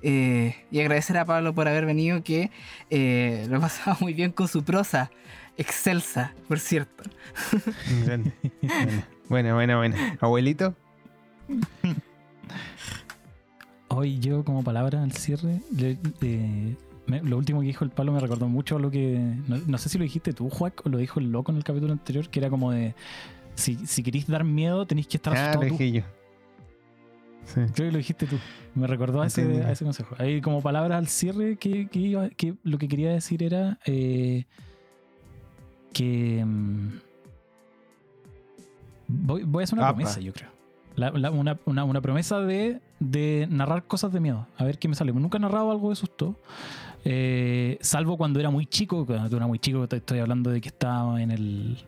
[0.01, 2.53] Eh, y agradecer a Pablo por haber venido, que
[2.91, 5.11] eh, lo he pasado muy bien con su prosa.
[5.57, 7.03] Excelsa, por cierto.
[8.05, 8.33] Grande.
[9.29, 10.17] Buena, buena, buena.
[10.21, 10.77] Abuelito,
[13.99, 16.77] Hoy yo como palabra al cierre, le- eh,
[17.07, 19.19] me- lo último que dijo el Pablo me recordó mucho a lo que,
[19.49, 21.65] no, no sé si lo dijiste tú, Juac, o lo dijo el loco en el
[21.65, 22.95] capítulo anterior, que era como de,
[23.55, 26.03] si, si queréis dar miedo tenéis que estar ah, lo dije yo.
[27.45, 27.55] Sí.
[27.73, 28.37] Creo que lo dijiste tú.
[28.75, 29.63] Me recordó a ese, Entendí.
[29.63, 30.15] a ese consejo.
[30.19, 34.45] Ahí como palabras al cierre que, que iba- que lo que quería decir era eh,
[35.95, 36.89] que mm,
[39.09, 39.97] Voy, voy a hacer una Apa.
[39.97, 40.51] promesa, yo creo.
[40.95, 44.47] La- la- una, una- una promesa de, de narrar cosas de miedo.
[44.57, 45.13] A ver qué me sale.
[45.13, 46.37] Nunca he narrado algo de susto.
[47.05, 49.07] Eh, salvo cuando era muy chico.
[49.07, 51.79] Cuando era muy chico, estoy hablando de que estaba en el.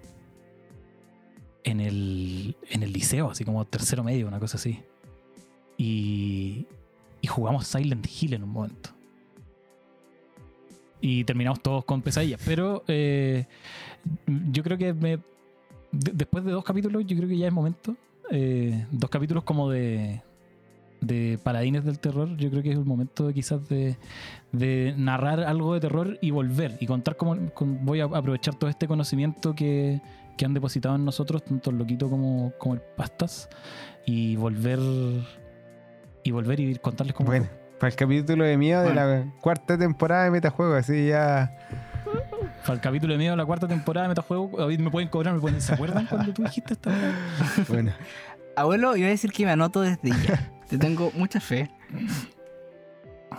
[1.65, 2.57] En el.
[2.71, 4.81] En el liceo, así como tercero medio, una cosa así.
[5.77, 6.67] Y.
[7.23, 8.91] Y jugamos Silent Hill en un momento.
[11.03, 12.41] Y terminamos todos con pesadillas.
[12.45, 13.47] Pero eh,
[14.27, 15.17] yo creo que me,
[15.93, 17.97] de- después de dos capítulos, yo creo que ya es momento.
[18.31, 20.23] eh, dos capítulos como de,
[21.01, 22.37] de paladines del terror.
[22.37, 23.97] Yo creo que es el momento de, quizás de,
[24.53, 28.69] de narrar algo de terror y volver y contar cómo con- voy a aprovechar todo
[28.69, 30.01] este conocimiento que,
[30.37, 33.49] que han depositado en nosotros, tanto el loquito como, como el pastas,
[34.07, 34.79] y volver
[36.23, 37.29] y volver y contarles cómo.
[37.31, 37.47] Bueno,
[37.79, 41.57] para el capítulo de miedo de la cuarta temporada de Metajuego, así ya.
[42.63, 45.33] Para el capítulo de miedo de la cuarta temporada de Metajuego, hoy me pueden cobrar,
[45.35, 46.91] me pueden, ¿se acuerdan cuando tú dijiste esta?
[47.69, 47.93] Bueno,
[48.61, 50.53] Abuelo, iba a decir que me anoto desde ya.
[50.69, 51.71] Te tengo mucha fe.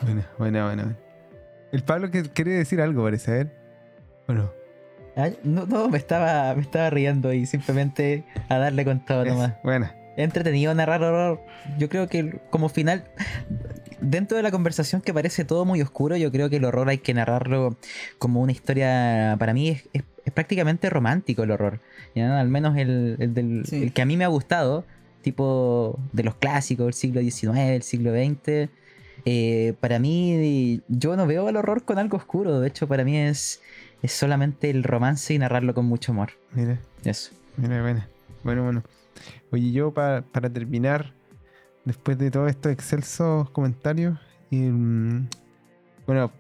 [0.02, 0.95] bueno, bueno, bueno.
[1.72, 3.52] El Pablo que quiere decir algo, parece, a ver.
[4.27, 4.52] Bueno,
[5.15, 9.30] Ay, no, no, me estaba, me estaba riendo y simplemente a darle con todo es-
[9.34, 9.53] nomás.
[9.64, 9.89] bueno.
[10.18, 11.39] He entretenido narrar horror.
[11.77, 13.06] Yo creo que como final,
[14.02, 16.98] dentro de la conversación que parece todo muy oscuro, yo creo que el horror hay
[16.98, 17.77] que narrarlo
[18.19, 21.80] como una historia, para mí es, es- es prácticamente romántico el horror.
[22.15, 22.39] ¿ya?
[22.39, 23.84] Al menos el, el del- Sí.
[23.84, 24.85] el que a mí me ha gustado,
[25.22, 28.69] tipo de los clásicos del siglo XIX, del siglo XX.
[29.26, 32.60] eh, para mí, yo no veo el horror con algo oscuro.
[32.60, 33.61] De hecho, para mí es,
[34.02, 36.31] es solamente el romance y narrarlo con mucho amor.
[36.53, 37.31] Mira, Eso.
[37.57, 38.03] mira, bueno.
[38.43, 38.84] Bueno, bueno.
[39.52, 41.14] Oye, yo pa- para terminar,
[41.85, 44.18] después de todos estos excelsos comentarios,
[44.49, 45.27] y, mm,
[46.07, 46.31] bueno,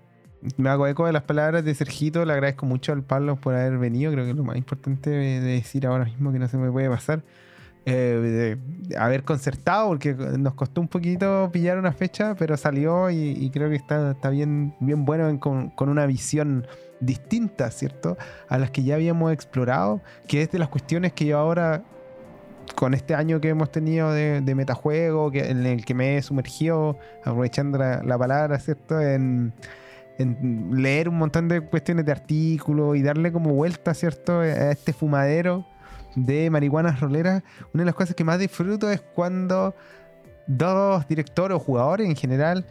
[0.57, 3.77] me hago eco de las palabras de Sergito, le agradezco mucho al Pablo por haber
[3.77, 6.71] venido, creo que es lo más importante de decir ahora mismo que no se me
[6.71, 7.21] puede pasar.
[7.85, 8.57] Eh,
[8.97, 13.75] haber concertado, porque nos costó un poquito pillar una fecha, pero salió y, creo que
[13.75, 16.67] está, está bien, bien bueno en- con, con una visión
[16.99, 18.17] distinta, ¿cierto?
[18.49, 21.83] A las que ya habíamos explorado, que es de las cuestiones que yo ahora,
[22.75, 26.99] con este año que hemos tenido de, metajuego, que, en el que me he sumergido,
[27.25, 29.01] aprovechando la, la palabra, ¿cierto?
[29.01, 29.53] En,
[30.19, 34.41] en leer un montón de cuestiones de artículos y darle como vuelta, ¿cierto?
[34.41, 35.65] A este fumadero
[36.15, 37.43] de marihuanas roleras.
[37.73, 39.75] Una de las cosas que más disfruto es cuando
[40.47, 42.65] dos directores o jugadores en general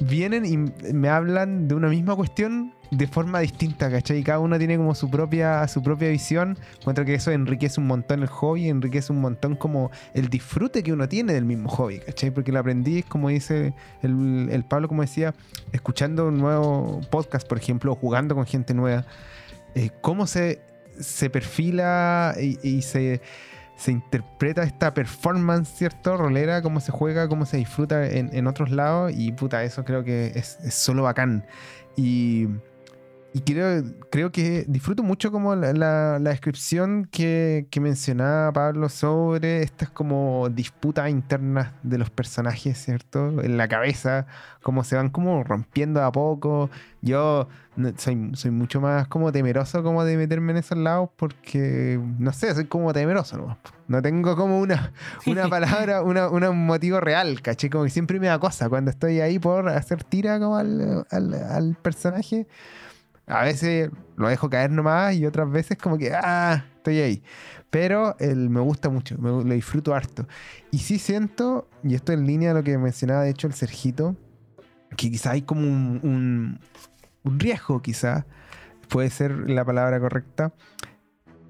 [0.00, 0.56] vienen y
[0.92, 4.18] me hablan de una misma cuestión de forma distinta, ¿cachai?
[4.18, 6.58] Y cada uno tiene como su propia, su propia visión.
[6.78, 10.92] Encuentro que eso enriquece un montón el hobby, enriquece un montón como el disfrute que
[10.92, 12.30] uno tiene del mismo hobby, ¿cachai?
[12.30, 13.72] Porque lo aprendí, como dice
[14.02, 15.34] el, el Pablo, como decía,
[15.72, 19.06] escuchando un nuevo podcast, por ejemplo, o jugando con gente nueva,
[19.74, 20.60] eh, cómo se,
[21.00, 23.20] se perfila y, y se,
[23.76, 26.16] se interpreta esta performance, ¿cierto?
[26.16, 30.04] Rolera, cómo se juega, cómo se disfruta en, en otros lados y puta, eso creo
[30.04, 31.46] que es, es solo bacán.
[31.96, 32.48] Y,
[33.34, 38.88] y creo, creo que disfruto mucho como la, la- la descripción que, que mencionaba Pablo
[38.88, 43.40] sobre estas como disputas internas de los personajes, ¿cierto?
[43.42, 44.26] En la cabeza,
[44.62, 46.68] cómo se van como rompiendo a poco.
[47.00, 47.48] Yo
[47.96, 52.54] soy, soy mucho más como temeroso como de meterme en esos lados porque, no sé,
[52.54, 53.56] soy como temeroso nomás.
[53.88, 54.92] No tengo como una,
[55.26, 57.70] una palabra, una, una- un motivo real, ¿caché?
[57.70, 61.34] Como que siempre me da cosa cuando estoy ahí por hacer tira como al, al-
[61.34, 62.46] al personaje.
[63.26, 67.22] A veces lo dejo caer nomás y otras veces como que, ah, estoy ahí.
[67.70, 70.26] Pero el, me gusta mucho, me- lo disfruto harto.
[70.70, 74.16] Y sí siento, y esto en línea a lo que mencionaba de hecho el Sergito,
[74.96, 76.58] que quizá hay como un
[77.24, 78.26] riesgo, quizá,
[78.88, 80.52] puede ser la palabra correcta,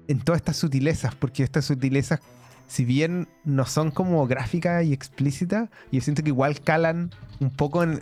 [0.07, 2.21] en todas estas sutilezas, porque estas sutilezas,
[2.67, 7.83] si bien no son como gráficas y explícitas, yo siento que igual calan un poco
[7.83, 8.01] en-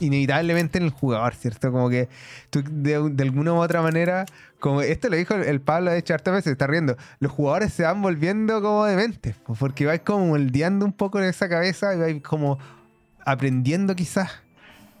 [0.00, 1.70] inevitablemente en el jugador, ¿cierto?
[1.72, 2.08] Como que
[2.50, 4.26] tú de, de alguna u otra manera,
[4.58, 8.02] como esto lo dijo el, Pablo, de hecho, veces está riendo, los jugadores se van
[8.02, 12.58] volviendo como dementes, porque vais como moldeando un poco en esa cabeza y vais como
[13.24, 14.30] aprendiendo quizás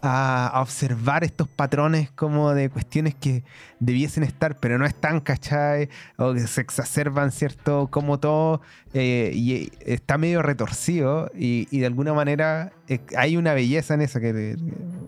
[0.02, 3.44] a, observar estos patrones como de cuestiones que
[3.78, 5.88] debiesen estar, pero no están, ¿cachai?
[6.16, 7.88] O que se exacerban, ¿cierto?
[7.90, 8.60] Como todo
[8.94, 14.02] eh, y eh, está medio retorcido y, de alguna manera eh, hay una belleza en
[14.02, 14.56] eso que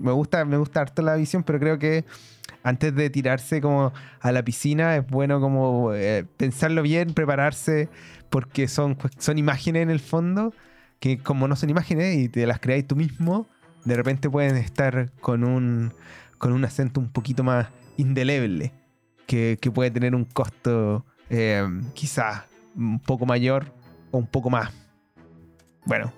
[0.00, 2.04] me gusta, me gusta harto la visión, pero creo que
[2.62, 5.90] antes de tirarse como a la piscina es bueno como
[6.36, 7.88] pensarlo bien, prepararse,
[8.30, 10.54] porque son, son imágenes en el fondo
[11.02, 13.48] que como no son imágenes y te las creáis tú mismo,
[13.84, 15.92] de repente pueden estar con un,
[16.38, 18.72] con un acento un poquito más indeleble,
[19.26, 22.42] que, que puede tener un costo eh, quizás
[22.76, 23.66] un poco mayor
[24.10, 24.70] o un poco más.
[25.84, 26.12] Bueno,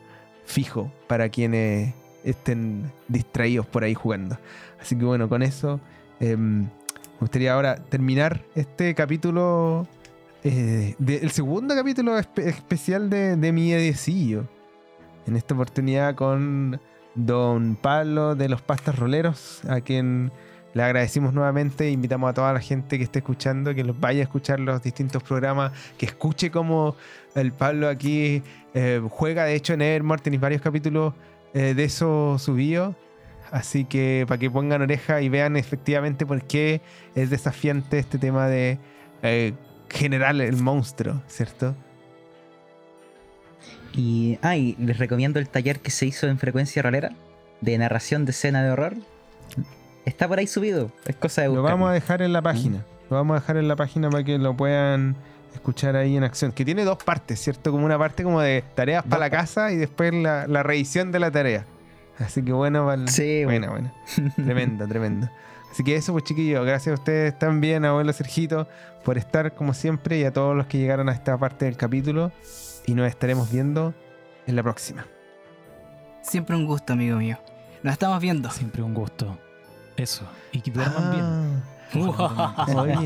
[0.47, 4.39] fijo para quienes estén distraídos por ahí jugando.
[4.81, 5.81] Así que bueno, con eso
[6.20, 6.70] em, me
[7.20, 9.86] gustaría ahora terminar este capítulo,
[10.43, 14.49] eh, el segundo capítulo espe- especial de, de mi edecillo.
[15.27, 16.78] En esta oportunidad con
[17.15, 20.32] don Pablo de los Pastas Roleros, a quien
[20.74, 21.91] le agradecimos nuevamente.
[21.91, 25.23] Invitamos a toda la gente que esté escuchando, que los vaya a escuchar los distintos
[25.23, 26.97] programas, que escuche cómo
[27.35, 28.43] el Pablo aquí
[28.74, 29.45] eh, juega.
[29.45, 31.15] De hecho, en Evermore tenéis varios capítulos
[31.55, 32.95] eh, de eso subidos.
[33.51, 36.81] Así que para que pongan oreja y vean efectivamente por qué
[37.15, 38.78] es desafiante este tema de
[39.23, 39.53] eh,
[39.89, 41.77] generar el monstruo, ¿cierto?
[43.96, 47.12] Y, ah, y les recomiendo el taller que se hizo en Frecuencia Rolera
[47.60, 48.94] de narración de escena de horror.
[50.04, 51.72] Está por ahí subido, es cosa de Lo buscar.
[51.72, 52.84] vamos a dejar en la página.
[53.08, 55.16] Lo vamos a dejar en la página para que lo puedan
[55.54, 56.52] escuchar ahí en acción.
[56.52, 57.70] Que tiene dos partes, ¿cierto?
[57.70, 61.20] Como una parte como de tareas para la casa y después la, la revisión de
[61.20, 61.64] la tarea.
[62.18, 63.92] Así que bueno, val- Sí, bueno, bueno.
[64.36, 65.30] tremendo, tremendo.
[65.72, 68.68] Así que eso, pues chiquillos, gracias a ustedes también, abuelo Sergito,
[69.04, 72.30] por estar como siempre y a todos los que llegaron a esta parte del capítulo.
[72.86, 73.94] Y nos estaremos viendo
[74.47, 75.06] en la próxima.
[76.23, 77.39] Siempre un gusto, amigo mío.
[77.82, 78.51] Nos estamos viendo.
[78.51, 79.39] Siempre un gusto.
[79.97, 80.27] Eso.
[80.52, 81.62] Y que duerman bien.
[82.19, 82.97] Ah, Oye,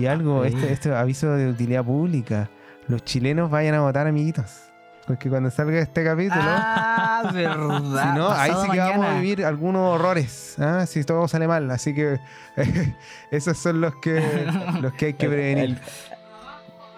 [0.00, 2.50] y algo, este, este aviso de utilidad pública.
[2.88, 4.62] Los chilenos vayan a votar, amiguitos.
[5.06, 7.78] Porque cuando salga este capítulo, Ah, verdad.
[8.12, 10.56] si no, ahí sí que vamos a vivir algunos horrores.
[10.58, 10.84] ¿ah?
[10.86, 11.70] Si todo sale mal.
[11.70, 12.18] Así que
[13.30, 14.46] esos son los que,
[14.80, 15.64] los que hay que El- prevenir.
[15.64, 15.80] el-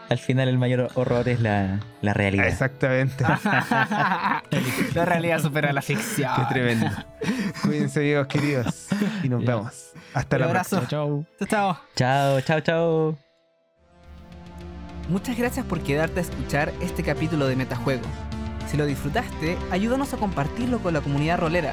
[0.09, 2.47] al final el mayor horror es la, la realidad.
[2.49, 3.25] Exactamente.
[4.95, 6.31] La realidad supera la ficción.
[6.35, 6.87] Qué tremendo.
[7.63, 8.89] Cuídense, amigos queridos.
[9.23, 9.91] Y nos vemos.
[10.15, 10.77] Hasta Un la abrazo.
[10.79, 10.89] próxima.
[10.89, 11.79] Chao, chao.
[11.95, 13.19] Chao, chao, chao.
[15.09, 18.03] Muchas gracias por quedarte a escuchar este capítulo de Metajuego.
[18.67, 21.73] Si lo disfrutaste, ayúdanos a compartirlo con la comunidad rolera.